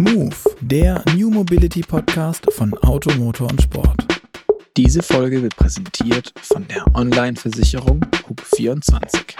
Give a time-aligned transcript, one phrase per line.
[0.00, 4.06] Move, der New Mobility Podcast von Auto, Motor und Sport.
[4.74, 9.36] Diese Folge wird präsentiert von der Online-Versicherung Hub24.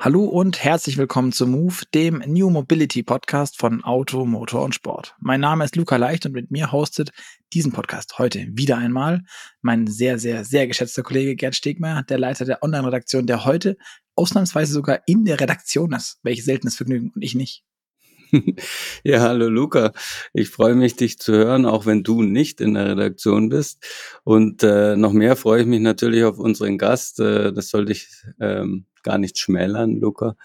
[0.00, 5.14] Hallo und herzlich willkommen zu Move, dem New Mobility Podcast von Auto, Motor und Sport.
[5.20, 7.12] Mein Name ist Luca Leicht und mit mir hostet
[7.52, 9.22] diesen Podcast heute wieder einmal
[9.62, 13.76] mein sehr, sehr, sehr geschätzter Kollege Gerd Stegmeier, der Leiter der Online-Redaktion, der heute
[14.16, 16.18] ausnahmsweise sogar in der Redaktion ist.
[16.24, 17.62] Welches seltenes Vergnügen und ich nicht.
[19.04, 19.92] Ja, hallo Luca.
[20.32, 23.84] Ich freue mich, dich zu hören, auch wenn du nicht in der Redaktion bist.
[24.24, 27.20] Und äh, noch mehr freue ich mich natürlich auf unseren Gast.
[27.20, 28.08] Äh, das sollte ich
[28.40, 30.36] ähm, gar nicht schmälern, Luca.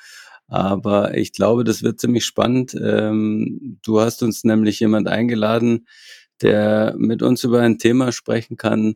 [0.48, 2.76] Aber ich glaube, das wird ziemlich spannend.
[2.80, 5.88] Ähm, du hast uns nämlich jemand eingeladen,
[6.42, 8.96] der mit uns über ein Thema sprechen kann,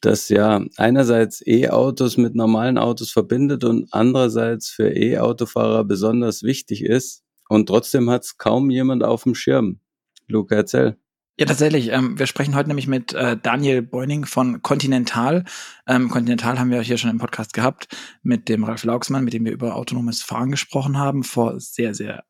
[0.00, 7.23] das ja einerseits E-Autos mit normalen Autos verbindet und andererseits für E-Autofahrer besonders wichtig ist.
[7.54, 9.78] Und trotzdem hat es kaum jemand auf dem Schirm.
[10.26, 10.98] Luca, erzähl.
[11.38, 11.90] Ja, tatsächlich.
[11.90, 15.44] Ähm, wir sprechen heute nämlich mit äh, Daniel Beuning von Continental.
[15.86, 17.88] Ähm, Continental haben wir hier schon im Podcast gehabt
[18.22, 22.24] mit dem Ralf Lauxmann, mit dem wir über autonomes Fahren gesprochen haben vor sehr, sehr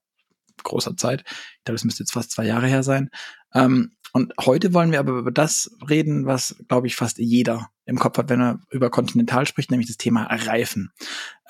[0.63, 1.25] großer Zeit.
[1.27, 3.11] Ich glaube, das müsste jetzt fast zwei Jahre her sein.
[3.55, 7.99] Ähm, und heute wollen wir aber über das reden, was, glaube ich, fast jeder im
[7.99, 10.93] Kopf hat, wenn er über Continental spricht, nämlich das Thema Reifen.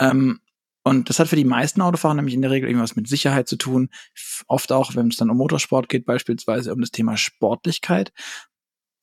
[0.01, 0.41] Ähm,
[0.85, 3.57] und das hat für die meisten Autofahrer nämlich in der Regel irgendwas mit Sicherheit zu
[3.57, 3.89] tun.
[4.47, 8.13] Oft auch, wenn es dann um Motorsport geht, beispielsweise um das Thema Sportlichkeit.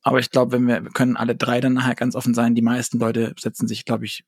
[0.03, 2.61] Aber ich glaube, wenn wir, wir können alle drei dann nachher ganz offen sein, die
[2.61, 4.23] meisten Leute setzen sich, glaube ich,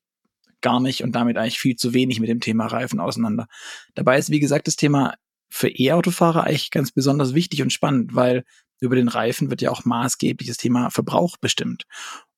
[0.62, 3.48] gar nicht und damit eigentlich viel zu wenig mit dem Thema Reifen auseinander.
[3.94, 5.14] Dabei ist, wie gesagt, das Thema
[5.50, 8.46] für E-Autofahrer eigentlich ganz besonders wichtig und spannend, weil
[8.80, 11.84] über den Reifen wird ja auch maßgeblich das Thema Verbrauch bestimmt.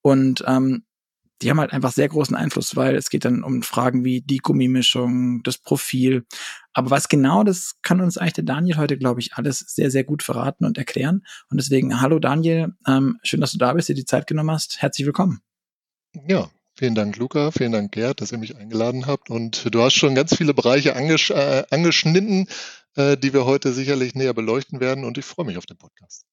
[0.02, 0.84] Und ähm,
[1.42, 4.38] die haben halt einfach sehr großen Einfluss, weil es geht dann um Fragen wie die
[4.38, 6.26] Gummimischung, das Profil.
[6.74, 10.04] Aber was genau, das kann uns eigentlich der Daniel heute, glaube ich, alles sehr, sehr
[10.04, 11.26] gut verraten und erklären.
[11.50, 14.82] Und deswegen, hallo Daniel, ähm, schön, dass du da bist, dir die Zeit genommen hast.
[14.82, 15.42] Herzlich willkommen.
[16.28, 19.30] Ja, vielen Dank, Luca, vielen Dank, Gerd, dass ihr mich eingeladen habt.
[19.30, 22.48] Und du hast schon ganz viele Bereiche angesch äh, angeschnitten,
[22.96, 25.04] äh, die wir heute sicherlich näher beleuchten werden.
[25.04, 26.26] Und ich freue mich auf den Podcast.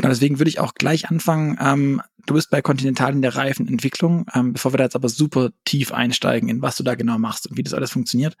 [0.00, 1.58] Genau, deswegen würde ich auch gleich anfangen.
[1.60, 4.24] Ähm, du bist bei Continental in der Reifenentwicklung.
[4.34, 7.46] Ähm, bevor wir da jetzt aber super tief einsteigen, in was du da genau machst
[7.46, 8.34] und wie das alles funktioniert,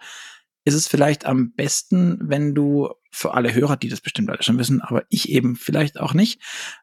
[0.64, 4.58] ist es vielleicht am besten, wenn du für alle Hörer, die das bestimmt alle schon
[4.58, 6.40] wissen, aber ich eben vielleicht auch nicht,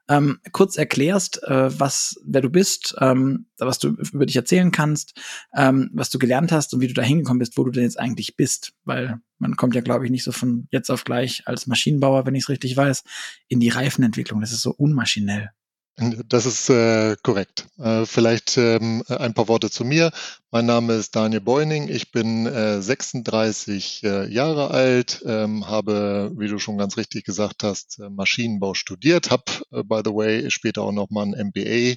[0.10, 5.20] ähm, kurz erklärst, äh, was, wer du bist, ähm, was du über dich erzählen kannst,
[5.56, 8.00] ähm, was du gelernt hast und wie du da hingekommen bist, wo du denn jetzt
[8.00, 8.74] eigentlich bist.
[8.84, 12.36] Weil man kommt ja, glaube ich, nicht so von jetzt auf gleich als Maschinenbauer, wenn
[12.36, 13.04] ich es richtig weiß,
[13.48, 14.42] in die Reifenentwicklung.
[14.42, 15.52] Das ist so unmaschinell.
[16.00, 17.66] Das ist äh, korrekt.
[17.80, 20.12] Äh, vielleicht ähm, ein paar Worte zu mir.
[20.52, 21.88] Mein Name ist Daniel Beuning.
[21.88, 27.64] Ich bin äh, 36 äh, Jahre alt, ähm, habe, wie du schon ganz richtig gesagt
[27.64, 31.96] hast, äh, Maschinenbau studiert, habe, äh, by the way, später auch noch mal ein MBA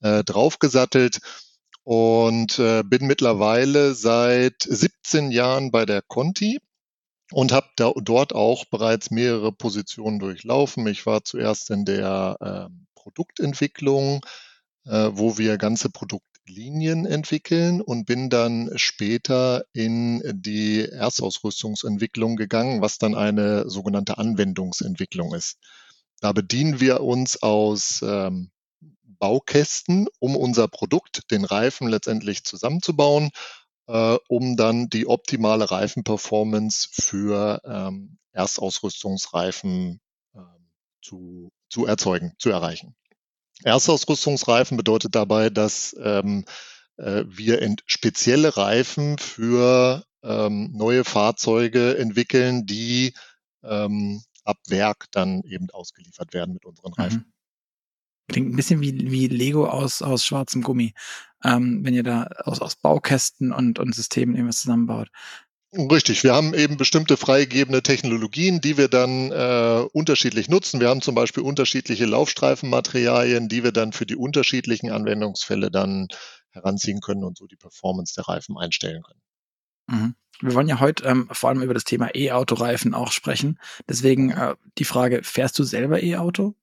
[0.00, 1.20] draufgesattelt
[1.82, 6.58] und bin mittlerweile seit 17 Jahren bei der Conti
[7.32, 10.86] und habe dort auch bereits mehrere Positionen durchlaufen.
[10.86, 14.26] Ich war zuerst in der ähm, Produktentwicklung,
[14.84, 22.98] äh, wo wir ganze Produktlinien entwickeln und bin dann später in die Erstausrüstungsentwicklung gegangen, was
[22.98, 25.58] dann eine sogenannte Anwendungsentwicklung ist.
[26.20, 28.50] Da bedienen wir uns aus ähm,
[29.04, 33.30] Baukästen, um unser Produkt, den Reifen letztendlich zusammenzubauen,
[33.86, 40.00] äh, um dann die optimale Reifenperformance für ähm, Erstausrüstungsreifen
[40.34, 40.38] äh,
[41.02, 42.94] zu zu erzeugen, zu erreichen.
[43.64, 46.44] Erstausrüstungsreifen bedeutet dabei, dass ähm,
[46.96, 53.14] äh, wir spezielle Reifen für ähm, neue Fahrzeuge entwickeln, die
[53.62, 57.02] ähm, ab Werk dann eben ausgeliefert werden mit unseren mhm.
[57.02, 57.18] Reifen.
[57.18, 57.32] Mhm.
[58.28, 60.94] Klingt ein bisschen wie, wie Lego aus, aus schwarzem Gummi,
[61.44, 65.10] ähm, wenn ihr da aus, aus Baukästen und, und Systemen irgendwas zusammenbaut.
[65.72, 70.80] Richtig, wir haben eben bestimmte freigegebene Technologien, die wir dann äh, unterschiedlich nutzen.
[70.80, 76.08] Wir haben zum Beispiel unterschiedliche Laufstreifenmaterialien, die wir dann für die unterschiedlichen Anwendungsfälle dann
[76.50, 79.20] heranziehen können und so die Performance der Reifen einstellen können.
[79.88, 80.14] Mhm.
[80.40, 83.58] Wir wollen ja heute ähm, vor allem über das Thema E-Auto-Reifen auch sprechen.
[83.88, 86.54] Deswegen äh, die Frage, fährst du selber E-Auto?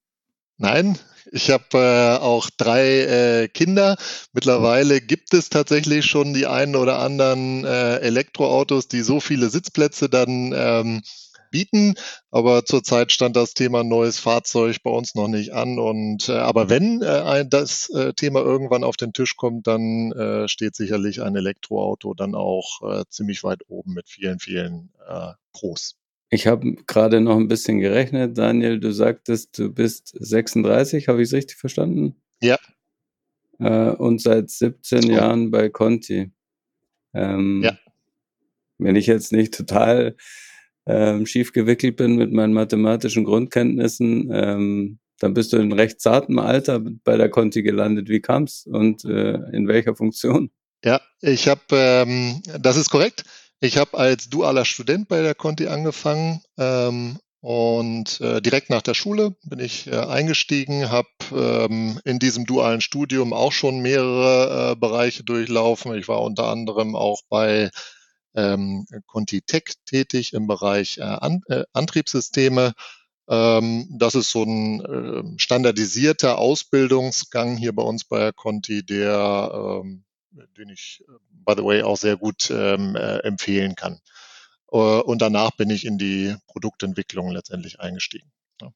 [0.58, 0.98] Nein,
[1.32, 3.98] ich habe äh, auch drei äh, Kinder.
[4.34, 10.10] Mittlerweile gibt es tatsächlich schon die einen oder anderen äh, Elektroautos, die so viele Sitzplätze
[10.10, 11.02] dann ähm,
[11.50, 11.96] bieten.
[12.32, 15.80] Aber zurzeit stand das Thema neues Fahrzeug bei uns noch nicht an.
[15.80, 20.48] Und äh, aber wenn äh, das äh, Thema irgendwann auf den Tisch kommt, dann äh,
[20.48, 25.96] steht sicherlich ein Elektroauto dann auch äh, ziemlich weit oben mit vielen, vielen äh, Pros.
[26.34, 28.40] Ich habe gerade noch ein bisschen gerechnet.
[28.40, 32.16] Daniel, du sagtest, du bist 36, habe ich es richtig verstanden?
[32.42, 32.58] Ja.
[33.60, 35.14] Äh, und seit 17 oh.
[35.14, 36.32] Jahren bei Conti.
[37.14, 37.78] Ähm, ja.
[38.80, 40.16] Wenn ich jetzt nicht total
[40.88, 46.40] ähm, schief gewickelt bin mit meinen mathematischen Grundkenntnissen, ähm, dann bist du in recht zartem
[46.40, 48.10] Alter bei der Conti gelandet.
[48.10, 50.50] Wie kam's und äh, in welcher Funktion?
[50.84, 53.24] Ja, ich habe, ähm, das ist korrekt.
[53.64, 58.94] Ich habe als dualer Student bei der Conti angefangen ähm, und äh, direkt nach der
[58.94, 64.76] Schule bin ich äh, eingestiegen, habe ähm, in diesem dualen Studium auch schon mehrere äh,
[64.76, 65.96] Bereiche durchlaufen.
[65.96, 67.70] Ich war unter anderem auch bei
[68.36, 72.74] ähm, Conti Tech tätig im Bereich äh, An äh, Antriebssysteme.
[73.30, 79.54] Ähm, das ist so ein äh, standardisierter Ausbildungsgang hier bei uns bei der Conti, der
[79.54, 80.04] ähm,
[80.58, 81.12] den ich, äh,
[81.46, 84.00] by the way, auch sehr gut ähm, äh, empfehlen kann.
[84.72, 88.32] Äh, und danach bin ich in die Produktentwicklung letztendlich eingestiegen.
[88.62, 88.74] Ja.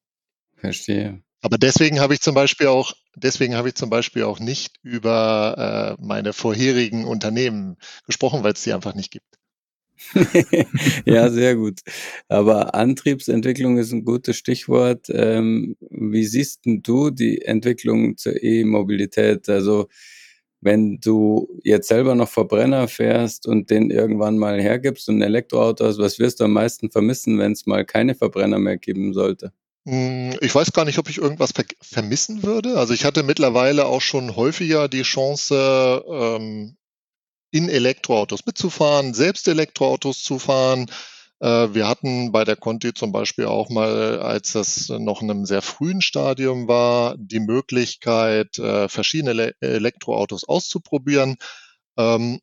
[0.55, 1.21] Verstehe.
[1.41, 5.97] Aber deswegen habe ich zum Beispiel auch, deswegen habe ich zum Beispiel auch nicht über
[5.97, 9.37] äh, meine vorherigen Unternehmen gesprochen, weil es die einfach nicht gibt.
[11.05, 11.81] ja, sehr gut.
[12.27, 15.07] Aber Antriebsentwicklung ist ein gutes Stichwort.
[15.09, 19.49] Ähm, wie siehst du die Entwicklung zur E-Mobilität?
[19.49, 19.87] Also
[20.61, 25.85] wenn du jetzt selber noch Verbrenner fährst und den irgendwann mal hergibst und ein Elektroauto
[25.85, 29.51] hast, was wirst du am meisten vermissen, wenn es mal keine Verbrenner mehr geben sollte?
[29.85, 32.77] Hm, ich weiß gar nicht, ob ich irgendwas ver vermissen würde.
[32.77, 36.75] Also ich hatte mittlerweile auch schon häufiger die Chance, ähm,
[37.51, 40.91] in Elektroautos mitzufahren, selbst Elektroautos zu fahren.
[41.39, 45.45] Äh, wir hatten bei der Conti zum Beispiel auch mal, als das noch in einem
[45.45, 51.37] sehr frühen Stadium war, die Möglichkeit, äh, verschiedene Elektroautos auszuprobieren.
[51.97, 52.39] Ähm,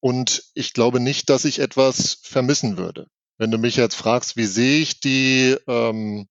[0.00, 3.06] und ich glaube nicht, dass ich etwas vermissen würde.
[3.38, 6.28] Wenn du mich jetzt fragst, wie sehe ich die, ähm,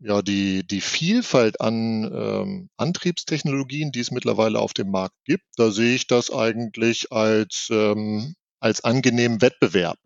[0.00, 5.70] ja, die, die Vielfalt an ähm, Antriebstechnologien, die es mittlerweile auf dem Markt gibt, da
[5.70, 7.68] sehe ich das eigentlich als,
[8.60, 9.98] als angenehmen Wettbewerb.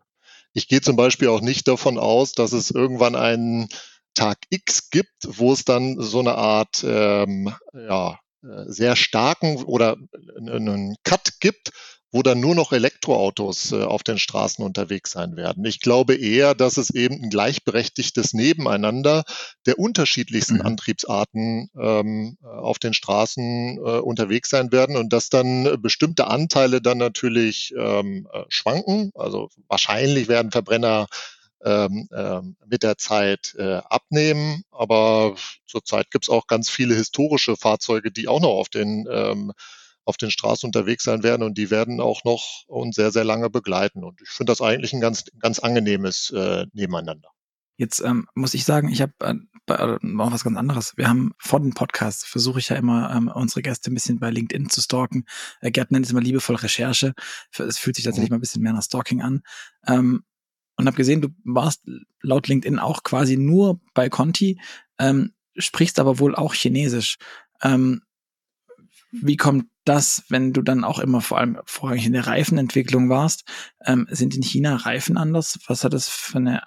[0.53, 3.67] Ich gehe zum Beispiel auch nicht davon aus, dass es irgendwann einen
[4.13, 9.97] Tag X gibt, wo es dann so eine Art ähm, ja, äh, sehr starken oder
[10.37, 11.71] einen Cut gibt,
[12.13, 15.65] wo dann nur noch Elektroautos äh, auf den Straßen unterwegs sein werden.
[15.65, 19.23] Ich glaube eher, dass es eben ein gleichberechtigtes Nebeneinander
[19.65, 20.61] der unterschiedlichsten mhm.
[20.61, 26.81] Antriebsarten ähm, äh, auf den Straßen äh, unterwegs sein werden und dass dann bestimmte Anteile
[26.81, 29.11] dann natürlich ähm, äh, schwanken.
[29.15, 31.07] Also wahrscheinlich werden Verbrenner
[31.65, 34.63] ähm, ähm, mit der Zeit äh, abnehmen.
[34.69, 35.33] Aber
[35.65, 39.51] zurzeit gibt es auch ganz viele historische Fahrzeuge, die auch noch auf den ähm,
[40.05, 43.49] auf den Straßen unterwegs sein werden und die werden auch noch uns sehr, sehr lange
[43.49, 44.03] begleiten.
[44.03, 47.29] Und ich finde das eigentlich ein ganz, ganz angenehmes äh, Nebeneinander.
[47.77, 49.33] Jetzt ähm, muss ich sagen, ich habe äh,
[49.73, 50.93] äh, noch was ganz anderes.
[50.97, 54.29] Wir haben vor dem Podcast versuche ich ja immer ähm, unsere Gäste ein bisschen bei
[54.29, 55.25] LinkedIn zu stalken.
[55.61, 57.13] Äh, Gerd nennt es immer liebevoll Recherche.
[57.57, 58.35] Es fühlt sich tatsächlich mhm.
[58.35, 59.41] mal ein bisschen mehr nach Stalking an.
[59.87, 60.23] Ähm,
[60.75, 61.83] und habe gesehen, du warst
[62.21, 64.59] laut LinkedIn auch quasi nur bei Conti,
[64.99, 67.17] ähm, sprichst aber wohl auch Chinesisch.
[67.61, 68.01] Ähm,
[69.13, 73.43] wie kommt das, wenn du dann auch immer vor allem vorrangig in der Reifenentwicklung warst?
[73.85, 75.59] Ähm, sind in China Reifen anders?
[75.67, 76.63] Was hat das für eine,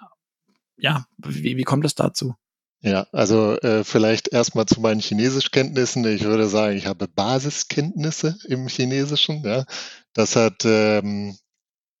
[0.77, 2.35] ja, wie, wie kommt es dazu?
[2.81, 6.05] Ja, also äh, vielleicht erstmal zu meinen Chinesischkenntnissen.
[6.05, 9.43] Ich würde sagen, ich habe Basiskenntnisse im Chinesischen.
[9.43, 9.65] Ja.
[10.13, 11.35] Das hat ähm,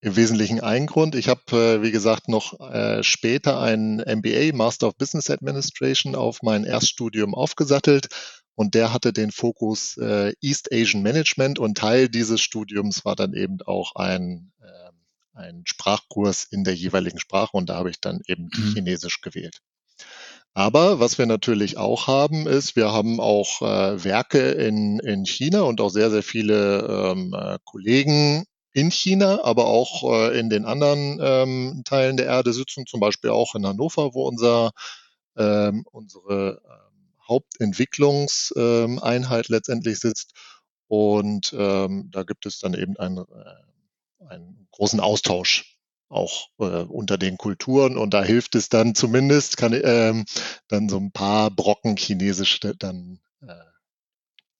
[0.01, 1.15] im Wesentlichen einen Grund.
[1.15, 6.43] Ich habe, äh, wie gesagt, noch äh, später ein MBA, Master of Business Administration, auf
[6.43, 8.07] mein Erststudium aufgesattelt
[8.57, 13.35] und der hatte den Fokus äh, East Asian Management und Teil dieses Studiums war dann
[13.35, 18.19] eben auch ein, äh, ein Sprachkurs in der jeweiligen Sprache und da habe ich dann
[18.25, 18.73] eben mhm.
[18.73, 19.59] Chinesisch gewählt.
[20.55, 25.61] Aber was wir natürlich auch haben, ist, wir haben auch äh, Werke in, in China
[25.61, 30.65] und auch sehr, sehr viele ähm, äh, Kollegen in China, aber auch äh, in den
[30.65, 34.71] anderen ähm, Teilen der Erde sitzen, zum Beispiel auch in Hannover, wo unser,
[35.37, 36.86] ähm, unsere äh,
[37.27, 40.33] Hauptentwicklungseinheit letztendlich sitzt.
[40.87, 45.77] Und ähm, da gibt es dann eben einen, äh, einen großen Austausch
[46.09, 50.23] auch äh, unter den Kulturen und da hilft es dann zumindest, kann ähm,
[50.69, 53.53] dann so ein paar Brocken Chinesisch dann äh,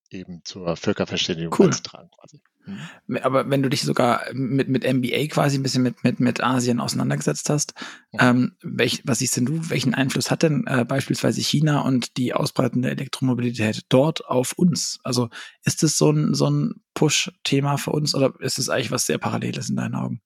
[0.09, 1.69] eben zur Völkerverständigung cool.
[1.69, 2.41] beizutragen quasi.
[2.67, 3.17] Mhm.
[3.17, 6.79] Aber wenn du dich sogar mit, mit MBA quasi ein bisschen mit, mit, mit Asien
[6.79, 7.73] auseinandergesetzt hast,
[8.11, 8.29] ja.
[8.29, 12.33] ähm, welch, was siehst denn du, welchen Einfluss hat denn äh, beispielsweise China und die
[12.33, 14.99] Ausbreitung der Elektromobilität dort auf uns?
[15.03, 15.29] Also
[15.63, 19.17] ist es so ein, so ein Push-Thema für uns oder ist es eigentlich was sehr
[19.17, 20.21] Paralleles in deinen Augen?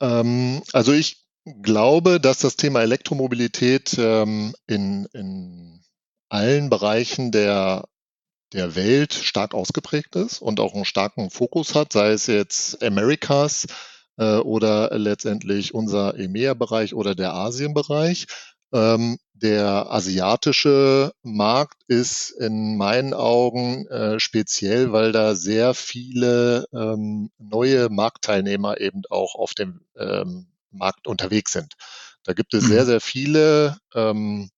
[0.00, 1.26] Ähm, also ich
[1.62, 5.82] glaube, dass das Thema Elektromobilität ähm, in, in
[6.28, 7.84] allen Bereichen der,
[8.52, 13.66] der Welt stark ausgeprägt ist und auch einen starken Fokus hat, sei es jetzt Americas
[14.18, 18.26] äh, oder letztendlich unser EMEA-Bereich oder der Asien-Bereich.
[18.72, 27.30] Ähm, der asiatische Markt ist in meinen Augen äh, speziell, weil da sehr viele ähm,
[27.38, 31.74] neue Marktteilnehmer eben auch auf dem ähm, Markt unterwegs sind.
[32.24, 32.86] Da gibt es sehr, mhm.
[32.86, 34.50] sehr viele ähm,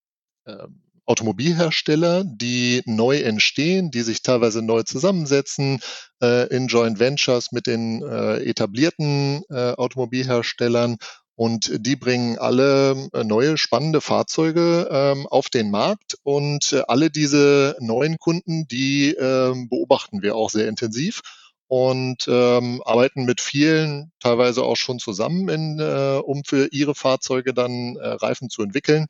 [0.44, 0.66] äh,
[1.08, 5.80] Automobilhersteller, die neu entstehen, die sich teilweise neu zusammensetzen
[6.22, 10.98] äh, in Joint Ventures mit den äh, etablierten äh, Automobilherstellern
[11.34, 17.10] und die bringen alle äh, neue spannende Fahrzeuge ähm, auf den Markt und äh, alle
[17.10, 21.22] diese neuen Kunden, die ähm, beobachten wir auch sehr intensiv
[21.68, 27.54] und ähm, arbeiten mit vielen teilweise auch schon zusammen, in, äh, um für ihre Fahrzeuge
[27.54, 29.06] dann äh, Reifen zu entwickeln.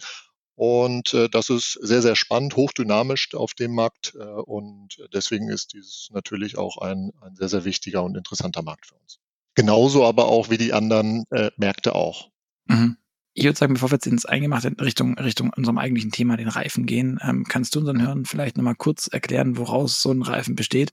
[0.58, 4.16] Und äh, das ist sehr, sehr spannend, hochdynamisch auf dem Markt.
[4.18, 8.86] Äh, und deswegen ist dieses natürlich auch ein, ein sehr, sehr wichtiger und interessanter Markt
[8.86, 9.20] für uns.
[9.54, 12.30] Genauso aber auch wie die anderen äh, Märkte auch.
[12.66, 12.96] Mhm.
[13.34, 16.48] Ich würde sagen, bevor wir jetzt ins Eingemachte in Richtung, Richtung unserem eigentlichen Thema, den
[16.48, 20.56] Reifen gehen, ähm, kannst du unseren Hörern vielleicht nochmal kurz erklären, woraus so ein Reifen
[20.56, 20.90] besteht?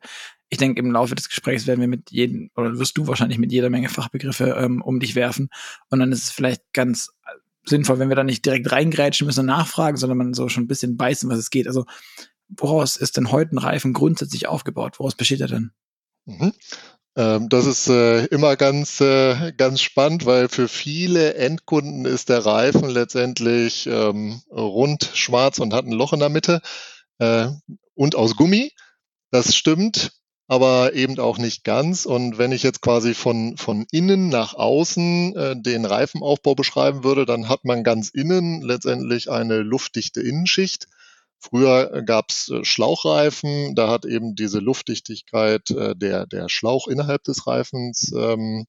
[0.49, 3.51] Ich denke, im Laufe des Gesprächs werden wir mit jedem, oder wirst du wahrscheinlich mit
[3.51, 5.49] jeder Menge Fachbegriffe ähm, um dich werfen.
[5.89, 7.09] Und dann ist es vielleicht ganz
[7.67, 10.67] sinnvoll, wenn wir da nicht direkt reingrätschen müssen und nachfragen, sondern man so schon ein
[10.67, 11.67] bisschen beißen, was es geht.
[11.67, 11.85] Also,
[12.47, 14.99] woraus ist denn heute ein Reifen grundsätzlich aufgebaut?
[14.99, 15.71] Woraus besteht er denn?
[16.25, 16.53] Mhm.
[17.17, 22.45] Ähm, das ist äh, immer ganz, äh, ganz spannend, weil für viele Endkunden ist der
[22.45, 26.61] Reifen letztendlich ähm, rund, schwarz und hat ein Loch in der Mitte
[27.19, 27.47] äh,
[27.93, 28.73] und aus Gummi.
[29.31, 30.11] Das stimmt,
[30.47, 32.05] aber eben auch nicht ganz.
[32.05, 37.25] Und wenn ich jetzt quasi von, von innen nach außen äh, den Reifenaufbau beschreiben würde,
[37.25, 40.87] dann hat man ganz innen letztendlich eine luftdichte Innenschicht
[41.49, 47.23] Früher gab es äh, Schlauchreifen, da hat eben diese Luftdichtigkeit äh, der, der Schlauch innerhalb
[47.23, 48.65] des Reifens ähm,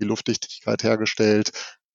[0.00, 1.52] die Luftdichtigkeit hergestellt.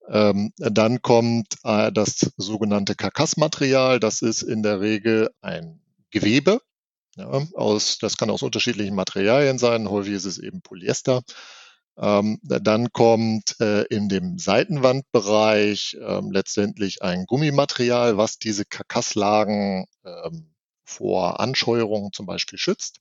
[0.09, 3.99] Ähm, dann kommt äh, das sogenannte Karkassmaterial.
[3.99, 6.61] Das ist in der Regel ein Gewebe.
[7.17, 9.89] Ja, aus, das kann aus unterschiedlichen Materialien sein.
[9.89, 11.21] Häufig ist es eben Polyester.
[11.97, 20.53] Ähm, dann kommt äh, in dem Seitenwandbereich ähm, letztendlich ein Gummimaterial, was diese Karkasslagen ähm,
[20.85, 22.99] vor Anscheuerungen zum Beispiel schützt.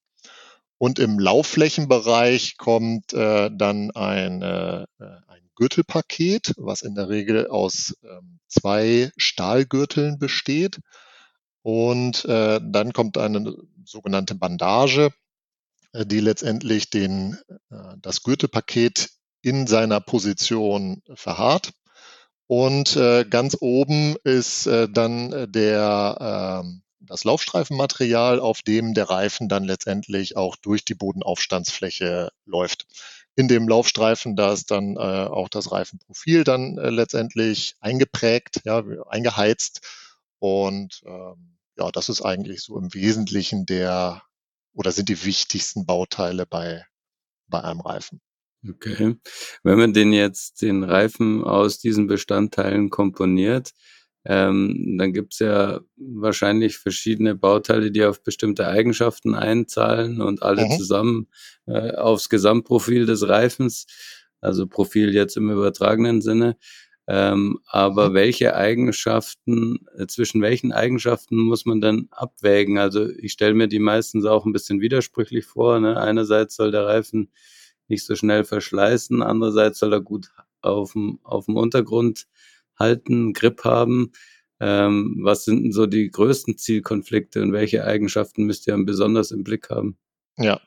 [0.76, 7.94] Und im Laufflächenbereich kommt äh, dann ein, äh, ein Gürtelpaket, was in der Regel aus
[8.02, 10.80] ähm, zwei Stahlgürteln besteht.
[11.62, 15.10] Und äh, dann kommt eine sogenannte Bandage,
[15.92, 17.38] äh, die letztendlich den,
[17.70, 19.10] äh, das Gürtelpaket
[19.42, 21.72] in seiner Position verharrt.
[22.46, 29.64] Und äh, ganz oben ist dann der, ähm, das Laufstreifenmaterial, auf dem der Reifen dann
[29.64, 32.86] letztendlich auch durch die Bodenaufstandsfläche läuft.
[33.36, 39.80] In dem Laufstreifen, da ist dann auch das Reifenprofil dann letztendlich eingeprägt, ja, eingeheizt.
[40.40, 44.22] Und ähm, ja, das ist eigentlich so im Wesentlichen der,
[44.72, 46.84] oder sind die wichtigsten Bauteile bei,
[47.46, 48.20] bei einem Reifen.
[48.68, 49.16] Okay.
[49.62, 53.72] Wenn man den jetzt, den Reifen aus diesen Bestandteilen komponiert,
[54.26, 60.76] ähm, dann gibt's ja wahrscheinlich verschiedene Bauteile, die auf bestimmte Eigenschaften einzahlen und alle mhm.
[60.76, 61.28] zusammen
[61.66, 63.86] äh, aufs Gesamtprofil des Reifens,
[64.42, 66.58] also Profil jetzt im übertragenen Sinne,
[67.12, 68.14] ähm, aber mhm.
[68.14, 72.78] welche Eigenschaften, äh, zwischen welchen Eigenschaften muss man dann abwägen?
[72.78, 75.80] Also ich stelle mir die meistens auch ein bisschen widersprüchlich vor.
[75.80, 76.00] Ne?
[76.00, 77.32] Einerseits soll der Reifen
[77.88, 80.30] nicht so schnell verschleißen, andererseits soll er gut
[80.62, 82.28] auf dem, auf dem Untergrund
[82.78, 84.12] halten, Grip haben.
[84.60, 89.42] Ähm, was sind denn so die größten Zielkonflikte und welche Eigenschaften müsst ihr besonders im
[89.42, 89.98] Blick haben?
[90.38, 90.60] Ja,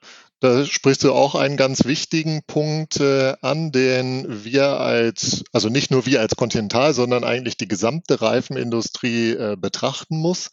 [0.44, 5.90] da sprichst du auch einen ganz wichtigen Punkt äh, an, den wir als, also nicht
[5.90, 10.52] nur wir als Continental, sondern eigentlich die gesamte Reifenindustrie äh, betrachten muss.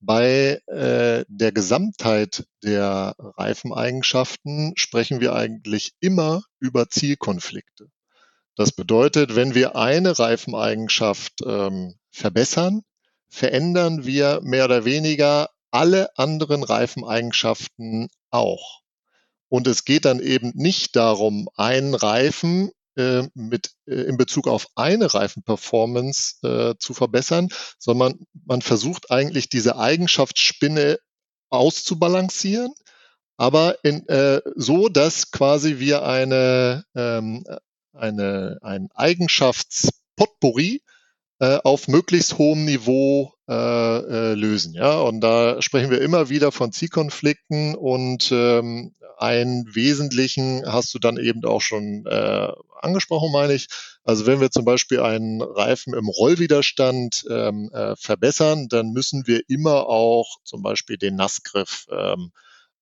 [0.00, 7.88] Bei äh, der Gesamtheit der Reifeneigenschaften sprechen wir eigentlich immer über Zielkonflikte.
[8.56, 12.84] Das bedeutet, wenn wir eine Reifeneigenschaft ähm, verbessern,
[13.28, 18.85] verändern wir mehr oder weniger alle anderen Reifeneigenschaften auch.
[19.48, 24.68] Und es geht dann eben nicht darum, einen Reifen äh, mit äh, in Bezug auf
[24.74, 27.48] eine Reifenperformance äh, zu verbessern,
[27.78, 30.98] sondern man versucht eigentlich diese Eigenschaftsspinne
[31.50, 32.72] auszubalancieren,
[33.36, 37.44] aber in, äh, so, dass quasi wir eine, ähm,
[37.92, 40.82] eine, ein Eigenschafts Potpourri
[41.38, 44.74] äh, auf möglichst hohem Niveau äh, äh, lösen.
[44.74, 50.98] Ja, und da sprechen wir immer wieder von Zielkonflikten und ähm, einen wesentlichen hast du
[50.98, 52.48] dann eben auch schon äh,
[52.80, 53.68] angesprochen, meine ich.
[54.04, 59.42] Also wenn wir zum Beispiel einen Reifen im Rollwiderstand ähm, äh, verbessern, dann müssen wir
[59.48, 62.32] immer auch zum Beispiel den Nassgriff ähm,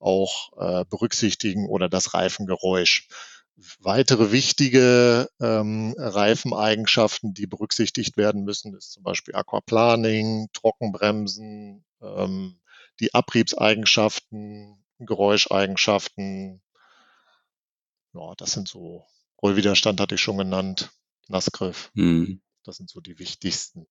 [0.00, 3.08] auch äh, berücksichtigen oder das Reifengeräusch.
[3.78, 12.60] Weitere wichtige ähm, Reifeneigenschaften, die berücksichtigt werden müssen, ist zum Beispiel Aquaplaning, Trockenbremsen, ähm,
[13.00, 16.62] die Abriebseigenschaften, Geräuscheigenschaften.
[18.12, 19.04] Ja, das sind so
[19.44, 20.90] Rollwiderstand hatte ich schon genannt,
[21.28, 21.90] Nassgriff.
[21.92, 22.40] Mhm.
[22.64, 23.86] Das sind so die wichtigsten.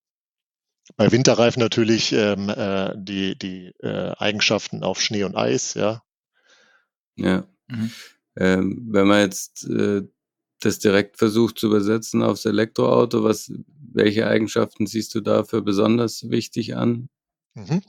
[0.95, 6.01] Bei Winterreifen natürlich ähm, äh, die, die äh, Eigenschaften auf Schnee und Eis, ja.
[7.15, 7.47] Ja.
[7.67, 7.91] Mhm.
[8.35, 10.03] Ähm, wenn man jetzt äh,
[10.59, 13.51] das direkt versucht zu übersetzen aufs Elektroauto, was,
[13.93, 17.09] welche Eigenschaften siehst du dafür besonders wichtig an?
[17.53, 17.81] Mhm.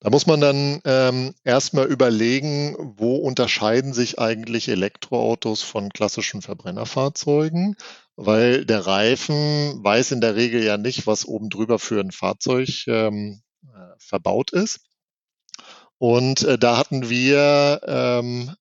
[0.00, 7.76] Da muss man dann ähm, erstmal überlegen, wo unterscheiden sich eigentlich Elektroautos von klassischen Verbrennerfahrzeugen,
[8.16, 12.68] weil der Reifen weiß in der Regel ja nicht, was oben drüber für ein Fahrzeug
[12.88, 14.80] ähm, äh, verbaut ist.
[15.98, 18.56] Und äh, da hatten wir ähm,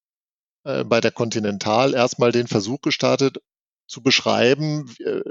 [0.64, 3.42] äh, bei der Continental erstmal den Versuch gestartet,
[3.88, 5.22] zu beschreiben, äh,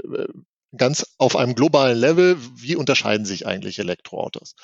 [0.76, 4.54] ganz auf einem globalen Level, wie unterscheiden sich eigentlich Elektroautos.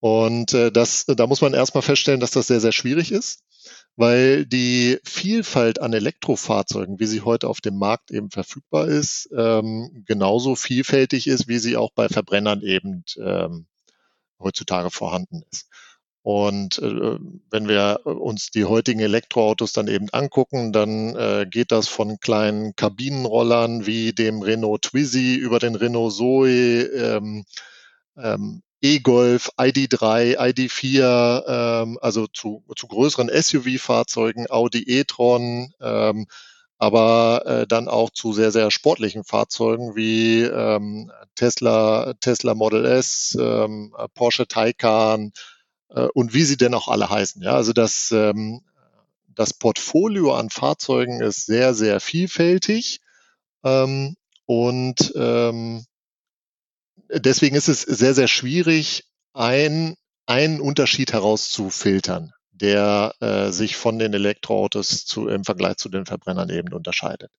[0.00, 3.42] Und äh, das, da muss man erstmal feststellen, dass das sehr, sehr schwierig ist,
[3.96, 10.04] weil die Vielfalt an Elektrofahrzeugen, wie sie heute auf dem Markt eben verfügbar ist, ähm,
[10.06, 13.66] genauso vielfältig ist, wie sie auch bei Verbrennern eben ähm,
[14.38, 15.67] heutzutage vorhanden ist.
[16.22, 17.18] Und äh,
[17.50, 22.76] wenn wir uns die heutigen Elektroautos dann eben angucken, dann äh, geht das von kleinen
[22.76, 27.44] Kabinenrollern wie dem Renault Twizy über den Renault Zoe, ähm,
[28.16, 31.44] ähm, E-Golf, ID3, ID4,
[31.82, 36.26] ähm, also zu, zu größeren SUV-Fahrzeugen, Audi e-tron, ähm,
[36.78, 43.36] aber äh, dann auch zu sehr, sehr sportlichen Fahrzeugen wie ähm, Tesla, Tesla Model S,
[43.40, 45.32] ähm, Porsche Taycan,
[45.90, 47.42] äh, und wie sie denn auch alle heißen.
[47.42, 48.62] Ja, also das, ähm,
[49.28, 53.00] das Portfolio an Fahrzeugen ist sehr, sehr vielfältig
[53.64, 55.84] ähm, und ähm,
[57.10, 59.94] deswegen ist es sehr, sehr schwierig, ein,
[60.26, 66.50] einen Unterschied herauszufiltern, der äh, sich von den Elektroautos zu, im Vergleich zu den Verbrennern
[66.50, 67.30] eben unterscheidet.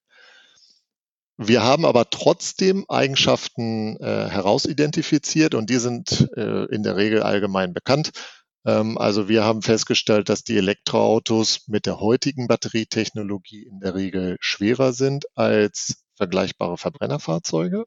[1.41, 7.73] Wir haben aber trotzdem Eigenschaften äh, herausidentifiziert und die sind äh, in der Regel allgemein
[7.73, 8.11] bekannt.
[8.69, 14.37] Ähm, also wir haben festgestellt, dass die Elektroautos mit der heutigen Batterietechnologie in der Regel
[14.39, 17.85] schwerer sind als vergleichbare Verbrennerfahrzeuge.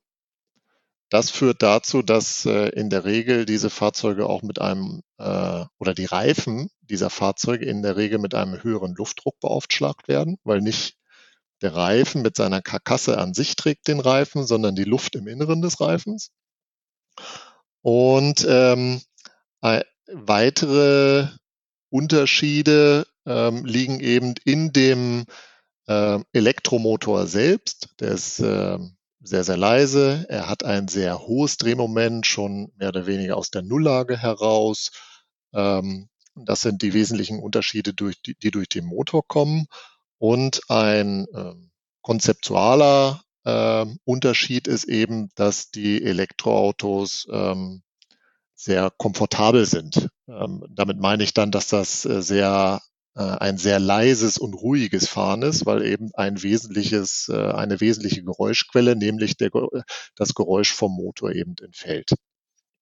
[1.10, 5.94] Das führt dazu, dass äh, in der Regel diese Fahrzeuge auch mit einem äh, oder
[5.94, 10.96] die Reifen dieser Fahrzeuge in der Regel mit einem höheren Luftdruck beaufschlagt werden, weil nicht
[11.60, 15.62] der Reifen mit seiner Karkasse an sich trägt den Reifen, sondern die Luft im Inneren
[15.62, 16.30] des Reifens.
[17.82, 19.02] Und ähm,
[20.14, 21.28] weitere
[21.90, 25.24] Unterschiede ähm, liegen eben in dem
[25.86, 27.88] äh, Elektromotor selbst.
[28.00, 28.78] Der ist äh,
[29.20, 30.26] sehr, sehr leise.
[30.28, 34.90] Er hat ein sehr hohes Drehmoment, schon mehr oder weniger aus der Nulllage heraus.
[35.52, 39.66] Ähm, das sind die wesentlichen Unterschiede, durch die, die durch den Motor kommen.
[40.18, 41.54] Und ein äh,
[42.00, 47.82] konzeptualer äh, Unterschied ist eben, dass die Elektroautos ähm,
[48.62, 50.08] sehr komfortabel sind.
[50.28, 52.80] Ähm, damit meine ich dann, dass das äh, sehr
[53.16, 58.22] äh, ein sehr leises und ruhiges Fahren ist, weil eben ein wesentliches, äh, eine wesentliche
[58.22, 59.50] Geräuschquelle, nämlich der,
[60.14, 62.14] das Geräusch vom Motor eben entfällt.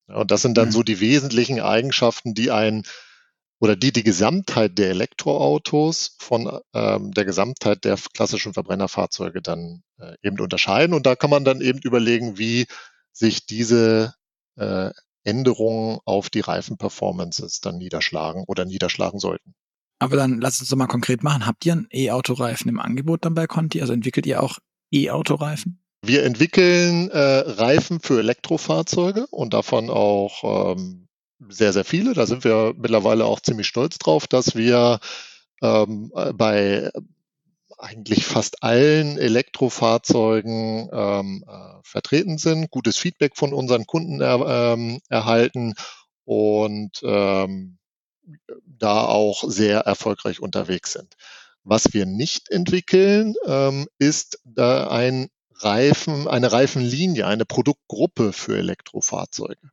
[0.07, 0.73] Und das sind dann mhm.
[0.73, 2.83] so die wesentlichen Eigenschaften, die ein
[3.59, 10.15] oder die die Gesamtheit der Elektroautos von ähm, der Gesamtheit der klassischen Verbrennerfahrzeuge dann äh,
[10.23, 10.95] eben unterscheiden.
[10.95, 12.67] Und da kann man dann eben überlegen, wie
[13.13, 14.15] sich diese
[14.57, 14.91] äh,
[15.31, 19.55] Änderungen auf die Reifenperformances dann niederschlagen oder niederschlagen sollten.
[20.01, 21.47] Aber dann lass uns doch mal konkret machen.
[21.47, 23.81] Habt ihr einen E-Auto-Reifen im Angebot dann bei Conti?
[23.81, 24.59] Also entwickelt ihr auch
[24.91, 25.81] E-Auto-Reifen?
[26.03, 31.09] Wir entwickeln äh, Reifen für Elektrofahrzeuge und davon auch ähm,
[31.49, 32.15] sehr, sehr viele.
[32.15, 34.99] Da sind wir mittlerweile auch ziemlich stolz drauf, dass wir
[35.63, 36.91] ähm, bei
[37.81, 45.01] eigentlich fast allen Elektrofahrzeugen ähm, äh, vertreten sind, gutes Feedback von unseren Kunden er, ähm,
[45.09, 45.75] erhalten
[46.25, 47.79] und ähm,
[48.67, 51.17] da auch sehr erfolgreich unterwegs sind.
[51.65, 59.71] Was wir nicht entwickeln, ähm, ist da ein Reifen, eine Reifenlinie, eine Produktgruppe für Elektrofahrzeuge.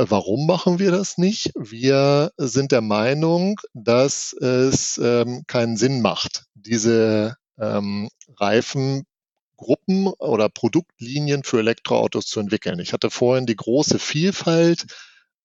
[0.00, 1.50] Warum machen wir das nicht?
[1.56, 11.42] Wir sind der Meinung, dass es ähm, keinen Sinn macht, diese ähm, Reifengruppen oder Produktlinien
[11.42, 12.78] für Elektroautos zu entwickeln.
[12.78, 14.86] Ich hatte vorhin die große Vielfalt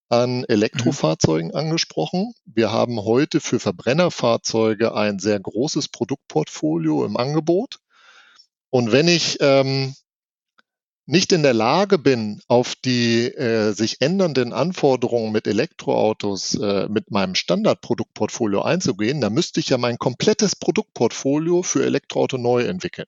[0.10, 0.46] an mhm.
[0.48, 1.58] Elektrofahrzeugen mhm.
[1.58, 2.36] angesprochen.
[2.46, 7.80] Wir haben heute für Verbrennerfahrzeuge ein sehr großes Produktportfolio im Angebot.
[8.70, 9.96] Und wenn ich ähm,
[11.06, 17.12] nicht in der Lage bin, auf die äh, sich ändernden Anforderungen mit Elektroautos äh, mit
[17.12, 23.08] meinem Standardproduktportfolio einzugehen, dann müsste ich ja mein komplettes Produktportfolio für Elektroauto neu entwickeln.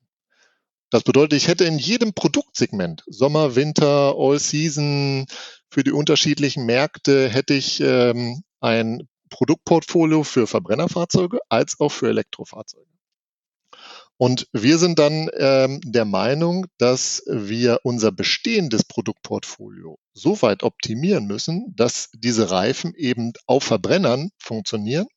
[0.89, 5.25] Das bedeutet, ich hätte in jedem Produktsegment, Sommer, Winter, All Season,
[5.69, 12.94] für die unterschiedlichen Märkte, hätte ich ähm, ein Produktportfolio für Verbrennerfahrzeuge als auch für Elektrofahrzeuge.
[14.17, 21.27] Und wir sind dann ähm, der Meinung, dass wir unser bestehendes Produktportfolio so weit optimieren
[21.27, 25.07] müssen, dass diese Reifen eben auf Verbrennern funktionieren,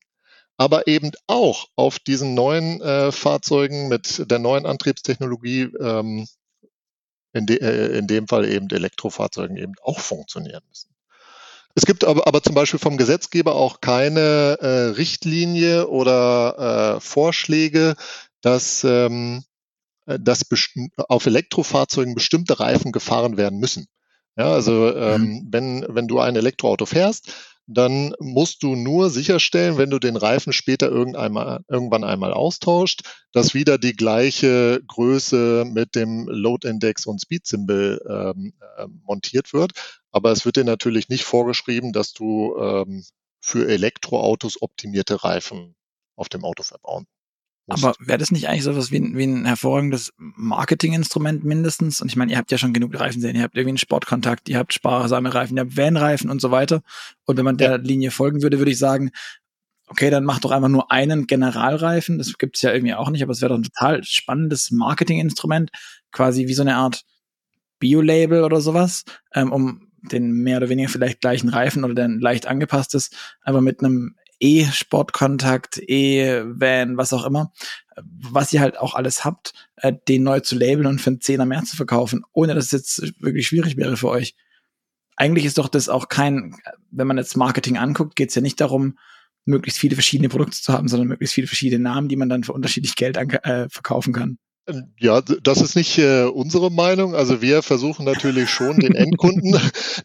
[0.56, 6.26] aber eben auch auf diesen neuen äh, Fahrzeugen mit der neuen Antriebstechnologie, ähm,
[7.32, 10.90] in, de, äh, in dem Fall eben Elektrofahrzeugen eben auch funktionieren müssen.
[11.74, 17.94] Es gibt aber, aber zum Beispiel vom Gesetzgeber auch keine äh, Richtlinie oder äh, Vorschläge,
[18.42, 19.42] dass, ähm,
[20.06, 20.44] äh, dass
[20.96, 23.86] auf Elektrofahrzeugen bestimmte Reifen gefahren werden müssen.
[24.36, 25.48] Ja, also ähm, mhm.
[25.50, 27.32] wenn, wenn du ein Elektroauto fährst,
[27.66, 33.52] dann musst du nur sicherstellen, wenn du den Reifen später irgendeinmal, irgendwann einmal austauscht, dass
[33.52, 39.72] wieder die gleiche Größe mit dem Load Index und Speed Symbol ähm, äh, montiert wird.
[40.12, 43.04] Aber es wird dir natürlich nicht vorgeschrieben, dass du ähm,
[43.40, 45.74] für Elektroautos optimierte Reifen
[46.16, 47.06] auf dem Auto verbauen
[47.68, 52.00] aber wäre das nicht eigentlich sowas wie ein, wie ein hervorragendes Marketinginstrument mindestens?
[52.00, 54.48] Und ich meine, ihr habt ja schon genug Reifen sehen, ihr habt irgendwie einen Sportkontakt,
[54.48, 56.82] ihr habt sparsame Reifen, ihr habt Van-Reifen und so weiter.
[57.26, 57.76] Und wenn man der ja.
[57.76, 59.10] Linie folgen würde, würde ich sagen,
[59.88, 62.18] okay, dann mach doch einfach nur einen Generalreifen.
[62.18, 65.70] Das gibt's ja irgendwie auch nicht, aber es wäre doch ein total spannendes Marketinginstrument,
[66.10, 67.04] quasi wie so eine Art
[67.78, 69.04] Bio-Label oder sowas,
[69.34, 73.10] ähm, um den mehr oder weniger vielleicht gleichen Reifen oder den leicht angepasstes,
[73.42, 77.52] einfach mit einem E-Sportkontakt, E-Van, was auch immer,
[78.02, 81.46] was ihr halt auch alles habt, äh, den neu zu labeln und für einen Zehner
[81.46, 84.34] mehr zu verkaufen, ohne dass es jetzt wirklich schwierig wäre für euch.
[85.16, 86.54] Eigentlich ist doch das auch kein,
[86.90, 88.98] wenn man jetzt Marketing anguckt, geht es ja nicht darum,
[89.44, 92.52] möglichst viele verschiedene Produkte zu haben, sondern möglichst viele verschiedene Namen, die man dann für
[92.52, 94.38] unterschiedlich Geld äh, verkaufen kann.
[94.98, 97.14] Ja, das ist nicht äh, unsere Meinung.
[97.14, 99.58] Also wir versuchen natürlich schon den Endkunden,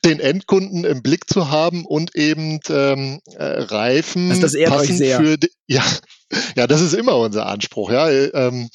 [0.06, 5.38] den Endkunden im Blick zu haben und eben ähm, äh, Reifen also das passend für
[5.38, 5.84] die, ja,
[6.56, 7.92] ja, das ist immer unser Anspruch.
[7.92, 8.70] Ja, ähm,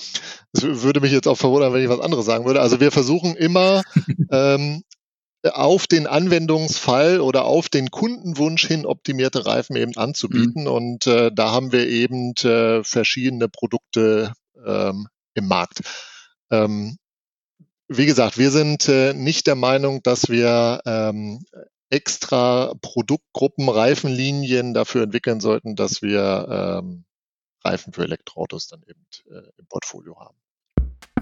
[0.53, 2.61] es würde mich jetzt auch verwundern, wenn ich was anderes sagen würde.
[2.61, 3.83] Also wir versuchen immer
[4.31, 4.83] ähm,
[5.44, 10.62] auf den Anwendungsfall oder auf den Kundenwunsch hin optimierte Reifen eben anzubieten.
[10.62, 10.70] Mhm.
[10.70, 14.33] Und äh, da haben wir eben äh, verschiedene Produkte
[14.66, 15.07] ähm,
[15.38, 15.81] im Markt.
[16.51, 16.98] Ähm,
[17.88, 21.44] wie gesagt, wir sind äh, nicht der Meinung, dass wir ähm,
[21.90, 27.05] extra Produktgruppen, Reifenlinien dafür entwickeln sollten, dass wir ähm,
[27.64, 30.37] Reifen für Elektroautos dann eben äh, im Portfolio haben.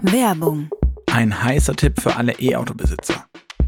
[0.01, 0.69] Werbung.
[1.07, 3.25] Ein heißer Tipp für alle E-Auto-Besitzer.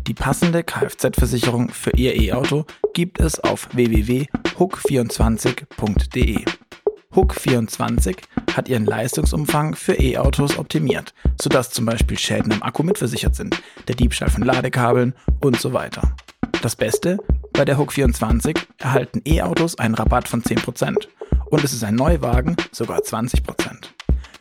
[0.08, 6.46] Die passende Kfz-Versicherung für Ihr E-Auto gibt es auf www.hook24.de.
[7.16, 8.18] Hook24
[8.56, 13.96] hat ihren Leistungsumfang für E-Autos optimiert, sodass zum Beispiel Schäden im Akku mitversichert sind, der
[13.96, 16.16] Diebstahl von Ladekabeln und so weiter.
[16.62, 17.18] Das Beste,
[17.54, 21.08] bei der Hook24 erhalten E-Autos einen Rabatt von 10%
[21.50, 23.42] und es ist ein Neuwagen sogar 20%.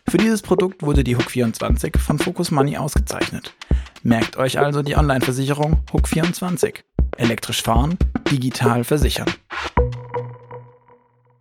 [0.09, 3.55] Für dieses Produkt wurde die Hook24 von Focus Money ausgezeichnet.
[4.03, 6.81] Merkt euch also die Online-Versicherung Hook24.
[7.17, 7.99] Elektrisch fahren,
[8.31, 9.29] digital versichern.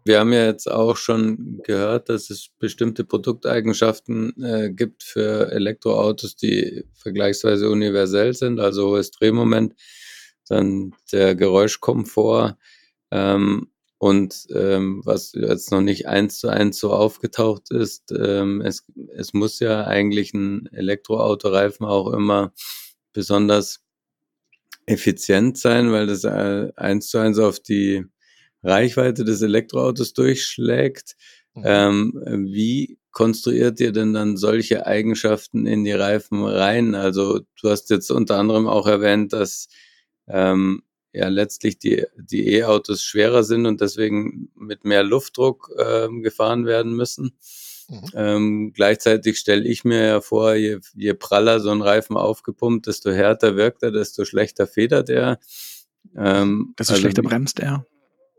[0.08, 6.36] Wir haben ja jetzt auch schon gehört, dass es bestimmte Produkteigenschaften äh, gibt für Elektroautos,
[6.36, 9.76] die vergleichsweise universell sind, also hohes Drehmoment,
[10.48, 12.58] dann der Geräuschkomfort
[13.12, 18.86] ähm, und ähm, was jetzt noch nicht eins zu eins so aufgetaucht ist, ähm, es,
[19.16, 22.54] es muss ja eigentlich ein Elektroautoreifen auch immer
[23.12, 23.84] besonders
[24.86, 28.06] effizient sein, weil das äh, eins zu eins auf die
[28.68, 31.16] Reichweite des Elektroautos durchschlägt.
[31.56, 31.64] Mhm.
[31.66, 36.94] Ähm, wie konstruiert ihr denn dann solche Eigenschaften in die Reifen rein?
[36.94, 39.68] Also du hast jetzt unter anderem auch erwähnt, dass
[40.28, 46.66] ähm, ja letztlich die die E-Autos schwerer sind und deswegen mit mehr Luftdruck ähm, gefahren
[46.66, 47.38] werden müssen.
[47.90, 48.12] Mhm.
[48.14, 53.12] Ähm, gleichzeitig stelle ich mir ja vor, je, je praller so ein Reifen aufgepumpt, desto
[53.12, 55.40] härter wirkt er, desto schlechter federt er.
[56.16, 57.86] Ähm, desto also schlechter bremst er.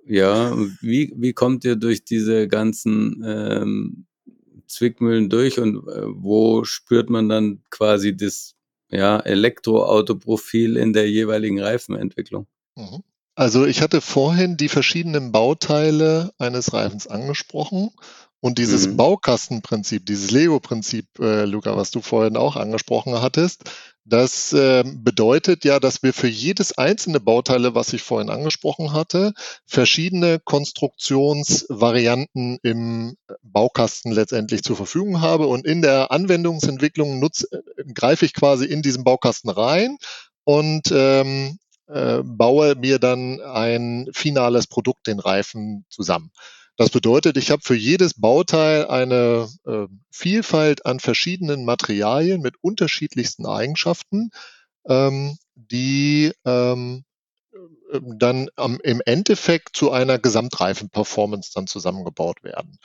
[0.09, 4.07] Ja, wie, wie kommt ihr durch diese ganzen ähm,
[4.67, 8.55] Zwickmühlen durch und äh, wo spürt man dann quasi das
[8.91, 12.47] ja, Elektroautoprofil in der jeweiligen Reifenentwicklung?
[12.77, 13.03] Mhm.
[13.35, 17.91] Also ich hatte vorhin die verschiedenen Bauteile eines Reifens angesprochen
[18.41, 18.97] und dieses mhm.
[18.97, 23.65] Baukastenprinzip, dieses Lego-Prinzip, äh, Luca, was du vorhin auch angesprochen hattest,
[24.05, 29.35] das äh, bedeutet ja, dass wir für jedes einzelne Bauteile, was ich vorhin angesprochen hatte,
[29.67, 35.47] verschiedene Konstruktionsvarianten im Baukasten letztendlich zur Verfügung habe.
[35.47, 37.59] Und in der Anwendungsentwicklung nutze, äh,
[37.93, 39.99] greife ich quasi in diesen Baukasten rein
[40.45, 46.31] und ähm, äh, baue mir dann ein finales Produkt, den Reifen, zusammen.
[46.79, 53.47] Das bedeutet, ich habe für jedes Bauteil eine äh, Vielfalt an verschiedenen Materialien mit unterschiedlichsten
[53.47, 54.31] Eigenschaften,
[54.89, 57.05] ähm, die ähm,
[57.53, 62.79] äh, dann am, im Endeffekt zu einer Gesamtreifen-Performance dann zusammengebaut werden.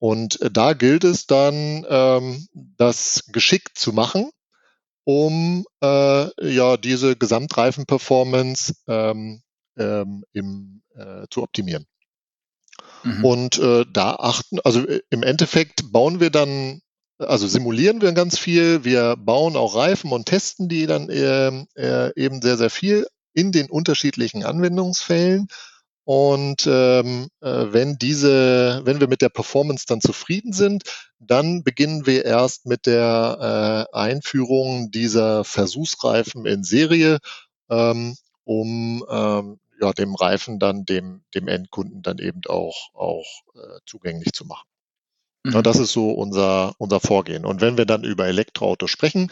[0.00, 4.28] Und äh, da gilt es dann, ähm, das geschickt zu machen,
[5.04, 9.40] um äh, ja diese Gesamtreifen-Performance ähm,
[9.78, 11.86] ähm, im, äh, zu optimieren.
[13.06, 13.24] Mhm.
[13.24, 16.80] Und äh, da achten, also äh, im Endeffekt bauen wir dann,
[17.18, 22.12] also simulieren wir ganz viel, wir bauen auch Reifen und testen die dann äh, äh,
[22.16, 25.46] eben sehr, sehr viel in den unterschiedlichen Anwendungsfällen.
[26.04, 30.84] Und ähm, äh, wenn diese, wenn wir mit der Performance dann zufrieden sind,
[31.18, 37.18] dann beginnen wir erst mit der äh, Einführung dieser Versuchsreifen in Serie,
[37.70, 43.78] ähm, um ähm, ja, dem Reifen dann dem, dem Endkunden dann eben auch, auch äh,
[43.86, 44.66] zugänglich zu machen.
[45.44, 45.52] Mhm.
[45.52, 47.44] Ja, das ist so unser, unser Vorgehen.
[47.44, 49.30] Und wenn wir dann über Elektroautos sprechen,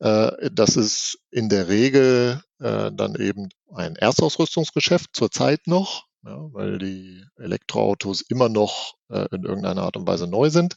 [0.00, 6.78] äh, das ist in der Regel äh, dann eben ein Erstausrüstungsgeschäft zurzeit noch, ja, weil
[6.78, 10.74] die Elektroautos immer noch äh, in irgendeiner Art und Weise neu sind.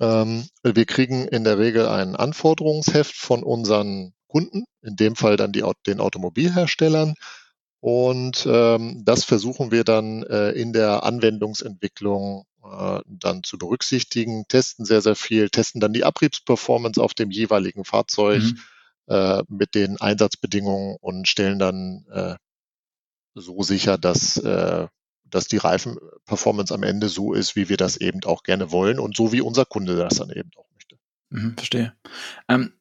[0.00, 5.52] Ähm, wir kriegen in der Regel ein Anforderungsheft von unseren Kunden, in dem Fall dann
[5.52, 7.14] die, den Automobilherstellern,
[7.82, 14.84] und ähm, das versuchen wir dann äh, in der Anwendungsentwicklung äh, dann zu berücksichtigen, testen
[14.84, 18.60] sehr, sehr viel, testen dann die Abriebsperformance auf dem jeweiligen Fahrzeug mhm.
[19.08, 22.36] äh, mit den Einsatzbedingungen und stellen dann äh,
[23.34, 24.86] so sicher, dass, äh,
[25.24, 29.16] dass die Reifenperformance am Ende so ist, wie wir das eben auch gerne wollen und
[29.16, 30.98] so wie unser Kunde das dann eben auch möchte.
[31.30, 31.94] Mhm, verstehe.
[32.48, 32.74] Ähm,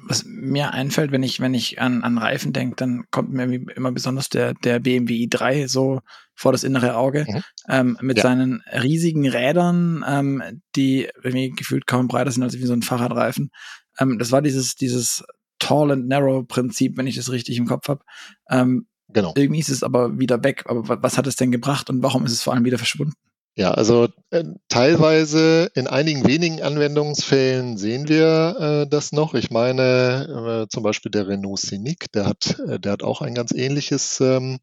[0.00, 3.44] was mir einfällt, wenn ich, wenn ich an, an Reifen denke, dann kommt mir
[3.76, 6.00] immer besonders der, der BMW i3 so
[6.34, 7.42] vor das innere Auge, mhm.
[7.68, 8.22] ähm, mit ja.
[8.22, 10.42] seinen riesigen Rädern, ähm,
[10.76, 13.50] die irgendwie gefühlt kaum breiter sind als wie so ein Fahrradreifen.
[13.98, 15.24] Ähm, das war dieses, dieses
[15.58, 18.04] Tall and Narrow Prinzip, wenn ich das richtig im Kopf habe.
[18.50, 19.32] Ähm, genau.
[19.36, 20.64] Irgendwie ist es aber wieder weg.
[20.66, 23.14] Aber was hat es denn gebracht und warum ist es vor allem wieder verschwunden?
[23.58, 29.34] Ja, also äh, teilweise in einigen wenigen Anwendungsfällen sehen wir äh, das noch.
[29.34, 33.34] Ich meine äh, zum Beispiel der Renault Scenic, der hat, äh, der hat auch ein
[33.34, 34.60] ganz ähnliches ähm,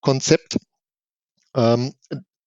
[0.00, 0.58] Konzept.
[1.56, 1.94] Ähm,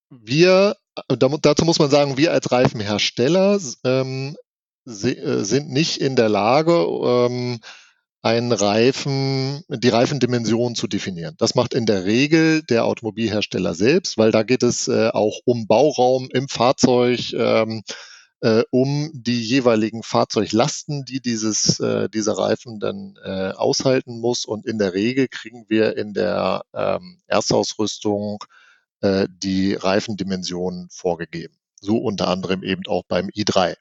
[0.09, 0.77] wir,
[1.09, 4.37] äh, dazu muss man sagen, wir als Reifenhersteller ähm,
[4.85, 7.59] äh, sind nicht in der Lage, ähm,
[8.21, 11.35] einen Reifen, die Reifendimension zu definieren.
[11.37, 15.65] Das macht in der Regel der Automobilhersteller selbst, weil da geht es äh, auch um
[15.65, 17.81] Bauraum im Fahrzeug, ähm,
[18.41, 24.45] äh, um die jeweiligen Fahrzeuglasten, die dieses, äh, dieser Reifen dann äh, aushalten muss.
[24.45, 28.43] Und in der Regel kriegen wir in der ähm, Erstausrüstung
[29.01, 31.55] äh, die Reifendimension vorgegeben.
[31.79, 33.75] So unter anderem eben auch beim i3.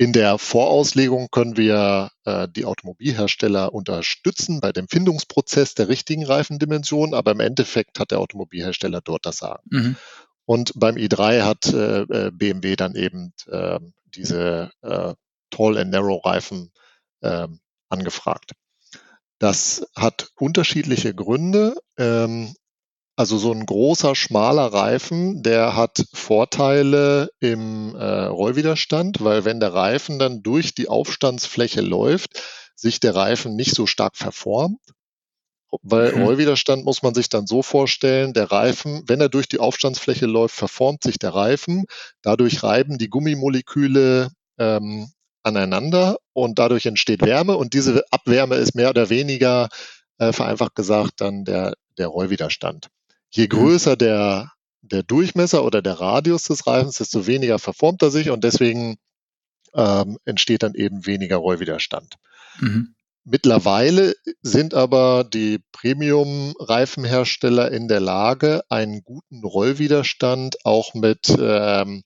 [0.00, 7.14] In der Vorauslegung können wir äh, die Automobilhersteller unterstützen bei dem Findungsprozess der richtigen Reifendimension,
[7.14, 9.64] aber im Endeffekt hat der Automobilhersteller dort das Sagen.
[9.70, 9.96] Mhm.
[10.44, 13.80] Und beim i3 hat äh, äh BMW dann eben äh,
[14.14, 15.14] diese äh,
[15.50, 16.70] Tall and Narrow Reifen
[17.20, 17.48] äh,
[17.88, 18.52] angefragt.
[19.40, 21.74] Das hat unterschiedliche Gründe.
[21.96, 22.54] Ähm,
[23.18, 29.74] also so ein großer, schmaler Reifen, der hat Vorteile im äh, Rollwiderstand, weil wenn der
[29.74, 32.40] Reifen dann durch die Aufstandsfläche läuft,
[32.76, 34.78] sich der Reifen nicht so stark verformt.
[35.82, 36.22] Weil mhm.
[36.22, 40.54] Rollwiderstand muss man sich dann so vorstellen, der Reifen, wenn er durch die Aufstandsfläche läuft,
[40.54, 41.86] verformt sich der Reifen.
[42.22, 45.10] Dadurch reiben die Gummimoleküle ähm,
[45.42, 49.70] aneinander und dadurch entsteht Wärme und diese Abwärme ist mehr oder weniger,
[50.18, 52.86] äh, vereinfacht gesagt, dann der, der Rollwiderstand.
[53.30, 58.30] Je größer der, der Durchmesser oder der Radius des Reifens, desto weniger verformt er sich
[58.30, 58.96] und deswegen
[59.74, 62.14] ähm, entsteht dann eben weniger Rollwiderstand.
[62.60, 62.94] Mhm.
[63.24, 72.04] Mittlerweile sind aber die Premium-Reifenhersteller in der Lage, einen guten Rollwiderstand auch mit ähm,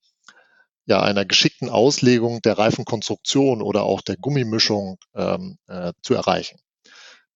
[0.84, 6.58] ja, einer geschickten Auslegung der Reifenkonstruktion oder auch der Gummimischung ähm, äh, zu erreichen.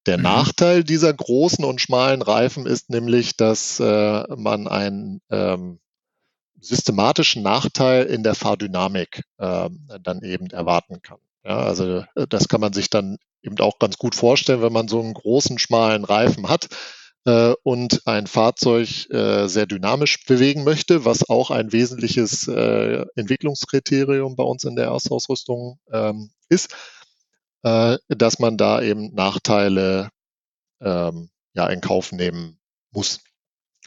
[0.07, 0.25] Der mhm.
[0.25, 5.81] Nachteil dieser großen und schmalen Reifen ist nämlich, dass äh, man einen ähm,
[6.61, 9.69] systematischen Nachteil in der Fahrdynamik äh,
[10.03, 11.19] dann eben erwarten kann.
[11.45, 14.89] Ja, also äh, das kann man sich dann eben auch ganz gut vorstellen, wenn man
[14.89, 16.69] so einen großen, schmalen Reifen hat
[17.25, 24.37] äh, und ein Fahrzeug äh, sehr dynamisch bewegen möchte, was auch ein wesentliches äh, Entwicklungskriterium
[24.37, 26.75] bei uns in der Erstausrüstung ähm, ist,
[27.63, 30.11] äh, dass man da eben Nachteile
[30.81, 32.59] ähm, ja, in Kauf nehmen
[32.91, 33.21] muss.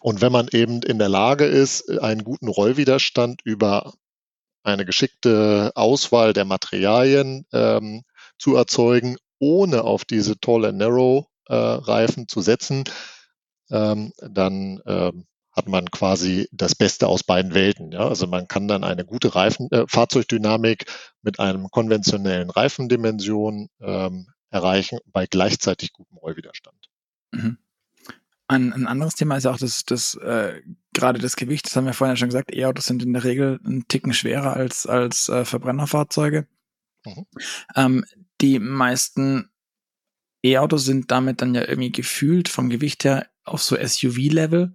[0.02, 3.94] Und wenn man eben in der Lage ist, einen guten Rollwiderstand über
[4.64, 8.04] eine geschickte Auswahl der Materialien ähm,
[8.38, 12.84] zu erzeugen, ohne auf diese Tall and Narrow äh, Reifen zu setzen,
[13.70, 15.26] ähm, dann ähm,
[15.60, 17.92] hat man quasi das Beste aus beiden Welten.
[17.92, 18.08] Ja?
[18.08, 20.86] Also man kann dann eine gute Reifen, äh, Fahrzeugdynamik
[21.22, 26.78] mit einem konventionellen Reifendimension ähm, erreichen bei gleichzeitig gutem Rollwiderstand.
[27.32, 27.58] Mhm.
[28.48, 30.62] Ein, ein anderes Thema ist auch das, das äh,
[30.94, 33.60] gerade das Gewicht, das haben wir vorhin ja schon gesagt, E-Autos sind in der Regel
[33.66, 36.48] einen Ticken schwerer als, als äh, Verbrennerfahrzeuge.
[37.06, 37.26] Mhm.
[37.76, 38.06] Ähm,
[38.40, 39.50] die meisten
[40.44, 44.74] E-Autos sind damit dann ja irgendwie gefühlt vom Gewicht her auf so SUV-Level,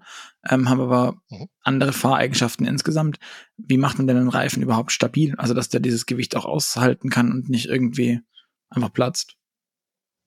[0.49, 1.49] ähm, haben aber mhm.
[1.63, 3.19] andere Fahreigenschaften insgesamt.
[3.57, 5.35] Wie macht man denn einen Reifen überhaupt stabil?
[5.37, 8.21] Also, dass der dieses Gewicht auch aushalten kann und nicht irgendwie
[8.69, 9.37] einfach platzt.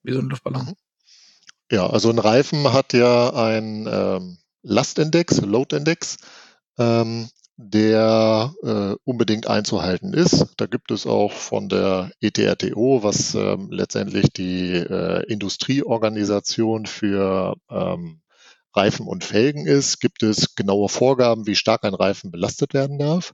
[0.04, 0.66] Wie so ein Luftballon.
[0.68, 0.76] Mhm.
[1.70, 6.18] Ja, also ein Reifen hat ja einen ähm, Lastindex, Loadindex,
[6.78, 10.46] ähm, der äh, unbedingt einzuhalten ist.
[10.58, 18.22] Da gibt es auch von der ETRTO, was ähm, letztendlich die äh, Industrieorganisation für ähm,
[18.76, 23.34] Reifen und Felgen ist, gibt es genaue Vorgaben, wie stark ein Reifen belastet werden darf.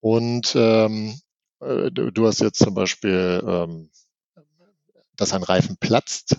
[0.00, 1.18] Und ähm,
[1.60, 3.90] äh, du hast jetzt zum Beispiel, ähm,
[5.16, 6.36] dass ein Reifen platzt,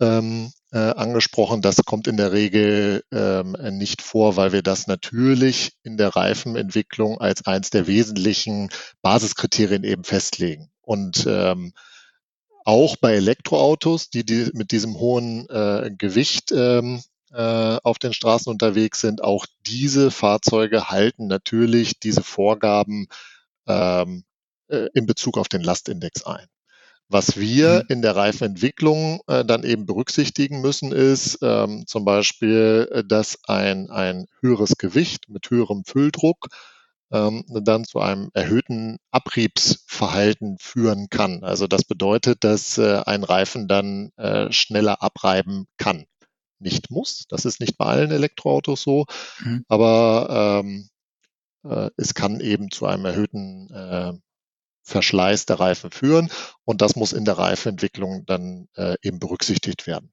[0.00, 1.62] ähm, äh, angesprochen.
[1.62, 7.20] Das kommt in der Regel ähm, nicht vor, weil wir das natürlich in der Reifenentwicklung
[7.20, 8.70] als eins der wesentlichen
[9.02, 10.70] Basiskriterien eben festlegen.
[10.82, 11.72] Und ähm,
[12.64, 17.02] auch bei Elektroautos, die, die mit diesem hohen äh, Gewicht ähm,
[17.32, 23.08] äh, auf den Straßen unterwegs sind, auch diese Fahrzeuge halten natürlich diese Vorgaben
[23.66, 24.24] ähm,
[24.68, 26.46] äh, in Bezug auf den Lastindex ein.
[27.08, 27.94] Was wir mhm.
[27.94, 33.90] in der Reifenentwicklung äh, dann eben berücksichtigen müssen, ist ähm, zum Beispiel, äh, dass ein,
[33.90, 36.48] ein höheres Gewicht mit höherem Fülldruck
[37.12, 41.44] ähm, dann zu einem erhöhten Abriebsverhalten führen kann.
[41.44, 46.06] Also das bedeutet, dass äh, ein Reifen dann äh, schneller abreiben kann.
[46.58, 49.04] Nicht muss, das ist nicht bei allen Elektroautos so,
[49.40, 49.64] mhm.
[49.68, 50.88] aber ähm,
[51.64, 54.12] äh, es kann eben zu einem erhöhten äh,
[54.84, 56.30] Verschleiß der Reifen führen.
[56.64, 60.12] Und das muss in der Reifenentwicklung dann äh, eben berücksichtigt werden.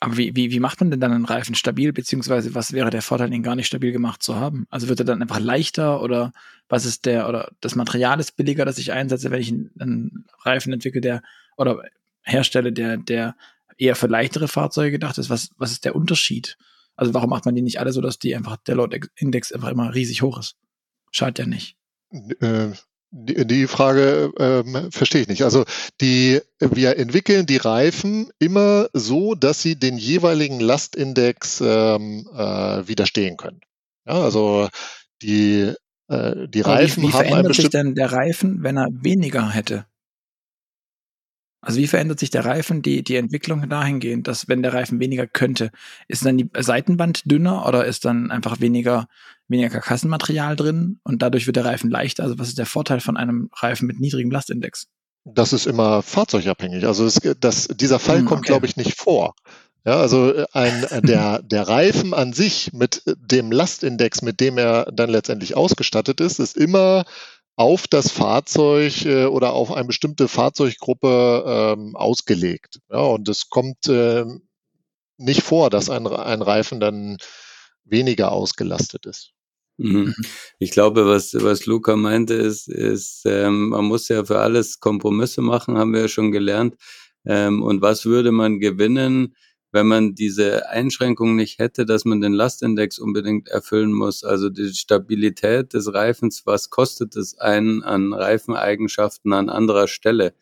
[0.00, 3.02] Aber wie, wie, wie macht man denn dann einen Reifen stabil, beziehungsweise was wäre der
[3.02, 4.66] Vorteil, ihn gar nicht stabil gemacht zu haben?
[4.70, 6.32] Also wird er dann einfach leichter oder
[6.68, 10.72] was ist der, oder das Material ist billiger, das ich einsetze, wenn ich einen, Reifen
[10.72, 11.22] entwickle, der
[11.56, 11.82] oder
[12.22, 13.36] herstelle, der, der
[13.78, 15.30] eher für leichtere Fahrzeuge gedacht ist?
[15.30, 16.58] Was, was ist der Unterschied?
[16.94, 19.94] Also warum macht man die nicht alle so, dass die einfach, der Load-Index einfach immer
[19.94, 20.56] riesig hoch ist?
[21.10, 21.76] Schadet ja nicht.
[22.40, 22.72] Äh,
[23.12, 25.44] die, die Frage ähm, verstehe ich nicht.
[25.44, 25.64] Also
[26.00, 33.36] die, wir entwickeln die Reifen immer so, dass sie den jeweiligen Lastindex ähm, äh, widerstehen
[33.36, 33.60] können.
[34.06, 34.68] Ja, also
[35.22, 35.72] die,
[36.08, 39.84] äh, die Reifen wie, wie haben verändert sich denn der Reifen, wenn er weniger hätte?
[41.62, 45.28] Also wie verändert sich der Reifen, die, die Entwicklung dahingehend, dass wenn der Reifen weniger
[45.28, 45.70] könnte,
[46.08, 49.06] ist dann die Seitenwand dünner oder ist dann einfach weniger,
[49.46, 52.24] weniger Karkassenmaterial drin und dadurch wird der Reifen leichter?
[52.24, 54.88] Also was ist der Vorteil von einem Reifen mit niedrigem Lastindex?
[55.24, 56.84] Das ist immer fahrzeugabhängig.
[56.84, 58.48] Also es, das, dieser Fall hm, kommt, okay.
[58.48, 59.36] glaube ich, nicht vor.
[59.84, 64.86] Ja, also äh, ein, der, der Reifen an sich mit dem Lastindex, mit dem er
[64.92, 67.04] dann letztendlich ausgestattet ist, ist immer
[67.56, 72.80] auf das Fahrzeug äh, oder auf eine bestimmte Fahrzeuggruppe ähm, ausgelegt.
[72.90, 74.24] Ja, und es kommt äh,
[75.18, 77.18] nicht vor, dass ein, ein Reifen dann
[77.84, 79.32] weniger ausgelastet ist.
[79.78, 80.14] Mhm.
[80.58, 85.42] Ich glaube, was, was Luca meinte, ist, ist ähm, man muss ja für alles Kompromisse
[85.42, 86.76] machen, haben wir ja schon gelernt.
[87.24, 89.34] Ähm, und was würde man gewinnen,
[89.72, 94.72] wenn man diese Einschränkung nicht hätte, dass man den Lastindex unbedingt erfüllen muss, also die
[94.74, 100.34] Stabilität des Reifens, was kostet es einen an Reifeneigenschaften an anderer Stelle?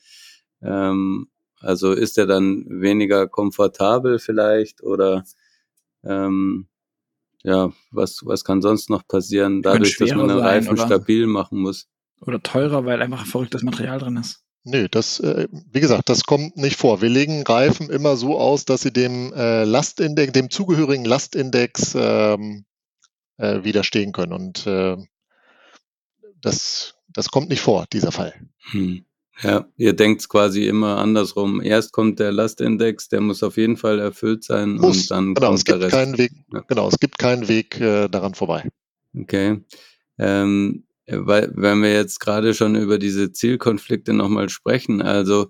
[0.60, 1.28] Ähm,
[1.60, 5.24] also ist er dann weniger komfortabel vielleicht oder
[6.02, 6.66] ähm,
[7.42, 10.86] ja, was, was kann sonst noch passieren, dadurch, dass man den sein, Reifen oder?
[10.86, 11.88] stabil machen muss?
[12.20, 14.44] Oder teurer, weil einfach verrücktes Material drin ist.
[14.64, 17.00] Nö, das, äh, wie gesagt, das kommt nicht vor.
[17.00, 22.66] Wir legen Reifen immer so aus, dass sie dem äh, Lastindex, dem zugehörigen Lastindex ähm,
[23.38, 24.34] äh, widerstehen können.
[24.34, 24.96] Und äh,
[26.42, 28.34] das, das kommt nicht vor, dieser Fall.
[28.72, 29.04] Hm.
[29.42, 31.62] Ja, ihr denkt quasi immer andersrum.
[31.62, 35.46] Erst kommt der Lastindex, der muss auf jeden Fall erfüllt sein muss, und dann genau,
[35.46, 35.96] kommt es gibt der Rest.
[35.96, 36.60] Keinen Weg, ja.
[36.68, 38.68] Genau, es gibt keinen Weg daran vorbei.
[39.18, 39.64] Okay.
[40.18, 45.48] Ähm, weil, wenn wir jetzt gerade schon über diese Zielkonflikte nochmal sprechen, also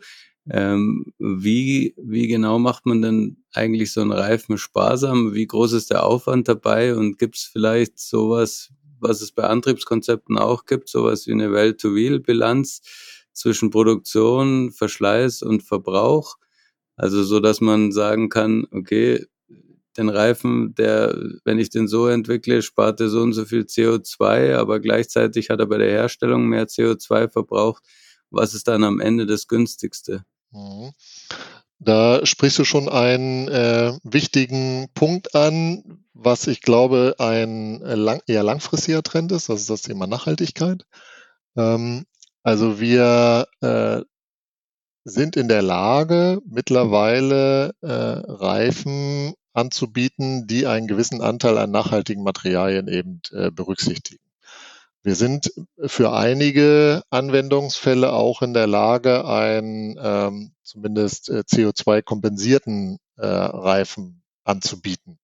[0.50, 5.34] ähm, wie, wie genau macht man denn eigentlich so einen Reifen sparsam?
[5.34, 6.96] Wie groß ist der Aufwand dabei?
[6.96, 12.82] Und gibt es vielleicht sowas, was es bei Antriebskonzepten auch gibt, sowas wie eine Well-to-Wheel-Bilanz
[13.32, 16.36] zwischen Produktion, Verschleiß und Verbrauch?
[16.96, 19.26] Also so, dass man sagen kann, okay,
[20.00, 24.56] den Reifen, der, wenn ich den so entwickle, spart er so und so viel CO2,
[24.56, 27.84] aber gleichzeitig hat er bei der Herstellung mehr CO2 verbraucht.
[28.30, 30.24] Was ist dann am Ende das günstigste?
[30.52, 30.92] Mhm.
[31.78, 38.20] Da sprichst du schon einen äh, wichtigen Punkt an, was ich glaube ein äh, lang,
[38.26, 39.48] eher langfristiger Trend ist.
[39.48, 40.84] Das ist das Thema Nachhaltigkeit.
[41.56, 42.04] Ähm,
[42.42, 44.02] also wir äh,
[45.04, 52.88] sind in der Lage, mittlerweile äh, Reifen anzubieten, die einen gewissen Anteil an nachhaltigen Materialien
[52.88, 54.22] eben äh, berücksichtigen.
[55.02, 55.50] Wir sind
[55.86, 65.18] für einige Anwendungsfälle auch in der Lage, einen ähm, zumindest äh, CO2-kompensierten äh, Reifen anzubieten.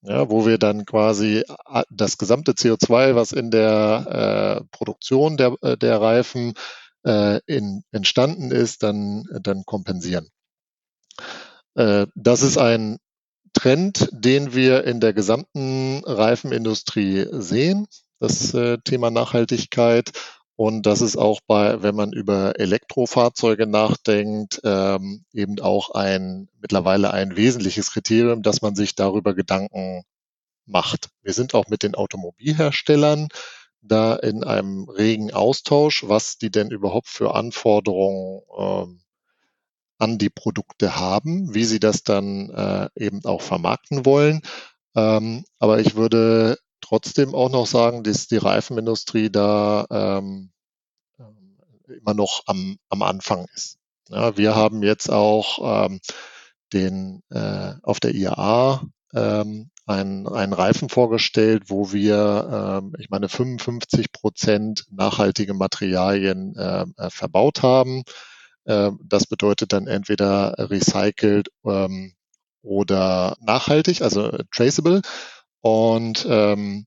[0.00, 5.54] Ja, wo wir dann quasi äh, das gesamte CO2, was in der äh, Produktion der,
[5.60, 6.54] äh, der Reifen
[7.04, 10.28] äh, in, entstanden ist, dann, dann kompensieren.
[11.74, 12.98] Äh, das ist ein
[13.52, 17.86] Trend, den wir in der gesamten Reifenindustrie sehen,
[18.20, 20.12] das äh, Thema Nachhaltigkeit.
[20.56, 27.12] Und das ist auch bei, wenn man über Elektrofahrzeuge nachdenkt, ähm, eben auch ein mittlerweile
[27.12, 30.02] ein wesentliches Kriterium, dass man sich darüber Gedanken
[30.66, 31.10] macht.
[31.22, 33.28] Wir sind auch mit den Automobilherstellern
[33.82, 39.00] da in einem regen Austausch, was die denn überhaupt für Anforderungen ähm,
[39.98, 44.42] an die Produkte haben, wie sie das dann äh, eben auch vermarkten wollen.
[44.94, 50.50] Ähm, aber ich würde trotzdem auch noch sagen, dass die Reifenindustrie da ähm,
[51.18, 53.78] äh, immer noch am, am Anfang ist.
[54.08, 56.00] Ja, wir haben jetzt auch ähm,
[56.72, 58.82] den äh, auf der IAA
[59.14, 66.84] ähm, einen, einen Reifen vorgestellt, wo wir, ähm, ich meine, 55 Prozent nachhaltige Materialien äh,
[66.96, 68.04] äh verbaut haben.
[68.68, 72.14] Ähm, das bedeutet dann entweder recycelt ähm,
[72.62, 75.02] oder nachhaltig, also traceable.
[75.60, 76.86] Und ähm,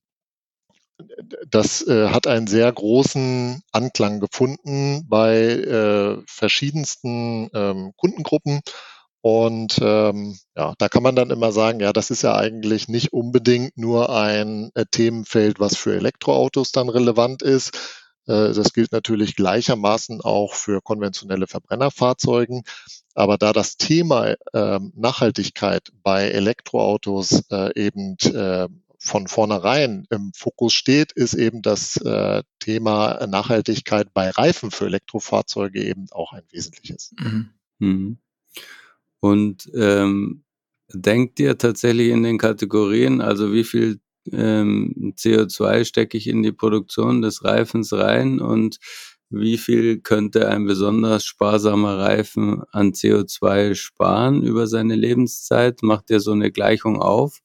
[1.48, 8.60] das äh, hat einen sehr großen Anklang gefunden bei äh, verschiedensten ähm, Kundengruppen.
[9.20, 13.12] Und ähm, ja, da kann man dann immer sagen, ja, das ist ja eigentlich nicht
[13.12, 19.34] unbedingt nur ein äh, Themenfeld, was für Elektroautos dann relevant ist, äh, das gilt natürlich
[19.36, 22.62] gleichermaßen auch für konventionelle Verbrennerfahrzeugen.
[23.14, 28.68] Aber da das Thema ähm, Nachhaltigkeit bei Elektroautos äh, eben äh,
[28.98, 32.00] von vornherein im Fokus steht, ist eben das
[32.60, 37.12] Thema Nachhaltigkeit bei Reifen für Elektrofahrzeuge eben auch ein wesentliches.
[37.18, 37.50] Mhm.
[37.80, 38.18] mhm.
[39.18, 40.44] Und ähm,
[40.92, 44.00] denkt ihr tatsächlich in den Kategorien, also wie viel
[44.30, 48.78] ähm, CO2 stecke ich in die Produktion des Reifens rein und
[49.34, 55.82] wie viel könnte ein besonders sparsamer Reifen an CO2 sparen über seine Lebenszeit?
[55.82, 57.40] Macht ihr so eine Gleichung auf?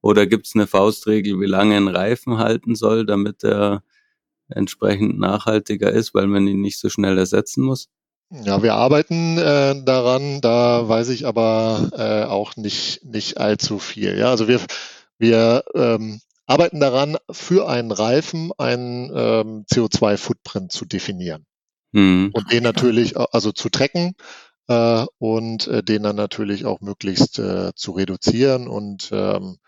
[0.00, 3.84] Oder gibt es eine Faustregel, wie lange ein Reifen halten soll, damit er
[4.48, 7.88] entsprechend nachhaltiger ist, weil man ihn nicht so schnell ersetzen muss?
[8.30, 14.18] Ja, wir arbeiten äh, daran, da weiß ich aber äh, auch nicht, nicht allzu viel.
[14.18, 14.60] Ja, also wir,
[15.18, 21.46] wir ähm, arbeiten daran, für einen Reifen einen ähm, CO2-Footprint zu definieren.
[21.92, 22.30] Mhm.
[22.32, 24.14] Und den natürlich, also zu tracken
[24.68, 28.68] äh, und äh, den dann natürlich auch möglichst äh, zu reduzieren.
[28.68, 29.58] Und ähm,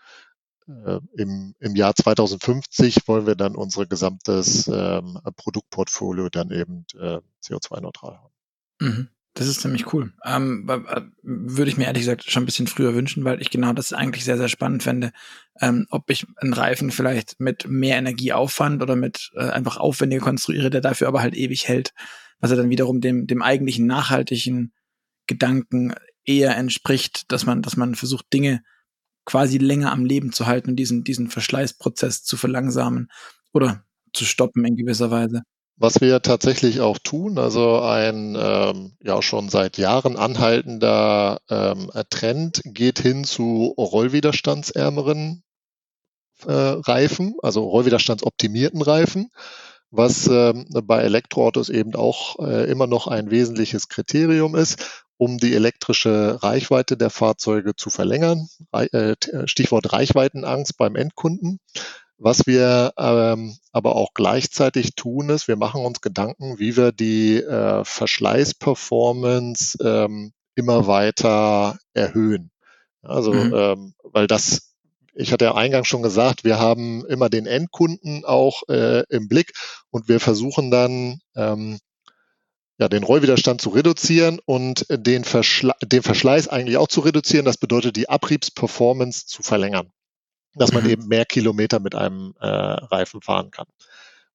[0.67, 7.19] äh, im, im Jahr 2050 wollen wir dann unser gesamtes ähm, Produktportfolio dann eben äh,
[7.43, 8.33] CO2-neutral haben.
[8.79, 9.09] Mhm.
[9.37, 10.13] Das ist ziemlich cool.
[10.25, 13.71] Ähm, äh, würde ich mir ehrlich gesagt schon ein bisschen früher wünschen, weil ich genau
[13.71, 15.11] das eigentlich sehr, sehr spannend fände,
[15.61, 20.71] ähm, ob ich einen Reifen vielleicht mit mehr Energieaufwand oder mit äh, einfach aufwendiger konstruiere,
[20.71, 21.93] der dafür aber halt ewig hält,
[22.39, 24.73] was er dann wiederum dem, dem eigentlichen nachhaltigen
[25.27, 25.93] Gedanken
[26.25, 28.63] eher entspricht, dass man, dass man versucht, Dinge
[29.23, 33.11] quasi länger am Leben zu halten und diesen, diesen Verschleißprozess zu verlangsamen
[33.53, 35.43] oder zu stoppen in gewisser Weise.
[35.79, 42.61] Was wir tatsächlich auch tun, also ein ähm, ja schon seit Jahren anhaltender ähm, Trend
[42.65, 45.43] geht hin zu rollwiderstandsärmeren
[46.45, 49.29] äh, Reifen, also rollwiderstandsoptimierten Reifen,
[49.91, 55.53] was ähm, bei Elektroautos eben auch äh, immer noch ein wesentliches Kriterium ist, um die
[55.53, 58.47] elektrische Reichweite der Fahrzeuge zu verlängern.
[58.71, 59.15] Äh,
[59.45, 61.59] Stichwort Reichweitenangst beim Endkunden.
[62.19, 67.37] Was wir ähm, aber auch gleichzeitig tun, ist, wir machen uns Gedanken, wie wir die
[67.37, 72.49] äh, Verschleißperformance ähm, immer weiter erhöhen.
[73.03, 73.53] Also, mhm.
[73.55, 74.73] ähm, weil das,
[75.13, 79.51] ich hatte ja eingangs schon gesagt, wir haben immer den Endkunden auch äh, im Blick
[79.91, 81.77] und wir versuchen dann, ähm,
[82.79, 87.45] ja, den Rollwiderstand zu reduzieren und den, Verschle den Verschleiß eigentlich auch zu reduzieren.
[87.45, 89.91] Das bedeutet, die Abriebsperformance zu verlängern
[90.57, 93.67] dass man eben mehr Kilometer mit einem äh, Reifen fahren kann.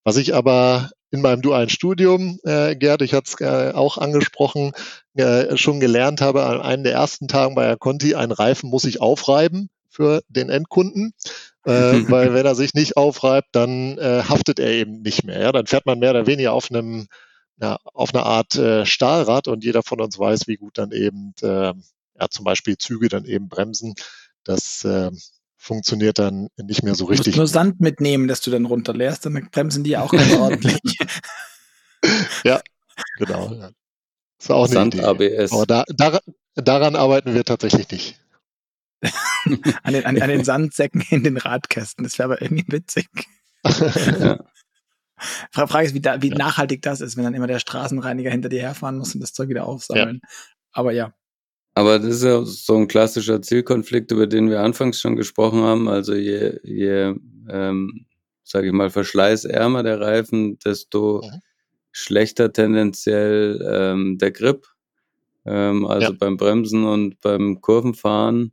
[0.05, 4.73] Was ich aber in meinem dualen Studium, äh, Gerd, ich hatte es äh, auch angesprochen,
[5.15, 9.01] äh, schon gelernt habe an einem der ersten Tagen bei Conti, ein Reifen muss sich
[9.01, 11.13] aufreiben für den Endkunden,
[11.65, 11.71] äh,
[12.11, 15.41] weil wenn er sich nicht aufreibt, dann äh, haftet er eben nicht mehr.
[15.41, 15.53] Ja?
[15.53, 17.07] Dann fährt man mehr oder weniger auf einem
[17.61, 21.33] ja, auf einer Art äh, Stahlrad und jeder von uns weiß, wie gut dann eben
[21.43, 21.73] äh,
[22.23, 23.95] ja, zum Beispiel Züge dann eben bremsen.
[24.43, 25.11] Das äh,
[25.63, 27.35] funktioniert dann nicht mehr so richtig.
[27.35, 30.81] Du musst nur Sand mitnehmen, dass du dann runterleerst, dann bremsen die auch ganz ordentlich.
[32.45, 32.61] ja,
[33.19, 33.55] genau.
[33.55, 33.71] Ja.
[34.41, 35.05] ist auch eine Sand Idee.
[35.05, 35.53] ABS.
[35.53, 36.21] Aber da, daran,
[36.57, 38.21] daran arbeiten wir tatsächlich nicht.
[39.85, 42.03] an, den, an, an, den Sandsäcken in den Radkästen.
[42.03, 43.09] Das wäre aber irgendwie witzig.
[43.65, 44.39] ja.
[45.53, 46.37] Frage ist, wie, da, wie ja.
[46.37, 49.49] nachhaltig das ist, wenn dann immer der Straßenreiniger hinter dir herfahren muss und das Zeug
[49.49, 50.19] wieder aufsammeln.
[50.21, 50.29] Ja.
[50.73, 51.15] Aber ja,
[51.75, 55.89] aber das ist ja so ein klassischer Zielkonflikt, über den wir anfangs schon gesprochen haben.
[55.89, 57.15] Also je, je
[57.49, 58.07] ähm,
[58.45, 61.41] sage ich mal, verschleißärmer der Reifen, desto mhm.
[61.91, 64.67] schlechter tendenziell ähm, der Grip.
[65.45, 66.17] Ähm, also ja.
[66.19, 68.53] beim Bremsen und beim Kurvenfahren.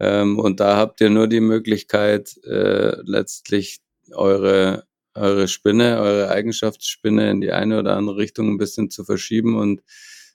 [0.00, 3.80] Ähm, und da habt ihr nur die Möglichkeit, äh, letztlich
[4.12, 4.84] eure,
[5.14, 9.82] eure Spinne, eure Eigenschaftsspinne in die eine oder andere Richtung ein bisschen zu verschieben und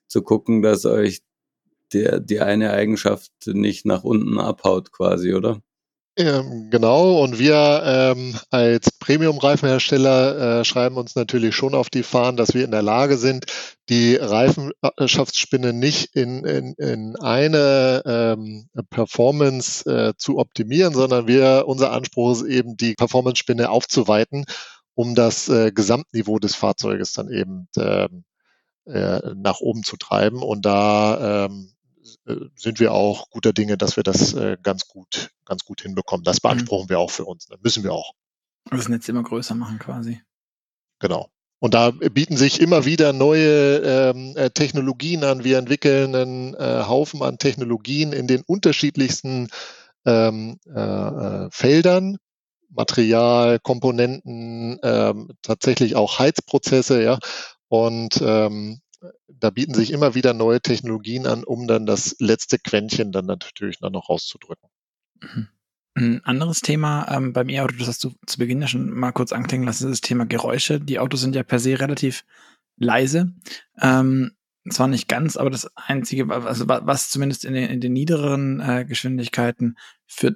[0.07, 1.21] zu gucken, dass euch
[1.93, 5.61] der, die eine Eigenschaft nicht nach unten abhaut quasi, oder?
[6.15, 12.37] Ähm, genau, und wir ähm, als Premium-Reifenhersteller äh, schreiben uns natürlich schon auf die Fahnen,
[12.37, 13.47] dass wir in der Lage sind,
[13.89, 21.91] die Reifenschaftsspinne nicht in, in, in eine ähm, Performance äh, zu optimieren, sondern wir, unser
[21.91, 24.45] Anspruch ist eben, die Performance-Spinne aufzuweiten,
[24.93, 28.23] um das äh, Gesamtniveau des Fahrzeuges dann eben ähm,
[28.85, 30.43] äh, nach oben zu treiben.
[30.43, 31.82] Und da ähm, äh,
[32.55, 36.23] sind wir auch guter Dinge, dass wir das äh, ganz gut, ganz gut hinbekommen.
[36.23, 36.47] Das mhm.
[36.47, 36.89] beanspruchen mhm.
[36.89, 37.45] wir auch für uns.
[37.45, 38.13] Das müssen wir auch.
[38.69, 40.21] Das Netz immer größer machen quasi.
[40.99, 41.29] Genau.
[41.59, 45.43] Und da bieten sich immer wieder neue ähm, äh, Technologien an.
[45.45, 49.47] Wir entwickeln einen äh, Haufen an Technologien in den unterschiedlichsten
[50.05, 52.17] ähm, äh, Feldern.
[52.75, 57.19] Material, Komponenten, ähm, tatsächlich auch Heizprozesse, ja.
[57.67, 58.79] Und ähm,
[59.27, 63.81] da bieten sich immer wieder neue Technologien an, um dann das letzte Quäntchen dann natürlich
[63.81, 64.69] noch rauszudrücken.
[65.21, 65.47] Mhm.
[65.95, 69.31] Ein anderes Thema ähm, beim E-Auto, das hast du zu Beginn ja schon mal kurz
[69.31, 70.79] anklingen lassen, ist das Thema Geräusche.
[70.79, 72.25] Die Autos sind ja per se relativ
[72.77, 73.31] leise.
[73.79, 74.31] Ähm,
[74.69, 78.85] zwar nicht ganz, aber das Einzige, also was zumindest in den, in den niederen äh,
[78.85, 79.77] Geschwindigkeiten
[80.07, 80.35] für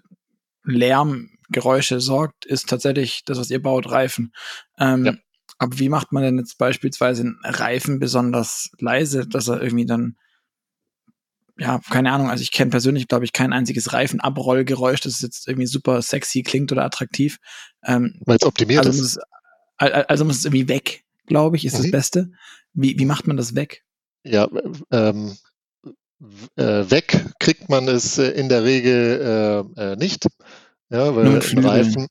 [0.64, 4.34] Lärm, Geräusche sorgt, ist tatsächlich das, was ihr baut, Reifen.
[4.78, 5.14] Ähm, ja.
[5.58, 10.18] Aber wie macht man denn jetzt beispielsweise einen Reifen besonders leise, dass er irgendwie dann,
[11.58, 15.68] ja, keine Ahnung, also ich kenne persönlich, glaube ich, kein einziges Reifenabrollgeräusch, das jetzt irgendwie
[15.68, 17.40] super sexy klingt oder attraktiv.
[17.84, 19.18] Ähm, Weil es optimiert also ist.
[19.18, 19.18] Muss
[19.80, 21.84] es, also muss es irgendwie weg, glaube ich, ist mhm.
[21.84, 22.32] das Beste.
[22.74, 23.84] Wie, wie macht man das weg?
[24.24, 24.48] Ja,
[24.92, 25.36] ähm,
[26.56, 30.28] äh, weg kriegt man es äh, in der Regel äh, äh nicht.
[30.90, 32.08] Ja, weil ein Reifen,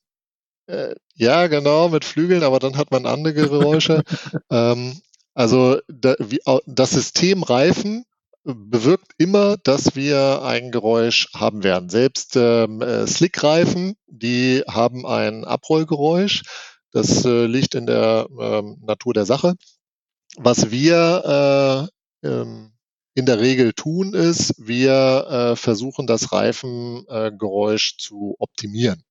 [1.14, 4.02] ja, genau, mit Flügeln, aber dann hat man andere Geräusche.
[4.50, 5.00] ähm,
[5.34, 8.04] also da, wie, das System Reifen
[8.46, 11.88] bewirkt immer, dass wir ein Geräusch haben werden.
[11.88, 16.42] Selbst ähm, äh, Slick-Reifen, die haben ein Abrollgeräusch.
[16.92, 19.54] Das äh, liegt in der ähm, Natur der Sache.
[20.36, 21.90] Was wir
[22.22, 22.72] äh, ähm,
[23.14, 29.02] in der Regel tun, ist, wir äh, versuchen das Reifengeräusch zu optimieren.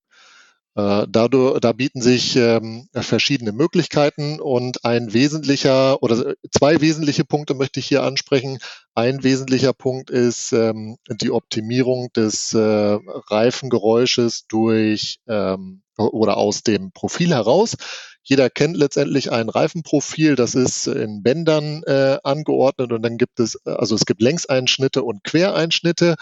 [0.76, 7.54] Äh, dadurch, da bieten sich ähm, verschiedene Möglichkeiten und ein wesentlicher oder zwei wesentliche Punkte
[7.54, 8.60] möchte ich hier ansprechen.
[8.94, 16.92] Ein wesentlicher Punkt ist ähm, die Optimierung des äh, Reifengeräusches durch ähm, oder aus dem
[16.92, 17.78] Profil heraus.
[18.22, 23.66] Jeder kennt letztendlich ein Reifenprofil, das ist in Bändern äh, angeordnet und dann gibt es,
[23.66, 26.16] also es gibt Längseinschnitte und Quereinschnitte.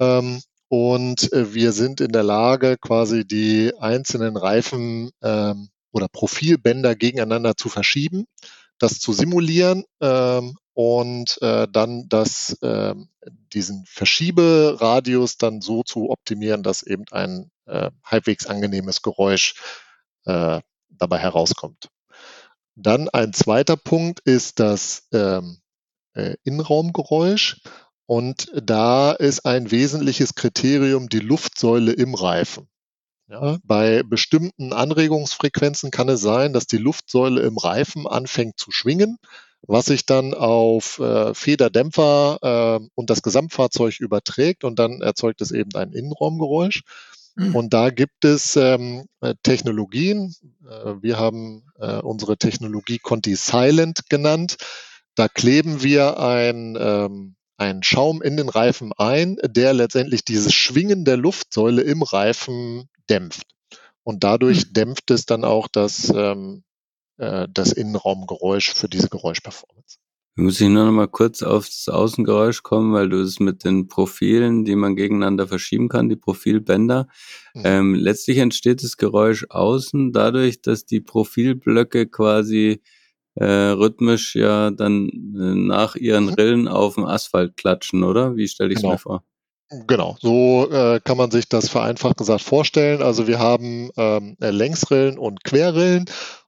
[0.00, 0.40] Ähm,
[0.70, 7.56] und äh, wir sind in der Lage, quasi die einzelnen Reifen ähm, oder Profilbänder gegeneinander
[7.56, 8.26] zu verschieben,
[8.78, 12.94] das zu simulieren ähm, und äh, dann das, äh,
[13.52, 19.56] diesen Verschieberadius dann so zu optimieren, dass eben ein äh, halbwegs angenehmes Geräusch
[20.24, 21.88] äh, dabei herauskommt.
[22.76, 25.58] Dann ein zweiter Punkt ist das ähm,
[26.14, 27.60] äh, Innenraumgeräusch.
[28.10, 32.66] Und da ist ein wesentliches Kriterium die Luftsäule im Reifen.
[33.28, 39.18] Ja, bei bestimmten Anregungsfrequenzen kann es sein, dass die Luftsäule im Reifen anfängt zu schwingen,
[39.62, 45.52] was sich dann auf äh, Federdämpfer äh, und das Gesamtfahrzeug überträgt und dann erzeugt es
[45.52, 46.82] eben ein Innenraumgeräusch.
[47.36, 47.54] Mhm.
[47.54, 50.34] Und da gibt es ähm, äh, Technologien.
[50.68, 54.56] Äh, wir haben äh, unsere Technologie Conti Silent genannt.
[55.14, 61.04] Da kleben wir ein ähm, einen Schaum in den Reifen ein, der letztendlich dieses Schwingen
[61.04, 63.46] der Luftsäule im Reifen dämpft.
[64.02, 64.72] Und dadurch hm.
[64.72, 66.64] dämpft es dann auch das, ähm,
[67.18, 69.98] äh, das Innenraumgeräusch für diese Geräuschperformance.
[70.36, 74.64] Muss ich nur noch mal kurz aufs Außengeräusch kommen, weil du es mit den Profilen,
[74.64, 77.08] die man gegeneinander verschieben kann, die Profilbänder.
[77.52, 77.62] Mhm.
[77.64, 82.80] Ähm, letztlich entsteht das Geräusch außen dadurch, dass die Profilblöcke quasi
[83.34, 86.34] äh, rhythmisch ja dann äh, nach ihren mhm.
[86.34, 88.36] Rillen auf dem Asphalt klatschen, oder?
[88.36, 88.94] Wie stelle ich es genau.
[88.94, 89.24] mir vor?
[89.86, 93.02] Genau, so äh, kann man sich das vereinfacht gesagt vorstellen.
[93.02, 96.06] Also wir haben ähm, Längsrillen und Querrillen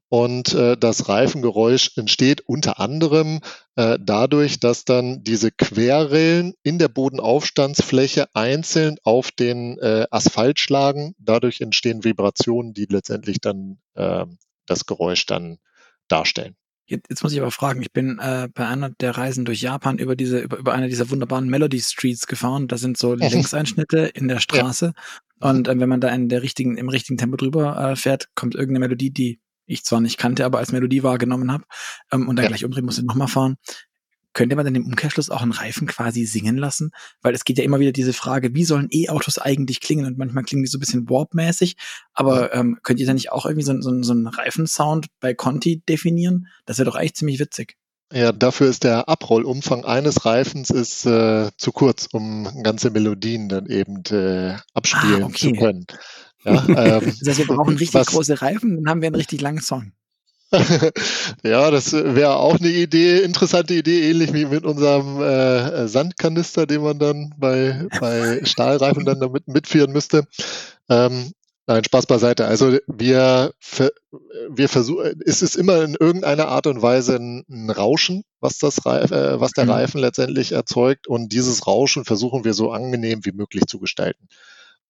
[0.08, 3.40] und äh, das Reifengeräusch entsteht unter anderem
[3.76, 11.14] äh, dadurch, dass dann diese Querrillen in der Bodenaufstandsfläche einzeln auf den äh, Asphalt schlagen.
[11.18, 14.26] Dadurch entstehen Vibrationen, die letztendlich dann äh,
[14.66, 15.56] das Geräusch dann
[16.08, 16.56] darstellen.
[16.92, 19.96] Jetzt, jetzt muss ich aber fragen, ich bin äh, bei einer der Reisen durch Japan
[19.96, 22.68] über diese, über, über eine dieser wunderbaren Melody Streets gefahren.
[22.68, 24.92] Da sind so Linkseinschnitte in der Straße.
[25.40, 25.50] Ja.
[25.50, 28.54] Und äh, wenn man da in der richtigen, im richtigen Tempo drüber äh, fährt, kommt
[28.54, 31.64] irgendeine Melodie, die ich zwar nicht kannte, aber als Melodie wahrgenommen habe
[32.12, 32.48] ähm, und dann ja.
[32.48, 33.56] gleich umdrehen musste, nochmal fahren
[34.32, 36.90] könnte man dann im Umkehrschluss auch einen Reifen quasi singen lassen?
[37.20, 40.06] Weil es geht ja immer wieder diese Frage, wie sollen E-Autos eigentlich klingen?
[40.06, 41.76] Und manchmal klingen die so ein bisschen warp-mäßig.
[42.12, 45.82] Aber ähm, könnt ihr da nicht auch irgendwie so, so, so einen Reifensound bei Conti
[45.88, 46.48] definieren?
[46.66, 47.76] Das wäre doch eigentlich ziemlich witzig.
[48.12, 53.66] Ja, dafür ist der Abrollumfang eines Reifens ist äh, zu kurz, um ganze Melodien dann
[53.66, 55.48] eben äh, abspielen ah, okay.
[55.48, 55.86] zu können.
[56.44, 59.40] Ja, ähm, das heißt, wir brauchen richtig was, große Reifen, dann haben wir einen richtig
[59.40, 59.92] langen Song.
[61.42, 66.82] ja, das wäre auch eine Idee, interessante Idee, ähnlich wie mit unserem äh, Sandkanister, den
[66.82, 70.26] man dann bei, bei Stahlreifen dann damit mitführen müsste.
[70.90, 71.32] Ähm,
[71.66, 72.46] nein, Spaß beiseite.
[72.46, 73.54] Also wir,
[74.50, 79.10] wir versuchen, es ist immer in irgendeiner Art und Weise ein, Rauschen, was das Reif,
[79.10, 79.70] äh, was der mhm.
[79.70, 81.06] Reifen letztendlich erzeugt.
[81.06, 84.28] Und dieses Rauschen versuchen wir so angenehm wie möglich zu gestalten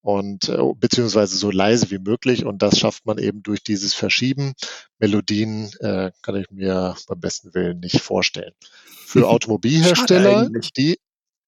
[0.03, 4.53] und äh, beziehungsweise so leise wie möglich und das schafft man eben durch dieses Verschieben.
[4.99, 8.53] Melodien äh, kann ich mir beim besten Willen nicht vorstellen.
[9.07, 10.99] Für Automobilhersteller, die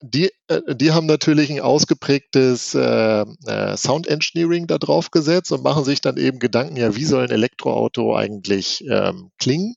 [0.06, 5.62] die, äh, die haben natürlich ein ausgeprägtes äh, äh, Sound Engineering da drauf gesetzt und
[5.62, 9.76] machen sich dann eben Gedanken, ja, wie soll ein Elektroauto eigentlich ähm, klingen?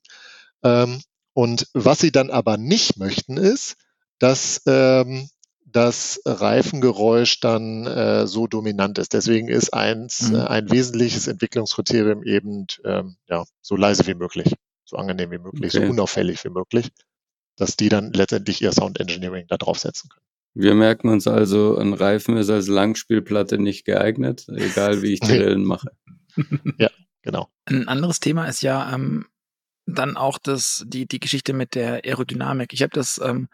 [0.63, 1.01] Ähm,
[1.33, 3.75] und was sie dann aber nicht möchten, ist,
[4.19, 5.29] dass ähm,
[5.77, 9.13] das Reifengeräusch dann äh, so dominant ist.
[9.13, 10.37] Deswegen ist eins, mhm.
[10.37, 14.55] äh, ein wesentliches Entwicklungskriterium eben ähm, ja, so leise wie möglich,
[14.85, 15.85] so angenehm wie möglich, okay.
[15.85, 16.89] so unauffällig wie möglich,
[17.57, 20.25] dass die dann letztendlich ihr Sound Engineering da draufsetzen können.
[20.55, 25.31] Wir merken uns also, ein Reifen ist als Langspielplatte nicht geeignet, egal wie ich die
[25.33, 25.91] Rillen mache.
[26.79, 26.89] ja,
[27.21, 27.49] genau.
[27.65, 29.27] Ein anderes Thema ist ja ähm,
[29.85, 32.73] dann auch das, die, die Geschichte mit der Aerodynamik.
[32.73, 33.47] Ich habe das ähm,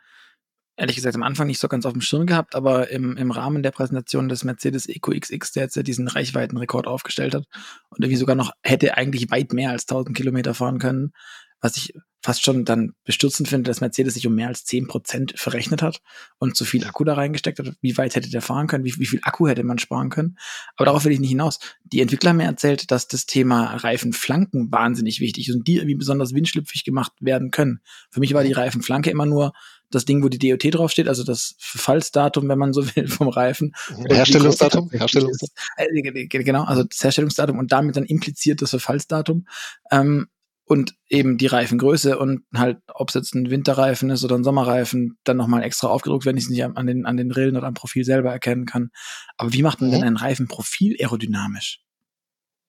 [0.75, 3.63] ehrlich gesagt am Anfang nicht so ganz auf dem Schirm gehabt, aber im, im Rahmen
[3.63, 7.45] der Präsentation des Mercedes EQXX, der jetzt ja diesen Reichweitenrekord aufgestellt hat
[7.89, 11.13] und irgendwie sogar noch hätte eigentlich weit mehr als 1000 Kilometer fahren können,
[11.61, 11.93] was ich
[12.23, 16.01] fast schon dann bestürzend finde, dass Mercedes sich um mehr als zehn Prozent verrechnet hat
[16.39, 17.75] und zu viel Akku da reingesteckt hat.
[17.81, 18.85] Wie weit hätte der fahren können?
[18.85, 20.37] Wie, wie viel Akku hätte man sparen können?
[20.77, 21.59] Aber darauf will ich nicht hinaus.
[21.83, 25.95] Die Entwickler haben mir erzählt, dass das Thema Reifenflanken wahnsinnig wichtig ist und die irgendwie
[25.95, 27.81] besonders windschlüpfig gemacht werden können.
[28.09, 29.51] Für mich war die Reifenflanke immer nur
[29.93, 33.73] das Ding, wo die DOT draufsteht, also das Verfallsdatum, wenn man so will, vom Reifen.
[34.09, 34.89] Herstellungsdatum?
[34.91, 35.55] Herstellungsdatum.
[35.77, 39.45] Äh, genau, also das Herstellungsdatum und damit dann impliziert das Verfallsdatum.
[39.91, 40.27] Ähm,
[40.65, 45.17] und eben die Reifengröße und halt, ob es jetzt ein Winterreifen ist oder ein Sommerreifen,
[45.23, 47.73] dann nochmal extra aufgedruckt, wenn ich es nicht an den, an den Rillen oder am
[47.73, 48.91] Profil selber erkennen kann.
[49.37, 49.95] Aber wie macht man mhm.
[49.95, 51.81] denn ein Reifenprofil aerodynamisch?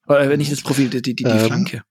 [0.06, 1.82] Oder wenn nicht das Profil, die, die, die ähm, Flanke.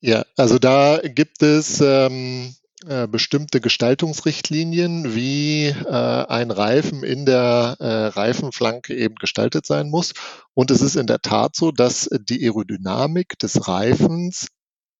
[0.00, 2.54] Ja, also da gibt es ähm,
[2.86, 10.14] äh, bestimmte Gestaltungsrichtlinien, wie äh, ein Reifen in der äh, Reifenflanke eben gestaltet sein muss.
[10.54, 14.48] Und es ist in der Tat so, dass die Aerodynamik des Reifens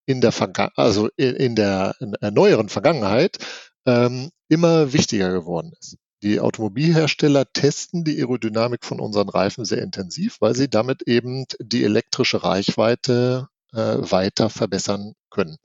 [0.07, 3.39] in der, Verga also in der, in der neueren Vergangenheit
[3.87, 5.97] ähm, immer wichtiger geworden ist.
[6.23, 11.83] Die Automobilhersteller testen die Aerodynamik von unseren Reifen sehr intensiv, weil sie damit eben die
[11.83, 15.57] elektrische Reichweite äh, weiter verbessern können.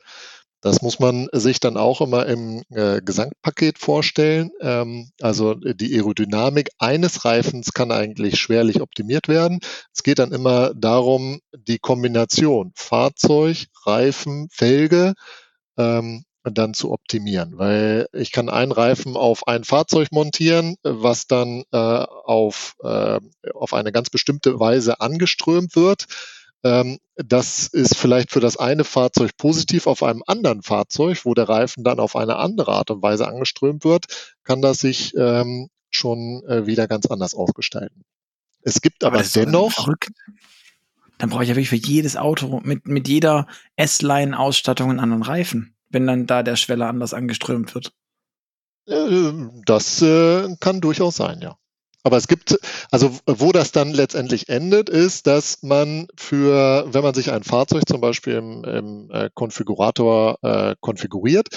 [0.68, 4.52] Das muss man sich dann auch immer im äh, Gesamtpaket vorstellen.
[4.60, 9.60] Ähm, also die Aerodynamik eines Reifens kann eigentlich schwerlich optimiert werden.
[9.94, 15.14] Es geht dann immer darum, die Kombination Fahrzeug, Reifen, Felge
[15.78, 21.64] ähm, dann zu optimieren, weil ich kann einen Reifen auf ein Fahrzeug montieren, was dann
[21.72, 23.22] äh, auf, äh,
[23.54, 26.08] auf eine ganz bestimmte Weise angeströmt wird
[26.64, 31.84] das ist vielleicht für das eine Fahrzeug positiv, auf einem anderen Fahrzeug, wo der Reifen
[31.84, 34.06] dann auf eine andere Art und Weise angeströmt wird,
[34.44, 38.04] kann das sich ähm, schon äh, wieder ganz anders ausgestalten.
[38.62, 39.88] Es gibt aber, aber dennoch.
[41.18, 45.76] Dann brauche ich ja wirklich für jedes Auto mit, mit jeder S-Line-Ausstattung einen anderen Reifen,
[45.90, 47.94] wenn dann da der Schweller anders angeströmt wird.
[48.88, 49.32] Äh,
[49.66, 51.58] das äh, kann durchaus sein, ja.
[52.08, 52.58] Aber es gibt,
[52.90, 57.84] also wo das dann letztendlich endet, ist, dass man für, wenn man sich ein Fahrzeug
[57.86, 61.50] zum Beispiel im, im äh, Konfigurator äh, konfiguriert,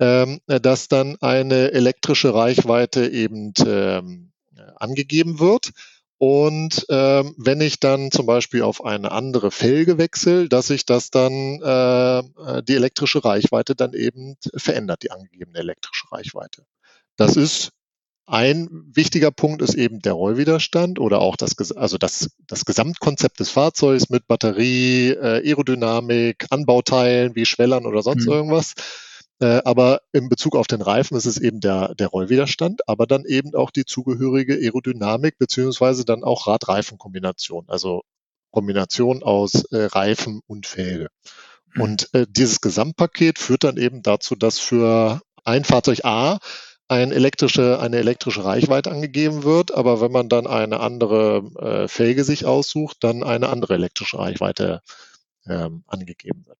[0.00, 4.32] ähm, dass dann eine elektrische Reichweite eben ähm,
[4.74, 5.70] angegeben wird.
[6.18, 11.10] Und ähm, wenn ich dann zum Beispiel auf eine andere Felge wechsle, dass sich das
[11.10, 16.64] dann äh, äh die elektrische Reichweite dann eben verändert, die angegebene elektrische Reichweite.
[17.14, 17.70] Das ist
[18.26, 23.50] ein wichtiger Punkt ist eben der Rollwiderstand oder auch das, also das, das Gesamtkonzept des
[23.50, 28.32] Fahrzeugs mit Batterie, äh, Aerodynamik, Anbauteilen wie Schwellern oder sonst mhm.
[28.32, 28.74] irgendwas.
[29.40, 33.24] Äh, aber in Bezug auf den Reifen ist es eben der, der Rollwiderstand, aber dann
[33.24, 38.02] eben auch die zugehörige Aerodynamik beziehungsweise dann auch Rad-Reifen-Kombination, also
[38.52, 41.08] Kombination aus äh, Reifen und Felge.
[41.74, 41.82] Mhm.
[41.82, 46.38] Und äh, dieses Gesamtpaket führt dann eben dazu, dass für ein Fahrzeug A
[46.88, 52.24] ein elektrische, eine elektrische Reichweite angegeben wird, aber wenn man dann eine andere äh, Felge
[52.24, 54.82] sich aussucht, dann eine andere elektrische Reichweite
[55.46, 56.58] ähm, angegeben wird.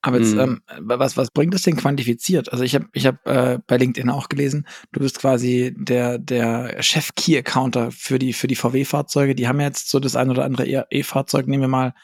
[0.00, 0.40] Aber jetzt, mhm.
[0.40, 2.52] ähm, was, was bringt das denn quantifiziert?
[2.52, 6.80] Also ich habe ich hab, äh, bei LinkedIn auch gelesen, du bist quasi der, der
[6.82, 9.34] Chef-Key-Accounter für die, für die VW-Fahrzeuge.
[9.34, 11.94] Die haben jetzt so das ein oder andere E-Fahrzeug, nehmen wir mal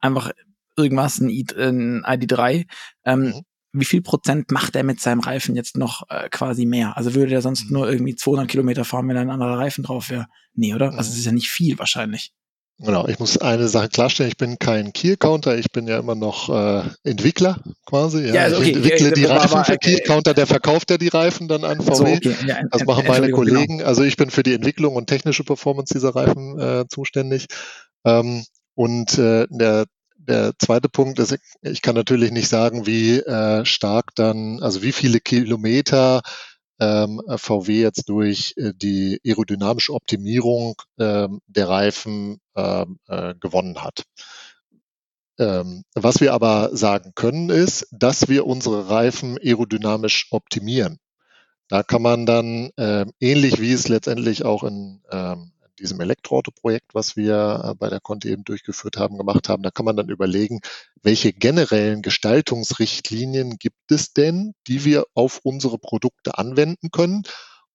[0.00, 0.30] einfach
[0.76, 2.66] irgendwas, ein, I, ein ID3.
[3.04, 3.42] Ähm, mhm
[3.72, 6.96] wie viel Prozent macht er mit seinem Reifen jetzt noch äh, quasi mehr?
[6.96, 7.72] Also würde er sonst mhm.
[7.72, 10.26] nur irgendwie 200 Kilometer fahren, wenn ein anderer Reifen drauf wäre?
[10.54, 10.92] Nee, oder?
[10.92, 12.32] Also es ist ja nicht viel wahrscheinlich.
[12.78, 16.48] Genau, ich muss eine Sache klarstellen, ich bin kein Key-Counter, ich bin ja immer noch
[16.48, 18.26] äh, Entwickler quasi.
[18.26, 18.34] Ja.
[18.34, 21.46] ja also okay, ich entwickle okay, die Reifen für Key-Counter, der verkauft ja die Reifen
[21.46, 21.94] dann an VW.
[21.94, 22.34] So, okay.
[22.46, 23.38] ja, das machen meine genau.
[23.38, 23.78] Kollegen.
[23.78, 23.88] Genau.
[23.88, 27.46] Also ich bin für die Entwicklung und technische Performance dieser Reifen äh, zuständig.
[28.04, 28.44] Ähm,
[28.74, 29.84] und äh, der
[30.28, 34.92] der zweite Punkt ist, ich kann natürlich nicht sagen, wie äh, stark dann, also wie
[34.92, 36.22] viele Kilometer
[36.80, 44.04] ähm, VW jetzt durch äh, die aerodynamische Optimierung ähm, der Reifen ähm, äh, gewonnen hat.
[45.38, 50.98] Ähm, was wir aber sagen können, ist, dass wir unsere Reifen aerodynamisch optimieren.
[51.68, 57.16] Da kann man dann äh, ähnlich wie es letztendlich auch in ähm, diesem Elektroauto-Projekt, was
[57.16, 59.62] wir äh, bei der Conti eben durchgeführt haben, gemacht haben.
[59.62, 60.60] Da kann man dann überlegen,
[61.02, 67.22] welche generellen Gestaltungsrichtlinien gibt es denn, die wir auf unsere Produkte anwenden können.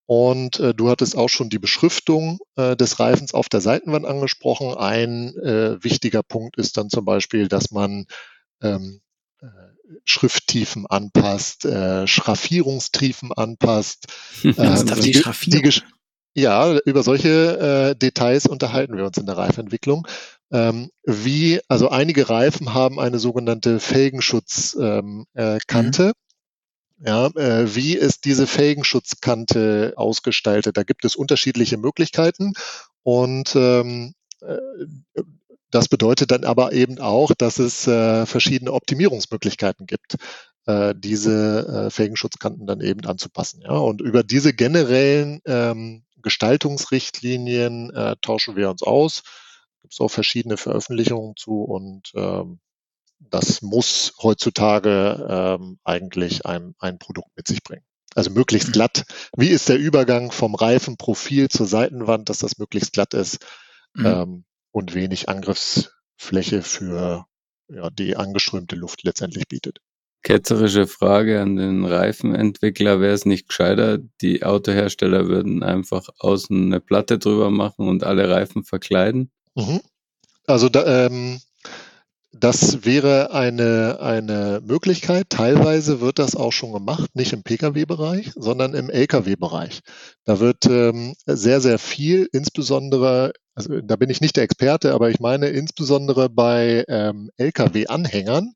[0.06, 4.74] Und äh, du hattest auch schon die Beschriftung äh, des Reifens auf der Seitenwand angesprochen.
[4.74, 8.06] Ein äh, wichtiger Punkt ist dann zum Beispiel, dass man
[8.62, 9.02] ähm,
[9.42, 9.48] äh,
[10.06, 14.08] Schrifttiefen anpasst, äh, Schraffierungstiefen anpasst.
[14.44, 15.82] Äh, die, die, die,
[16.38, 20.08] ja, über solche äh, Details unterhalten wir uns in der Reifentwicklung.
[20.52, 25.04] Ähm, wie, also einige Reifen haben eine sogenannte Felgenschutzkante.
[25.04, 25.58] Ähm, äh.
[25.74, 26.12] Mhm.
[27.00, 30.78] Ja, äh, wie ist diese Felgenschutzkante ausgestaltet?
[30.78, 32.54] Da gibt es unterschiedliche Möglichkeiten
[33.04, 34.58] und ähm, äh,
[35.70, 40.16] das bedeutet dann aber eben auch, dass es äh, verschiedene Optimierungsmöglichkeiten gibt,
[40.66, 43.62] äh, diese äh, Felgenschutzkanten dann eben anzupassen.
[43.62, 43.72] Ja?
[43.72, 49.24] Und über diese generellen ähm, Gestaltungsrichtlinien äh, tauschen wir uns aus.
[49.82, 52.60] Gibt es auch verschiedene Veröffentlichungen zu und ähm,
[53.20, 57.86] das muss heutzutage ähm, eigentlich ein, ein Produkt mit sich bringen.
[58.16, 58.74] Also möglichst mhm.
[58.74, 59.06] glatt.
[59.36, 63.46] Wie ist der Übergang vom Reifenprofil zur Seitenwand, dass das möglichst glatt ist
[63.94, 64.06] mhm.
[64.06, 67.26] ähm, und wenig Angriffsfläche für
[67.70, 69.80] ja, die angeströmte Luft letztendlich bietet.
[70.24, 73.00] Ketzerische Frage an den Reifenentwickler.
[73.00, 78.30] Wäre es nicht gescheiter, die Autohersteller würden einfach außen eine Platte drüber machen und alle
[78.30, 79.32] Reifen verkleiden?
[79.56, 79.80] Mhm.
[80.46, 81.40] Also da, ähm,
[82.40, 85.30] das wäre eine, eine Möglichkeit.
[85.30, 89.80] Teilweise wird das auch schon gemacht, nicht im Pkw-Bereich, sondern im Lkw-Bereich.
[90.24, 95.10] Da wird ähm, sehr, sehr viel, insbesondere, also da bin ich nicht der Experte, aber
[95.10, 98.54] ich meine insbesondere bei ähm, Lkw-Anhängern,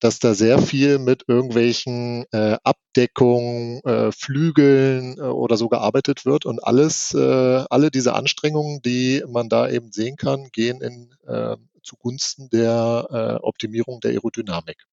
[0.00, 6.44] dass da sehr viel mit irgendwelchen äh, Abdeckungen, äh, Flügeln äh, oder so gearbeitet wird
[6.46, 11.56] und alles, äh, alle diese Anstrengungen, die man da eben sehen kann, gehen in äh,
[11.82, 14.84] zugunsten der äh, Optimierung der Aerodynamik.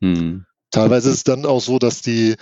[0.00, 0.46] Hm.
[0.70, 2.36] Teilweise ist es dann auch so, dass die,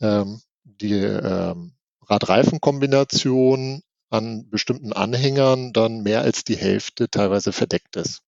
[0.00, 1.72] ähm, die ähm,
[2.06, 8.22] Radreifenkombination an bestimmten Anhängern dann mehr als die Hälfte teilweise verdeckt ist.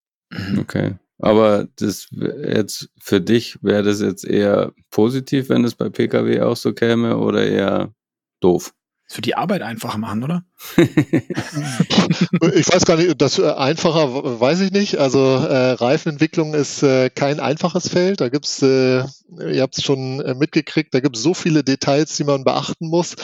[0.57, 0.95] Okay.
[1.19, 6.55] Aber das jetzt für dich wäre das jetzt eher positiv, wenn es bei Pkw auch
[6.55, 7.93] so käme, oder eher
[8.39, 8.73] doof?
[9.07, 10.43] Das wird die Arbeit einfacher machen, oder?
[10.77, 14.97] ich weiß gar nicht, das äh, einfacher weiß ich nicht.
[14.97, 18.19] Also äh, Reifenentwicklung ist äh, kein einfaches Feld.
[18.19, 19.05] Da gibt's, äh,
[19.39, 22.89] ihr habt es schon äh, mitgekriegt, da gibt es so viele Details, die man beachten
[22.89, 23.15] muss.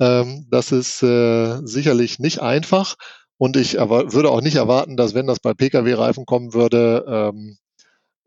[0.00, 2.96] Ähm, das ist äh, sicherlich nicht einfach.
[3.38, 7.58] Und ich würde auch nicht erwarten, dass wenn das bei Pkw-Reifen kommen würde, ähm,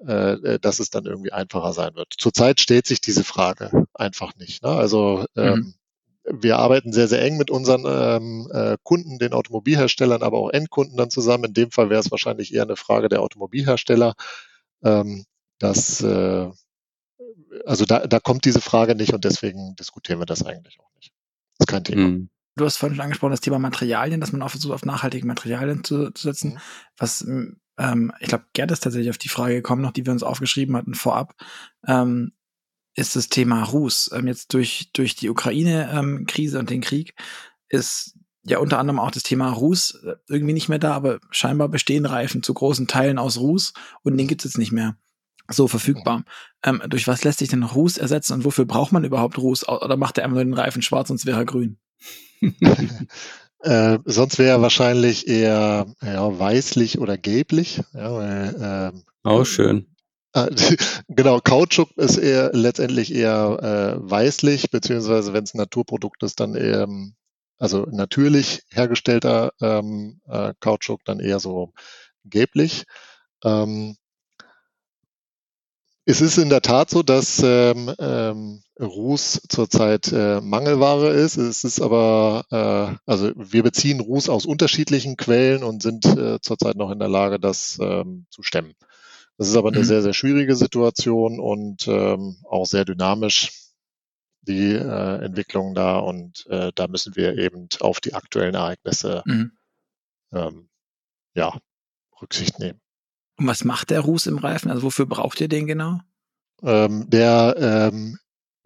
[0.07, 2.13] äh, äh, dass es dann irgendwie einfacher sein wird.
[2.17, 4.63] Zurzeit stellt sich diese Frage einfach nicht.
[4.63, 4.69] Ne?
[4.69, 5.75] Also ähm,
[6.23, 6.41] mhm.
[6.41, 10.95] wir arbeiten sehr, sehr eng mit unseren ähm, äh, Kunden, den Automobilherstellern, aber auch Endkunden
[10.95, 11.45] dann zusammen.
[11.45, 14.13] In dem Fall wäre es wahrscheinlich eher eine Frage der Automobilhersteller.
[14.83, 15.25] Ähm,
[15.59, 16.49] dass, äh,
[17.65, 21.11] also da, da kommt diese Frage nicht und deswegen diskutieren wir das eigentlich auch nicht.
[21.57, 22.07] Das ist kein Thema.
[22.07, 22.29] Mhm.
[22.59, 25.83] Du hast vorhin schon angesprochen, das Thema Materialien, dass man auch versucht, auf nachhaltige Materialien
[25.83, 26.53] zu, zu setzen.
[26.53, 26.59] Mhm.
[26.97, 27.25] Was,
[27.77, 30.75] ähm, ich glaube, Gerd ist tatsächlich auf die Frage gekommen, noch die wir uns aufgeschrieben
[30.75, 31.35] hatten vorab.
[31.87, 32.33] Ähm,
[32.95, 34.11] ist das Thema Ruß.
[34.13, 37.13] Ähm, jetzt durch, durch die Ukraine-Krise ähm, und den Krieg
[37.69, 41.69] ist ja unter anderem auch das Thema Ruß äh, irgendwie nicht mehr da, aber scheinbar
[41.69, 44.97] bestehen Reifen zu großen Teilen aus Ruß und den gibt es jetzt nicht mehr
[45.47, 46.25] so verfügbar.
[46.63, 49.69] Ähm, durch was lässt sich denn Ruß ersetzen und wofür braucht man überhaupt Ruß?
[49.69, 51.79] Oder macht er einfach nur den Reifen schwarz, sonst wäre er grün?
[53.61, 57.81] äh, sonst wäre er wahrscheinlich eher ja, weißlich oder gelblich.
[57.93, 59.85] Ja, weil, äh, Auch schön.
[60.33, 60.49] Äh,
[61.07, 66.55] genau, Kautschuk ist eher letztendlich eher äh, weißlich, beziehungsweise wenn es ein Naturprodukt ist, dann
[66.55, 66.87] eher,
[67.57, 71.73] also natürlich hergestellter ähm, äh, Kautschuk, dann eher so
[72.25, 72.85] gelblich.
[73.43, 73.95] Ähm,
[76.09, 81.37] es ist in der Tat so, dass ähm, ähm, Ruß zurzeit äh, Mangelware ist.
[81.37, 86.77] Es ist aber, äh, also wir beziehen Ruß aus unterschiedlichen Quellen und sind äh, zurzeit
[86.77, 88.73] noch in der Lage, das ähm, zu stemmen.
[89.37, 89.83] Das ist aber eine mhm.
[89.83, 93.51] sehr, sehr schwierige Situation und ähm, auch sehr dynamisch,
[94.41, 95.99] die äh, Entwicklung da.
[95.99, 99.51] Und äh, da müssen wir eben auf die aktuellen Ereignisse mhm.
[100.33, 100.69] ähm,
[101.35, 101.55] ja,
[102.19, 102.81] Rücksicht nehmen.
[103.39, 104.69] Und was macht der Ruß im Reifen?
[104.69, 105.99] Also wofür braucht ihr den genau?
[106.61, 107.55] Ähm, der
[107.93, 108.19] ähm,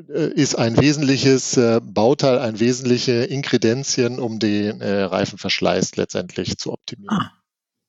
[0.10, 6.74] äh, ist ein wesentliches äh, Bauteil, ein wesentliche Inkredenzien, um den äh, Reifenverschleiß letztendlich zu
[6.74, 7.16] optimieren.
[7.16, 7.32] Ah,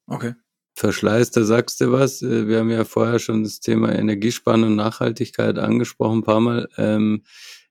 [0.06, 0.34] okay.
[0.76, 2.20] Verschleiß, da sagst du was.
[2.20, 6.68] Äh, wir haben ja vorher schon das Thema Energiesparen und Nachhaltigkeit angesprochen, ein paar Mal.
[6.76, 7.24] Ähm,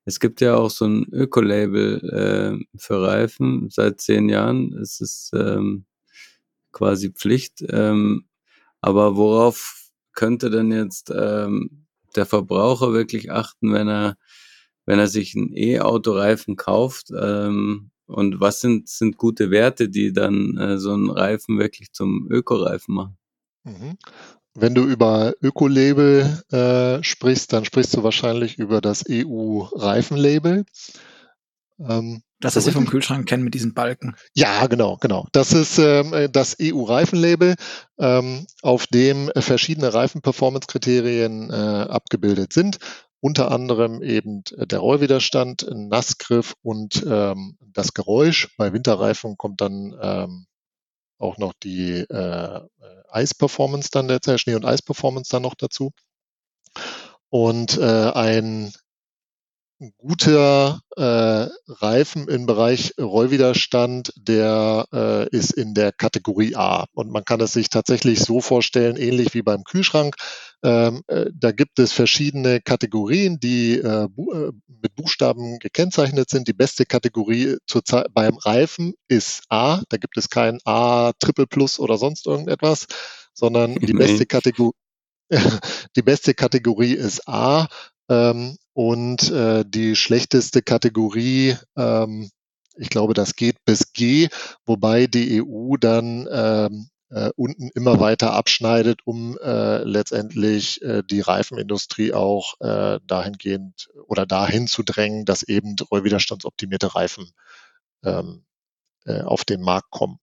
[0.05, 4.73] es gibt ja auch so ein Ökolabel äh, für Reifen seit zehn Jahren.
[4.73, 5.85] Es ist ähm,
[6.71, 7.63] quasi Pflicht.
[7.69, 8.25] Ähm,
[8.83, 11.85] aber worauf könnte denn jetzt ähm,
[12.17, 14.17] der Verbraucher wirklich achten, wenn er,
[14.85, 17.07] wenn er sich einen E-Auto-Reifen kauft?
[17.17, 22.27] Ähm, und was sind, sind gute Werte, die dann äh, so einen Reifen wirklich zum
[22.29, 23.17] Ökoreifen machen?
[23.63, 23.97] Mhm.
[24.53, 30.65] Wenn du über Ökolabel äh, sprichst, dann sprichst du wahrscheinlich über das EU-Reifenlabel.
[31.79, 34.15] Ähm, das, was wir vom Kühlschrank kennen mit diesen Balken.
[34.33, 35.27] Ja, genau, genau.
[35.31, 37.55] Das ist ähm, das EU-Reifenlabel,
[37.97, 42.79] ähm, auf dem verschiedene Reifenperformance-Kriterien äh, abgebildet sind.
[43.23, 48.53] unter anderem eben der Rollwiderstand, Nassgriff und ähm, das Geräusch.
[48.57, 50.45] Bei Winterreifen kommt dann ähm,
[51.19, 52.59] auch noch die äh,
[53.09, 55.91] Eisperformance dann, der Schnee- und Eisperformance dann noch dazu.
[57.29, 58.73] Und äh, ein
[59.97, 66.85] guter äh, Reifen im Bereich Rollwiderstand, der äh, ist in der Kategorie A.
[66.93, 70.15] Und man kann es sich tatsächlich so vorstellen, ähnlich wie beim Kühlschrank.
[70.63, 76.47] Ähm, äh, da gibt es verschiedene Kategorien, die äh, bu äh, mit Buchstaben gekennzeichnet sind.
[76.47, 79.81] Die beste Kategorie zurzeit beim Reifen ist A.
[79.89, 82.87] Da gibt es kein A, Triple Plus oder sonst irgendetwas,
[83.33, 84.73] sondern die beste Kategorie
[85.95, 87.67] die beste Kategorie ist A.
[88.09, 92.29] Ähm, und äh, die schlechteste Kategorie, ähm,
[92.75, 94.29] ich glaube, das geht bis G,
[94.65, 101.21] wobei die EU dann ähm, äh, unten immer weiter abschneidet, um äh, letztendlich äh, die
[101.21, 107.31] Reifenindustrie auch äh, dahingehend oder dahin zu drängen, dass eben rollwiderstandsoptimierte Reifen
[108.03, 108.43] ähm,
[109.05, 110.17] äh, auf den Markt kommen.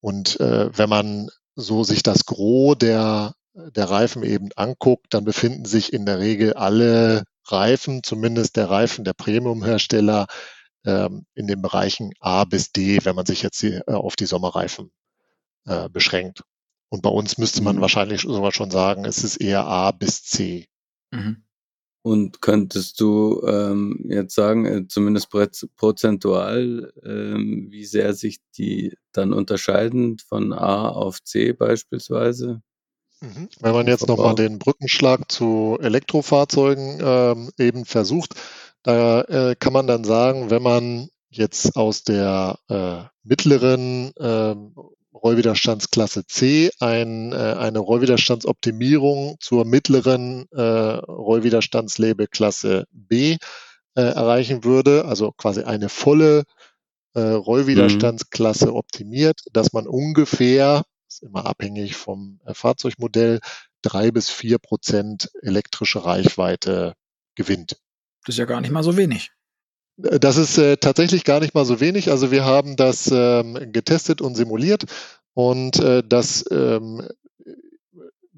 [0.00, 5.64] Und äh, wenn man so sich das Gros der der Reifen eben anguckt, dann befinden
[5.64, 10.26] sich in der Regel alle Reifen, zumindest der Reifen der Premium-Hersteller,
[10.84, 14.26] ähm, in den Bereichen A bis D, wenn man sich jetzt die, äh, auf die
[14.26, 14.90] Sommerreifen
[15.66, 16.42] äh, beschränkt.
[16.90, 17.80] Und bei uns müsste man mhm.
[17.80, 20.66] wahrscheinlich sogar schon sagen, es ist eher A bis C.
[21.10, 21.44] Mhm.
[22.02, 25.30] Und könntest du ähm, jetzt sagen, äh, zumindest
[25.76, 32.60] prozentual, ähm, wie sehr sich die dann unterscheiden von A auf C beispielsweise?
[33.24, 33.48] Mhm.
[33.60, 38.34] Wenn man jetzt nochmal den Brückenschlag zu Elektrofahrzeugen ähm, eben versucht,
[38.82, 44.54] da äh, kann man dann sagen, wenn man jetzt aus der äh, mittleren äh,
[45.14, 53.38] Rollwiderstandsklasse C ein, äh, eine Rollwiderstandsoptimierung zur mittleren äh, Rollwiderstandslabelklasse B
[53.96, 56.42] äh, erreichen würde, also quasi eine volle
[57.14, 58.74] äh, Rollwiderstandsklasse mhm.
[58.74, 60.82] optimiert, dass man ungefähr
[61.14, 63.40] ist immer abhängig vom äh, Fahrzeugmodell,
[63.82, 66.94] drei bis vier Prozent elektrische Reichweite
[67.34, 67.76] gewinnt.
[68.24, 69.30] Das ist ja gar nicht mal so wenig.
[70.02, 72.10] Äh, das ist äh, tatsächlich gar nicht mal so wenig.
[72.10, 74.84] Also wir haben das ähm, getestet und simuliert
[75.34, 77.06] und äh, das ähm,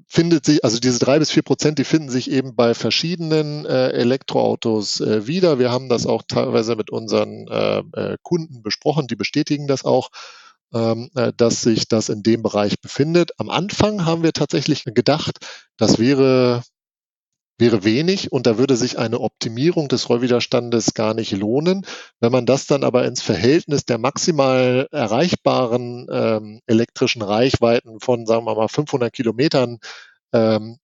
[0.09, 3.89] findet sich, also diese drei bis vier Prozent, die finden sich eben bei verschiedenen äh,
[3.89, 5.59] Elektroautos äh, wieder.
[5.59, 10.37] Wir haben das auch teilweise mit unseren äh, Kunden besprochen, die bestätigen das auch äh,
[10.71, 13.31] dass sich das in dem Bereich befindet.
[13.37, 15.39] Am Anfang haben wir tatsächlich gedacht,
[15.77, 16.61] das wäre
[17.57, 21.85] wäre wenig und da würde sich eine Optimierung des Rollwiderstandes gar nicht lohnen.
[22.19, 28.45] Wenn man das dann aber ins Verhältnis der maximal erreichbaren ähm, elektrischen Reichweiten von, sagen
[28.45, 29.79] wir mal, 500 Kilometern
[30.33, 30.77] ähm,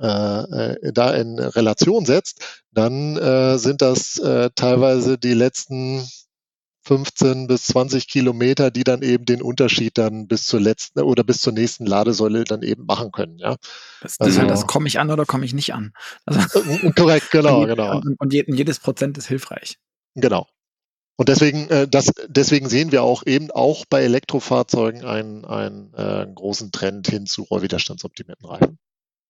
[0.00, 6.08] äh, äh, da in Relation setzt, dann äh, sind das äh, teilweise die letzten
[6.88, 11.42] 15 bis 20 Kilometer, die dann eben den Unterschied dann bis zur letzten oder bis
[11.42, 13.36] zur nächsten Ladesäule dann eben machen können.
[13.36, 13.56] Ja.
[14.00, 15.92] Das, das, also, halt, das komme ich an oder komme ich nicht an.
[16.24, 16.40] Also,
[16.96, 17.98] korrekt, genau, und, genau.
[17.98, 19.78] Und, und jedes Prozent ist hilfreich.
[20.14, 20.48] Genau.
[21.16, 26.26] Und deswegen, äh, das, deswegen sehen wir auch eben auch bei Elektrofahrzeugen einen, einen äh,
[26.34, 28.78] großen Trend hin zu rollwiderstandsoptimierten Reifen.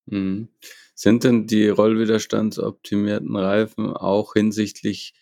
[0.06, 0.48] Mhm.
[0.94, 5.14] Sind denn die rollwiderstandsoptimierten Reifen auch hinsichtlich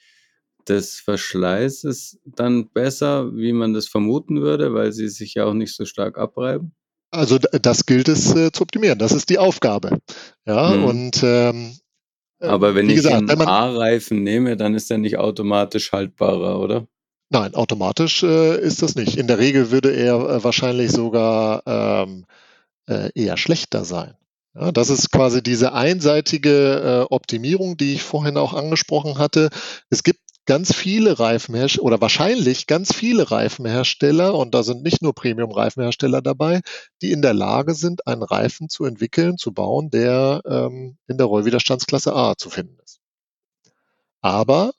[0.69, 5.75] des Verschleißes dann besser, wie man das vermuten würde, weil sie sich ja auch nicht
[5.75, 6.73] so stark abreiben?
[7.11, 8.99] Also das gilt es äh, zu optimieren.
[8.99, 9.99] Das ist die Aufgabe.
[10.45, 10.85] Ja, hm.
[10.85, 11.77] und ähm,
[12.41, 16.87] äh, aber wenn ich gesagt, einen A-Reifen nehme, dann ist er nicht automatisch haltbarer, oder?
[17.29, 19.17] Nein, automatisch äh, ist das nicht.
[19.17, 22.25] In der Regel würde er äh, wahrscheinlich sogar ähm,
[22.89, 24.15] äh, eher schlechter sein.
[24.55, 29.51] Ja, das ist quasi diese einseitige äh, Optimierung, die ich vorhin auch angesprochen hatte.
[29.91, 35.15] Es gibt ganz viele Reifenhersteller oder wahrscheinlich ganz viele Reifenhersteller, und da sind nicht nur
[35.15, 36.61] Premium-Reifenhersteller dabei,
[37.03, 41.27] die in der Lage sind, einen Reifen zu entwickeln, zu bauen, der ähm, in der
[41.27, 43.01] Rollwiderstandsklasse A zu finden ist.
[44.21, 44.73] Aber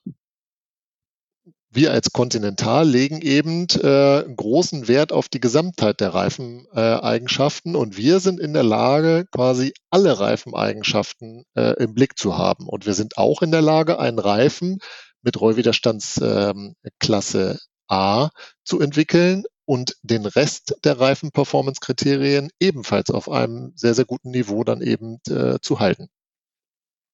[1.70, 8.20] wir als Continental legen eben äh, großen Wert auf die Gesamtheit der Reifeneigenschaften und wir
[8.20, 12.68] sind in der Lage, quasi alle Reifeneigenschaften äh, im Blick zu haben.
[12.68, 14.80] Und wir sind auch in der Lage, einen Reifen
[15.22, 17.58] mit Rollwiderstandsklasse ähm,
[17.88, 18.30] A
[18.64, 24.82] zu entwickeln und den Rest der Reifen-Performance-Kriterien ebenfalls auf einem sehr, sehr guten Niveau dann
[24.82, 26.10] eben äh, zu halten.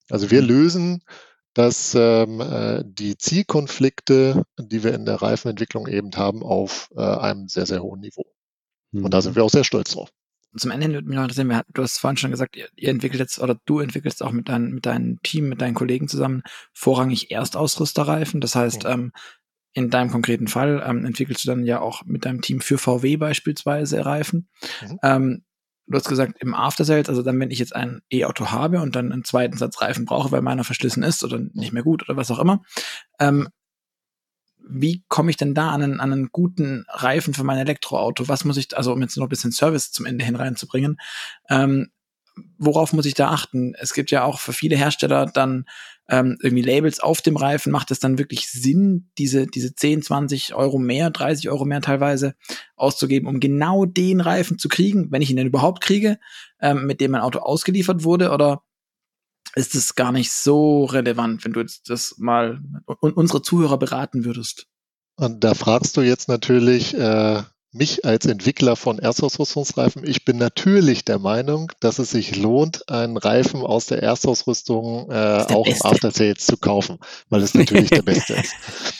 [0.10, 0.48] Also wir mhm.
[0.48, 1.04] lösen
[1.54, 7.48] dass ähm, äh, die Zielkonflikte, die wir in der Reifenentwicklung eben haben, auf äh, einem
[7.48, 8.26] sehr, sehr hohen Niveau.
[8.92, 9.06] Mhm.
[9.06, 9.36] Und da sind mhm.
[9.38, 10.10] wir auch sehr stolz drauf.
[10.56, 13.40] Zum Ende würde mich noch interessieren, du hast vorhin schon gesagt, ihr, ihr entwickelt jetzt
[13.40, 16.44] oder du entwickelst auch mit, dein, mit deinem Team, mit deinen Kollegen zusammen
[16.74, 18.42] vorrangig Erstausrüsterreifen.
[18.42, 18.90] Das heißt, mhm.
[18.90, 19.12] ähm,
[19.74, 23.18] in deinem konkreten Fall ähm, entwickelst du dann ja auch mit deinem Team für VW
[23.18, 24.48] beispielsweise Reifen.
[24.82, 25.00] Mhm.
[25.02, 25.44] Ähm,
[25.88, 28.96] du hast gesagt, im After Sales, also dann, wenn ich jetzt ein E-Auto habe und
[28.96, 32.18] dann einen zweiten Satz Reifen brauche, weil meiner verschlissen ist oder nicht mehr gut oder
[32.18, 32.62] was auch immer,
[33.20, 33.50] ähm,
[34.68, 38.28] wie komme ich denn da an einen, an einen guten Reifen für mein Elektroauto?
[38.28, 40.98] Was muss ich, also um jetzt noch ein bisschen Service zum Ende hin reinzubringen,
[41.50, 41.90] ähm,
[42.58, 43.74] worauf muss ich da achten?
[43.76, 45.66] Es gibt ja auch für viele Hersteller dann
[46.10, 47.72] ähm, irgendwie Labels auf dem Reifen.
[47.72, 52.36] Macht es dann wirklich Sinn, diese, diese 10, 20 Euro mehr, 30 Euro mehr teilweise
[52.76, 56.20] auszugeben, um genau den Reifen zu kriegen, wenn ich ihn denn überhaupt kriege,
[56.60, 58.32] ähm, mit dem mein Auto ausgeliefert wurde?
[58.32, 58.64] Oder
[59.56, 64.68] ist es gar nicht so relevant, wenn du jetzt das mal unsere Zuhörer beraten würdest.
[65.16, 70.08] Und da fragst du jetzt natürlich äh, mich als Entwickler von Erstausrüstungsreifen.
[70.08, 75.46] Ich bin natürlich der Meinung, dass es sich lohnt, einen Reifen aus der Erstausrüstung äh,
[75.50, 75.88] auch Beste.
[75.88, 78.54] im After Sales zu kaufen, weil es natürlich der Beste ist.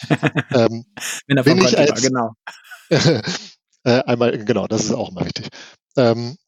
[0.52, 0.86] ähm,
[1.28, 2.34] wenn er von ich als, war, genau.
[3.84, 5.50] äh, einmal, genau, das ist auch mal wichtig.
[5.96, 6.43] Ähm, äh,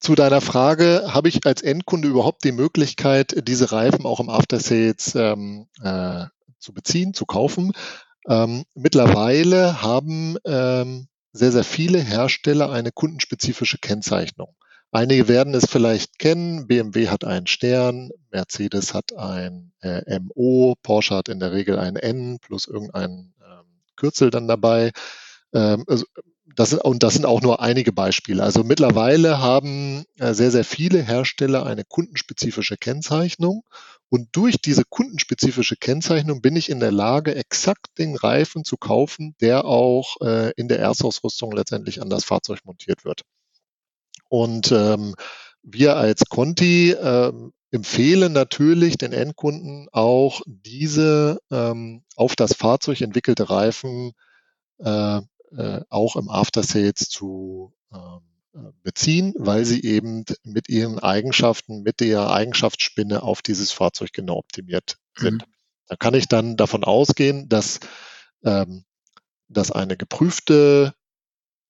[0.00, 4.58] zu deiner Frage, habe ich als Endkunde überhaupt die Möglichkeit, diese Reifen auch im After
[4.58, 6.24] Sales ähm, äh,
[6.58, 7.72] zu beziehen, zu kaufen?
[8.28, 14.54] Ähm, mittlerweile haben ähm, sehr, sehr viele Hersteller eine kundenspezifische Kennzeichnung.
[14.92, 16.66] Einige werden es vielleicht kennen.
[16.66, 21.94] BMW hat einen Stern, Mercedes hat ein äh, MO, Porsche hat in der Regel ein
[21.94, 24.90] N plus irgendein ähm, Kürzel dann dabei.
[25.54, 26.04] Ähm, also
[26.56, 28.42] das, und das sind auch nur einige Beispiele.
[28.42, 33.62] Also mittlerweile haben äh, sehr, sehr viele Hersteller eine kundenspezifische Kennzeichnung.
[34.08, 39.36] Und durch diese kundenspezifische Kennzeichnung bin ich in der Lage, exakt den Reifen zu kaufen,
[39.40, 43.22] der auch äh, in der Erstausrüstung letztendlich an das Fahrzeug montiert wird.
[44.28, 45.14] Und ähm,
[45.62, 47.32] wir als Conti äh,
[47.70, 54.12] empfehlen natürlich den Endkunden auch diese ähm, auf das Fahrzeug entwickelte Reifen
[54.78, 55.20] äh,
[55.56, 58.20] äh, auch im After Sales zu ähm,
[58.54, 64.36] äh, beziehen, weil sie eben mit ihren Eigenschaften, mit der Eigenschaftsspinne auf dieses Fahrzeug genau
[64.36, 65.46] optimiert sind.
[65.46, 65.52] Mhm.
[65.86, 67.80] Da kann ich dann davon ausgehen, dass,
[68.44, 68.84] ähm,
[69.48, 70.94] dass eine geprüfte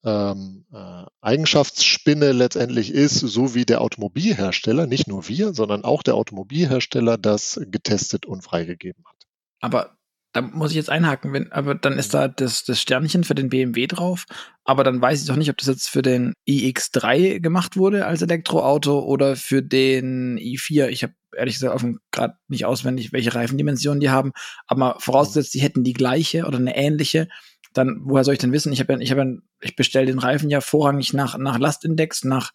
[0.04, 6.14] ähm, äh, Eigenschaftsspinne letztendlich ist, so wie der Automobilhersteller, nicht nur wir, sondern auch der
[6.14, 9.26] Automobilhersteller das getestet und freigegeben hat.
[9.60, 9.98] Aber
[10.32, 13.48] da muss ich jetzt einhaken, wenn, aber dann ist da das, das Sternchen für den
[13.48, 14.26] BMW drauf,
[14.64, 18.22] aber dann weiß ich doch nicht, ob das jetzt für den iX3 gemacht wurde als
[18.22, 20.88] Elektroauto oder für den i4.
[20.88, 24.32] Ich habe ehrlich gesagt gerade nicht auswendig, welche Reifendimensionen die haben,
[24.66, 27.28] aber vorausgesetzt, die hätten die gleiche oder eine ähnliche,
[27.72, 28.72] dann woher soll ich denn wissen?
[28.72, 32.24] Ich habe ja, ich habe ja, ich bestelle den Reifen ja vorrangig nach nach Lastindex,
[32.24, 32.52] nach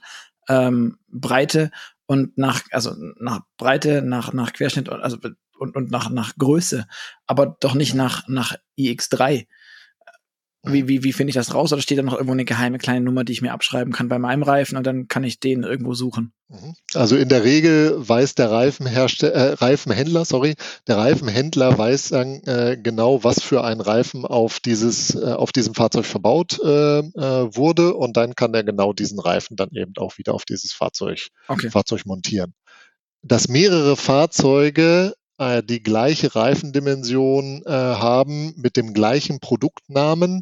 [0.50, 1.72] ähm, Breite
[2.06, 5.18] und nach also nach Breite, nach nach Querschnitt, also
[5.58, 6.88] und, und nach, nach Größe,
[7.28, 9.46] aber doch nicht nach, nach iX3.
[10.68, 11.72] Wie, wie, wie finde ich das raus?
[11.72, 14.18] Oder steht da noch irgendwo eine geheime kleine Nummer, die ich mir abschreiben kann bei
[14.18, 16.34] meinem Reifen und dann kann ich den irgendwo suchen?
[16.48, 16.74] Mhm.
[16.94, 20.56] Also in der Regel weiß der Reifenherste äh, Reifenhändler, sorry,
[20.88, 25.76] der Reifenhändler weiß dann äh, genau, was für ein Reifen auf dieses, äh, auf diesem
[25.76, 30.18] Fahrzeug verbaut äh, äh, wurde und dann kann er genau diesen Reifen dann eben auch
[30.18, 31.70] wieder auf dieses Fahrzeug, okay.
[31.70, 32.54] Fahrzeug montieren.
[33.22, 40.42] Dass mehrere Fahrzeuge äh, die gleiche Reifendimension äh, haben mit dem gleichen Produktnamen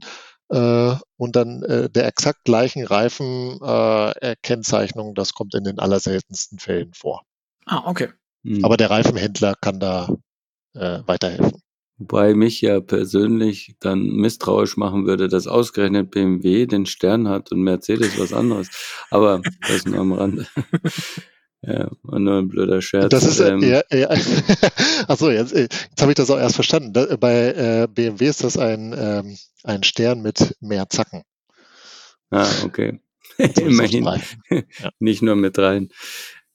[0.50, 6.94] äh, und dann äh, der exakt gleichen Reifenkennzeichnung, äh, das kommt in den allerseltensten Fällen
[6.94, 7.24] vor.
[7.66, 8.10] Ah, okay.
[8.44, 8.64] Mhm.
[8.64, 10.10] Aber der Reifenhändler kann da
[10.76, 11.62] äh, weiterhelfen.
[11.98, 17.62] Wobei mich ja persönlich dann misstrauisch machen würde, dass ausgerechnet BMW den Stern hat und
[17.62, 18.70] Mercedes was anderes.
[19.10, 20.48] Aber das nur am Rande.
[21.66, 23.10] Ja, war nur ein blöder Scherz.
[23.10, 24.10] Das ist, ähm, ja, ja.
[25.08, 26.92] Achso, jetzt, äh, jetzt habe ich das auch erst verstanden.
[26.92, 31.24] Da, bei äh, BMW ist das ein, ähm, ein Stern mit mehr Zacken.
[32.32, 33.00] Ah, okay.
[33.38, 34.04] Immerhin.
[34.04, 34.62] Ja.
[35.00, 35.90] Nicht nur mit rein.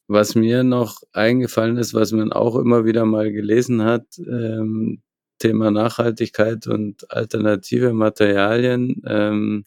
[0.08, 5.02] Was mir noch eingefallen ist, was man auch immer wieder mal gelesen hat, ähm,
[5.38, 9.64] Thema Nachhaltigkeit und alternative Materialien, ähm,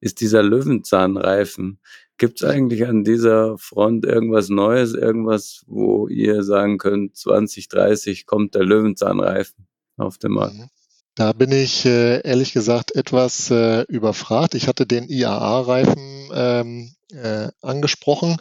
[0.00, 1.80] ist dieser Löwenzahnreifen.
[2.16, 8.54] Gibt es eigentlich an dieser Front irgendwas Neues, irgendwas, wo ihr sagen könnt, 2030 kommt
[8.54, 9.66] der Löwenzahnreifen
[9.96, 10.54] auf den Markt?
[10.54, 10.68] Mhm.
[11.16, 14.56] Da bin ich äh, ehrlich gesagt etwas äh, überfragt.
[14.56, 18.36] Ich hatte den IAA-Reifen ähm, äh, angesprochen,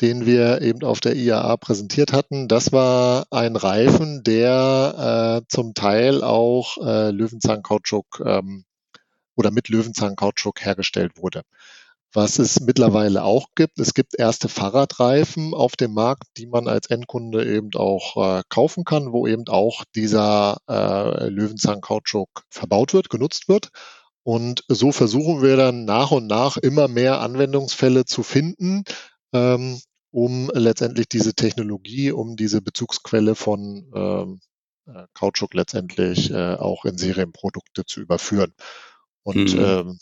[0.00, 2.48] den wir eben auf der IAA präsentiert hatten.
[2.48, 8.64] Das war ein Reifen, der äh, zum Teil auch äh, Löwenzahnkautschuk ähm,
[9.36, 11.42] oder mit Löwenzahnkautschuk hergestellt wurde.
[12.12, 16.86] Was es mittlerweile auch gibt, es gibt erste Fahrradreifen auf dem Markt, die man als
[16.86, 23.48] Endkunde eben auch äh, kaufen kann, wo eben auch dieser äh, Löwenzahn-Kautschuk verbaut wird, genutzt
[23.48, 23.70] wird.
[24.22, 28.84] Und so versuchen wir dann nach und nach immer mehr Anwendungsfälle zu finden,
[29.32, 29.80] ähm,
[30.10, 34.40] um letztendlich diese Technologie, um diese Bezugsquelle von ähm,
[34.86, 38.54] äh, Kautschuk letztendlich äh, auch in Serienprodukte zu überführen.
[39.22, 39.60] Und mhm.
[39.60, 39.98] ähm,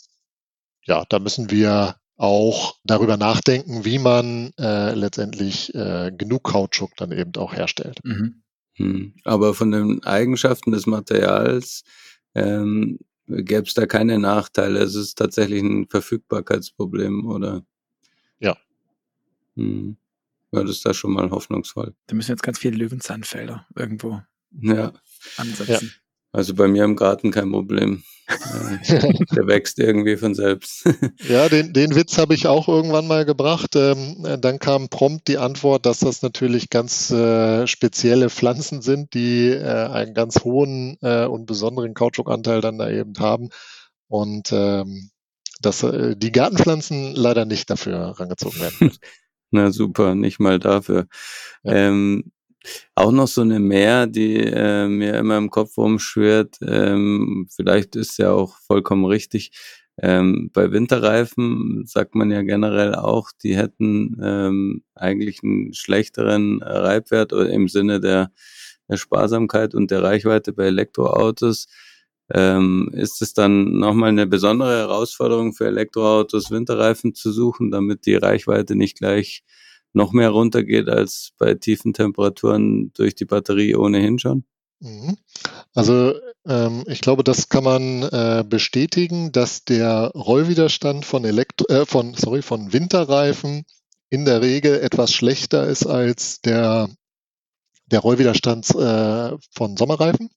[0.85, 7.11] ja, da müssen wir auch darüber nachdenken, wie man äh, letztendlich äh, genug Kautschuk dann
[7.11, 7.99] eben auch herstellt.
[8.03, 8.43] Mhm.
[8.77, 9.13] Hm.
[9.23, 11.83] Aber von den Eigenschaften des Materials
[12.33, 14.79] ähm, gäbe es da keine Nachteile.
[14.79, 17.65] Es ist tatsächlich ein Verfügbarkeitsproblem, oder?
[18.39, 18.57] Ja.
[19.55, 19.97] Hm.
[20.51, 21.95] Ja, das ist da schon mal hoffnungsvoll.
[22.07, 24.21] Da müssen jetzt ganz viele Löwenzahnfelder irgendwo
[24.61, 24.93] ja.
[25.37, 25.91] ansetzen.
[25.93, 26.04] Ja.
[26.35, 28.03] Also bei mir im Garten kein Problem.
[28.27, 30.83] Der wächst irgendwie von selbst.
[31.29, 33.77] ja, den, den Witz habe ich auch irgendwann mal gebracht.
[33.77, 39.47] Ähm, dann kam prompt die Antwort, dass das natürlich ganz äh, spezielle Pflanzen sind, die
[39.47, 43.49] äh, einen ganz hohen äh, und besonderen Kautschukanteil dann da eben haben.
[44.07, 45.11] Und ähm,
[45.61, 48.91] dass die Gartenpflanzen leider nicht dafür rangezogen werden.
[49.51, 51.07] Na super, nicht mal dafür.
[51.63, 51.73] Ja.
[51.73, 52.33] Ähm,
[52.95, 56.57] auch noch so eine Mehr, die äh, mir immer im Kopf rumschwirrt.
[56.61, 59.51] Ähm, vielleicht ist ja auch vollkommen richtig.
[60.01, 67.31] Ähm, bei Winterreifen sagt man ja generell auch, die hätten ähm, eigentlich einen schlechteren Reibwert
[67.31, 68.31] oder im Sinne der,
[68.89, 71.67] der Sparsamkeit und der Reichweite bei Elektroautos.
[72.33, 78.15] Ähm, ist es dann nochmal eine besondere Herausforderung für Elektroautos, Winterreifen zu suchen, damit die
[78.15, 79.43] Reichweite nicht gleich
[79.95, 84.45] noch mehr runtergeht als bei tiefen Temperaturen durch die Batterie ohnehin schon?
[84.79, 85.17] Mhm.
[85.73, 86.13] Also
[86.45, 92.13] ähm, ich glaube, das kann man äh, bestätigen, dass der Rollwiderstand von, Elektro äh, von,
[92.13, 93.65] sorry, von Winterreifen
[94.09, 96.89] in der Regel etwas schlechter ist als der,
[97.87, 100.29] der Rollwiderstand äh, von Sommerreifen.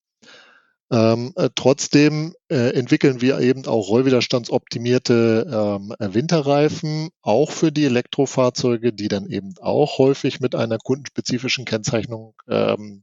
[0.91, 8.95] Ähm, äh, trotzdem äh, entwickeln wir eben auch rollwiderstandsoptimierte ähm, Winterreifen, auch für die Elektrofahrzeuge,
[8.95, 13.03] die dann eben auch häufig mit einer kundenspezifischen Kennzeichnung ähm,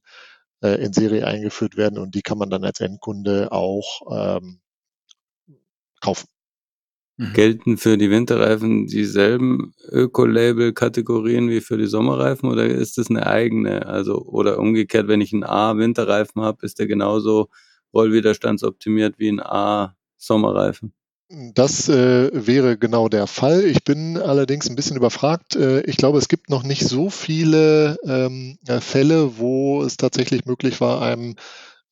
[0.62, 4.62] äh, in Serie eingeführt werden und die kann man dann als Endkunde auch ähm,
[6.02, 6.28] kaufen.
[7.18, 7.34] Mhm.
[7.34, 13.86] Gelten für die Winterreifen dieselben Öko-Label-Kategorien wie für die Sommerreifen oder ist das eine eigene?
[13.86, 17.50] Also, oder umgekehrt, wenn ich einen A-Winterreifen habe, ist der genauso
[17.96, 20.94] rollwiderstandsoptimiert wie ein A-Sommerreifen.
[21.28, 23.66] Das äh, wäre genau der Fall.
[23.66, 25.56] Ich bin allerdings ein bisschen überfragt.
[25.56, 30.46] Äh, ich glaube, es gibt noch nicht so viele ähm, äh, Fälle, wo es tatsächlich
[30.46, 31.36] möglich war, einem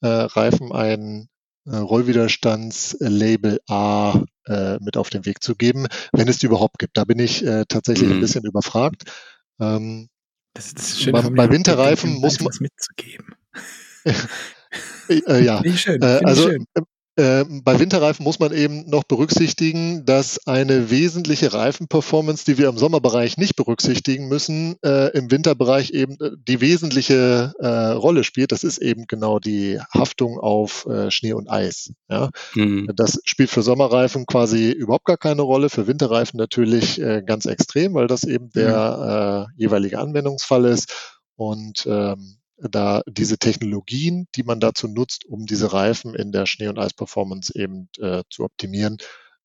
[0.02, 1.30] äh, Reifen ein
[1.66, 6.96] äh, Rollwiderstandslabel A äh, mit auf den Weg zu geben, wenn es die überhaupt gibt.
[6.98, 8.16] Da bin ich tatsächlich mhm.
[8.18, 9.06] ein bisschen überfragt.
[9.60, 10.10] Ähm,
[10.54, 13.34] das, das ist schön, bei, bei Winterreifen muss man mitzugeben.
[15.10, 16.66] Äh, ja, schön, äh, also schön.
[17.16, 22.80] Äh, bei Winterreifen muss man eben noch berücksichtigen, dass eine wesentliche Reifenperformance, die wir im
[22.80, 28.52] Sommerbereich nicht berücksichtigen müssen, äh, im Winterbereich eben äh, die wesentliche äh, Rolle spielt.
[28.52, 31.92] Das ist eben genau die Haftung auf äh, Schnee und Eis.
[32.10, 32.32] Ja?
[32.56, 32.90] Mhm.
[32.96, 37.94] Das spielt für Sommerreifen quasi überhaupt gar keine Rolle, für Winterreifen natürlich äh, ganz extrem,
[37.94, 39.54] weil das eben der mhm.
[39.56, 41.20] jeweilige Anwendungsfall ist.
[41.36, 42.38] Und ähm,
[42.70, 47.54] da diese Technologien, die man dazu nutzt, um diese Reifen in der Schnee- und Eisperformance
[47.56, 48.98] eben äh, zu optimieren,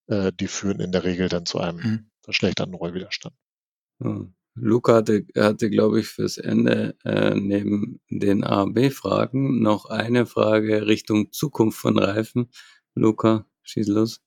[0.06, 2.10] äh, die führen in der Regel dann zu einem mhm.
[2.22, 3.34] verschlechterten Rollwiderstand.
[4.00, 4.34] Hm.
[4.60, 10.86] Luca hatte, hatte glaube ich, fürs Ende äh, neben den A, B-Fragen noch eine Frage
[10.86, 12.50] Richtung Zukunft von Reifen.
[12.94, 14.20] Luca, schieß los.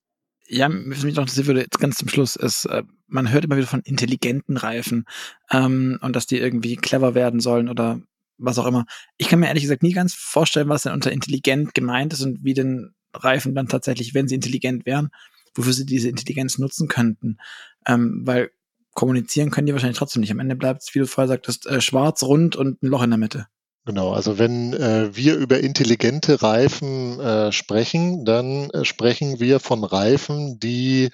[0.47, 3.57] Ja, was mich noch interessieren würde, jetzt ganz zum Schluss, ist, äh, man hört immer
[3.57, 5.05] wieder von intelligenten Reifen
[5.49, 8.01] ähm, und dass die irgendwie clever werden sollen oder
[8.41, 8.85] was auch immer.
[9.18, 12.43] Ich kann mir ehrlich gesagt nie ganz vorstellen, was denn unter intelligent gemeint ist und
[12.43, 15.09] wie denn Reifen dann tatsächlich, wenn sie intelligent wären,
[15.55, 17.38] wofür sie diese Intelligenz nutzen könnten.
[17.85, 18.51] Ähm, weil
[18.93, 20.31] kommunizieren können die wahrscheinlich trotzdem nicht.
[20.31, 23.09] Am Ende bleibt es, wie du vorher sagtest, äh, schwarz, rund und ein Loch in
[23.09, 23.47] der Mitte.
[23.85, 29.84] Genau, also wenn äh, wir über intelligente Reifen äh, sprechen, dann äh, sprechen wir von
[29.84, 31.09] Reifen, die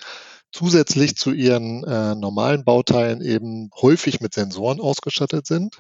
[0.52, 5.78] zusätzlich zu ihren äh, normalen Bauteilen eben häufig mit Sensoren ausgestattet sind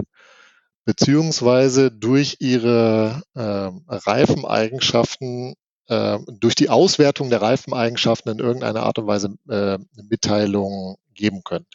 [0.87, 5.55] beziehungsweise durch ihre äh, Reifeneigenschaften,
[5.89, 11.65] äh, durch die Auswertung der Reifeneigenschaften in irgendeiner Art und Weise äh, Mitteilungen geben können.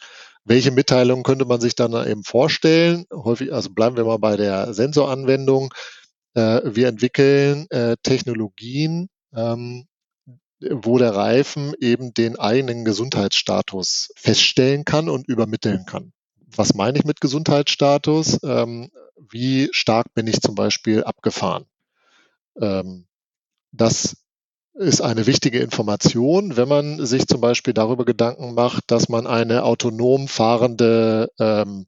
[0.45, 3.05] Welche Mitteilungen könnte man sich dann eben vorstellen?
[3.13, 5.71] Häufig, also bleiben wir mal bei der Sensoranwendung.
[6.33, 9.85] Äh, wir entwickeln äh, Technologien, ähm,
[10.59, 16.13] wo der Reifen eben den eigenen Gesundheitsstatus feststellen kann und übermitteln kann.
[16.55, 18.39] Was meine ich mit Gesundheitsstatus?
[18.43, 21.65] Ähm, wie stark bin ich zum Beispiel abgefahren?
[22.59, 23.07] Ähm,
[23.71, 24.17] das
[24.73, 29.63] ist eine wichtige Information, wenn man sich zum Beispiel darüber Gedanken macht, dass man eine
[29.63, 31.85] autonom fahrende ähm,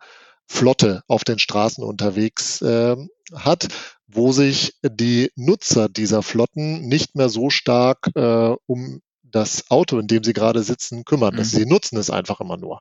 [0.47, 2.95] Flotte auf den Straßen unterwegs äh,
[3.34, 3.68] hat,
[4.07, 10.07] wo sich die Nutzer dieser Flotten nicht mehr so stark äh, um das Auto, in
[10.07, 11.35] dem sie gerade sitzen, kümmern.
[11.35, 11.43] Mhm.
[11.43, 12.80] Sie nutzen es einfach immer nur.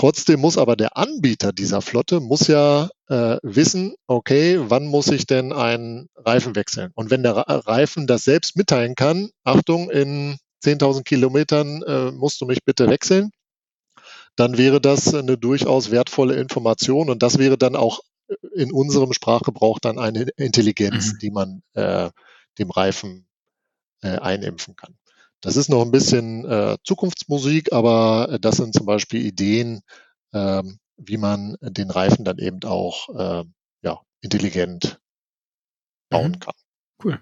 [0.00, 5.26] Trotzdem muss aber der Anbieter dieser Flotte muss ja äh, wissen, okay, wann muss ich
[5.26, 6.90] denn einen Reifen wechseln?
[6.94, 12.46] Und wenn der Reifen das selbst mitteilen kann, Achtung, in 10.000 Kilometern äh, musst du
[12.46, 13.30] mich bitte wechseln,
[14.36, 18.00] dann wäre das eine durchaus wertvolle Information und das wäre dann auch
[18.54, 21.18] in unserem Sprachgebrauch dann eine Intelligenz, mhm.
[21.18, 22.08] die man äh,
[22.58, 23.28] dem Reifen
[24.00, 24.96] äh, einimpfen kann.
[25.40, 29.80] Das ist noch ein bisschen äh, Zukunftsmusik, aber das sind zum Beispiel Ideen,
[30.34, 33.44] ähm, wie man den Reifen dann eben auch äh,
[33.82, 35.00] ja, intelligent
[36.10, 36.40] bauen mhm.
[36.40, 36.54] kann.
[37.02, 37.20] Cool.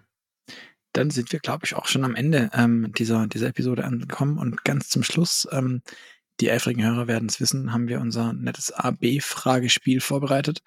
[0.93, 4.65] Dann sind wir, glaube ich, auch schon am Ende ähm, dieser, dieser Episode angekommen und
[4.65, 5.83] ganz zum Schluss ähm,
[6.41, 10.63] die eifrigen Hörer werden es wissen, haben wir unser nettes AB-Fragespiel vorbereitet,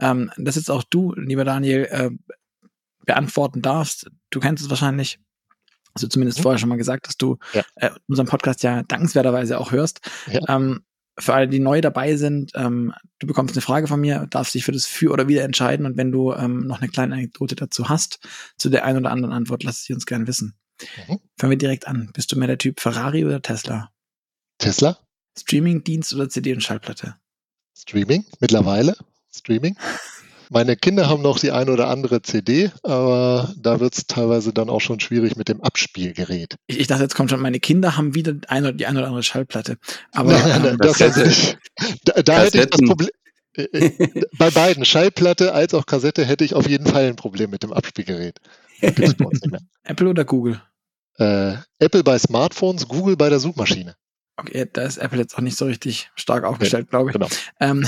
[0.00, 2.10] ähm, das jetzt auch du, lieber Daniel, äh,
[3.06, 4.10] beantworten darfst.
[4.30, 5.20] Du kennst es wahrscheinlich.
[5.94, 6.42] Also zumindest mhm.
[6.42, 7.62] vorher schon mal gesagt, dass du ja.
[7.76, 10.00] äh, unseren Podcast ja dankenswerterweise auch hörst.
[10.30, 10.40] Ja.
[10.48, 10.84] Ähm,
[11.18, 14.64] für alle, die neu dabei sind, ähm, du bekommst eine Frage von mir, darfst dich
[14.64, 17.88] für das Für oder Wider entscheiden und wenn du ähm, noch eine kleine Anekdote dazu
[17.88, 18.18] hast,
[18.56, 20.56] zu der einen oder anderen Antwort, lass sie uns gerne wissen.
[21.06, 21.20] Mhm.
[21.38, 22.10] Fangen wir direkt an.
[22.12, 23.90] Bist du mehr der Typ Ferrari oder Tesla?
[24.58, 24.98] Tesla.
[25.38, 27.16] Streaming-Dienst oder CD und Schallplatte?
[27.76, 28.96] Streaming, mittlerweile.
[29.32, 29.76] Streaming.
[30.54, 34.70] Meine Kinder haben noch die eine oder andere CD, aber da wird es teilweise dann
[34.70, 36.54] auch schon schwierig mit dem Abspielgerät.
[36.68, 39.24] Ich, ich dachte, jetzt kommt schon, meine Kinder haben wieder eine, die eine oder andere
[39.24, 39.78] Schallplatte.
[40.12, 41.56] Aber nein, nein, nein, das hätte ich,
[42.04, 43.10] da, da hätte ich das Problem.
[43.56, 47.50] Äh, äh, bei beiden, Schallplatte als auch Kassette, hätte ich auf jeden Fall ein Problem
[47.50, 48.38] mit dem Abspielgerät.
[48.80, 50.62] Apple oder Google?
[51.18, 53.96] Äh, Apple bei Smartphones, Google bei der Suchmaschine.
[54.36, 57.14] Okay, da ist Apple jetzt auch nicht so richtig stark aufgestellt, glaube ich.
[57.14, 57.28] Genau.
[57.58, 57.84] Ähm,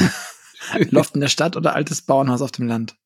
[0.90, 2.96] Loft in der Stadt oder altes Bauernhaus auf dem Land?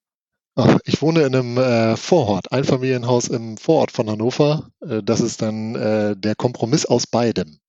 [0.84, 4.70] Ich wohne in einem äh, Vorort, Einfamilienhaus im Vorort von Hannover.
[4.80, 7.60] Äh, das ist dann äh, der Kompromiss aus beidem.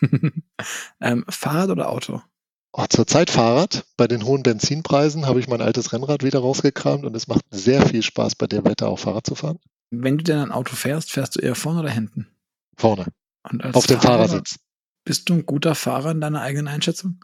[1.00, 2.22] ähm, Fahrrad oder Auto?
[2.72, 3.84] Oh, zurzeit Fahrrad.
[3.96, 7.86] Bei den hohen Benzinpreisen habe ich mein altes Rennrad wieder rausgekramt und es macht sehr
[7.86, 9.58] viel Spaß, bei dem Wetter auch Fahrrad zu fahren.
[9.90, 12.26] Wenn du denn ein Auto fährst, fährst du eher vorne oder hinten?
[12.76, 13.06] Vorne.
[13.72, 14.56] Auf dem Fahrersitz.
[15.04, 17.20] Bist du ein guter Fahrer in deiner eigenen Einschätzung?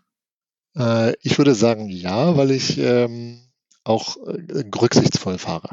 [0.77, 3.41] Äh, ich würde sagen ja, weil ich ähm,
[3.85, 5.71] auch äh, rücksichtsvoll fahre.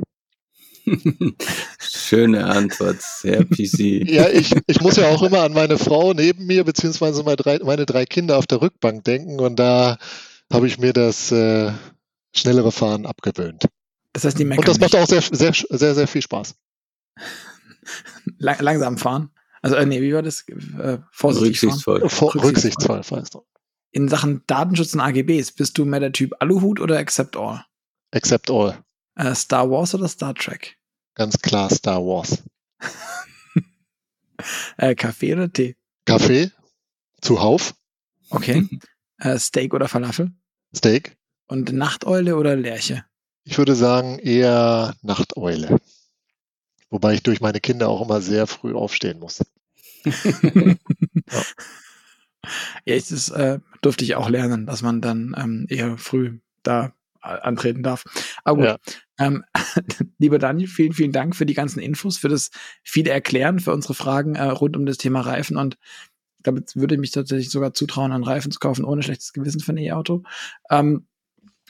[1.80, 3.80] Schöne Antwort, sehr PC.
[4.10, 7.60] ja, ich, ich muss ja auch immer an meine Frau neben mir, beziehungsweise meine drei,
[7.60, 9.98] meine drei Kinder auf der Rückbank denken und da
[10.52, 11.72] habe ich mir das äh,
[12.34, 13.66] schnellere Fahren abgewöhnt.
[14.14, 16.56] Das heißt, die meckern Und das macht auch sehr, sehr, sehr, sehr viel Spaß.
[18.38, 19.30] Lang, langsam fahren?
[19.62, 20.48] Also, äh, nee, wie war das?
[20.48, 22.08] Äh, vorsichtig Rücksichtsvoll.
[22.08, 23.44] Vor, rücksichtsvoll, rücksichtsvoll
[23.92, 27.66] In Sachen Datenschutz und AGBs, bist du mehr der Typ Aluhut oder Accept All?
[28.12, 28.84] Accept All.
[29.16, 30.78] Äh, Star Wars oder Star Trek?
[31.16, 32.44] Ganz klar Star Wars.
[34.78, 35.76] äh, Kaffee oder Tee?
[36.06, 36.52] Kaffee.
[37.22, 37.74] Zuhauf.
[38.30, 38.68] Okay.
[39.20, 40.32] äh, Steak oder Falafel?
[40.76, 41.18] Steak.
[41.48, 43.06] Und Nachteule oder Lerche?
[43.44, 45.80] Ich würde sagen eher Nachteule.
[46.90, 49.44] Wobei ich durch meine Kinder auch immer sehr früh aufstehen muss.
[50.06, 50.76] ja.
[52.86, 56.94] Ja, das äh, durfte ich auch lernen, dass man dann ähm, eher früh da
[57.24, 58.04] äh, antreten darf.
[58.44, 58.66] Aber gut.
[58.66, 58.78] Ja.
[59.20, 59.44] Ähm,
[60.20, 62.52] lieber Daniel, vielen, vielen Dank für die ganzen Infos, für das
[62.84, 65.78] viele Erklären, für unsere Fragen äh, rund um das Thema Reifen und
[66.46, 69.74] jetzt würde ich mich tatsächlich sogar zutrauen, einen Reifen zu kaufen, ohne schlechtes Gewissen für
[69.74, 70.24] ein E-Auto.
[70.70, 71.06] Ähm,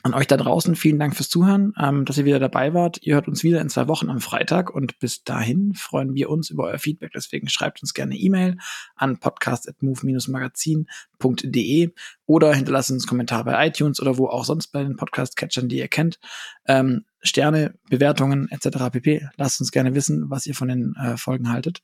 [0.04, 3.00] an euch da draußen vielen Dank fürs Zuhören, ähm, dass ihr wieder dabei wart.
[3.02, 6.50] Ihr hört uns wieder in zwei Wochen am Freitag und bis dahin freuen wir uns
[6.50, 7.12] über euer Feedback.
[7.14, 8.58] Deswegen schreibt uns gerne E-Mail
[8.96, 11.94] an podcast.move-magazin.de
[12.26, 15.80] oder hinterlasst uns einen Kommentar bei iTunes oder wo auch sonst bei den Podcast-Catchern, die
[15.80, 16.20] ihr kennt.
[16.68, 18.90] Ähm, Sterne, Bewertungen etc.
[18.92, 19.28] pp.
[19.36, 21.82] Lasst uns gerne wissen, was ihr von den äh, Folgen haltet.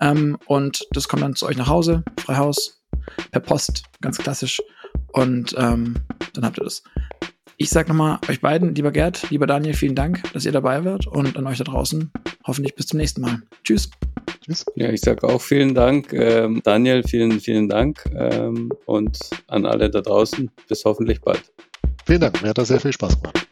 [0.00, 2.82] Ähm, und das kommt dann zu euch nach Hause, Freihaus,
[3.30, 4.60] per Post, ganz klassisch.
[5.12, 5.94] Und ähm,
[6.32, 6.82] dann habt ihr das.
[7.60, 11.08] Ich sag nochmal euch beiden, lieber Gerd, lieber Daniel, vielen Dank, dass ihr dabei wart
[11.08, 12.12] und an euch da draußen
[12.46, 13.42] hoffentlich bis zum nächsten Mal.
[13.64, 13.90] Tschüss.
[14.44, 14.64] Tschüss.
[14.76, 16.12] Ja, ich sage auch vielen Dank.
[16.12, 18.04] Ähm, Daniel, vielen, vielen Dank.
[18.14, 19.18] Ähm, und
[19.48, 21.42] an alle da draußen, bis hoffentlich bald.
[22.06, 23.48] Vielen Dank, mir hat das sehr viel Spaß gemacht.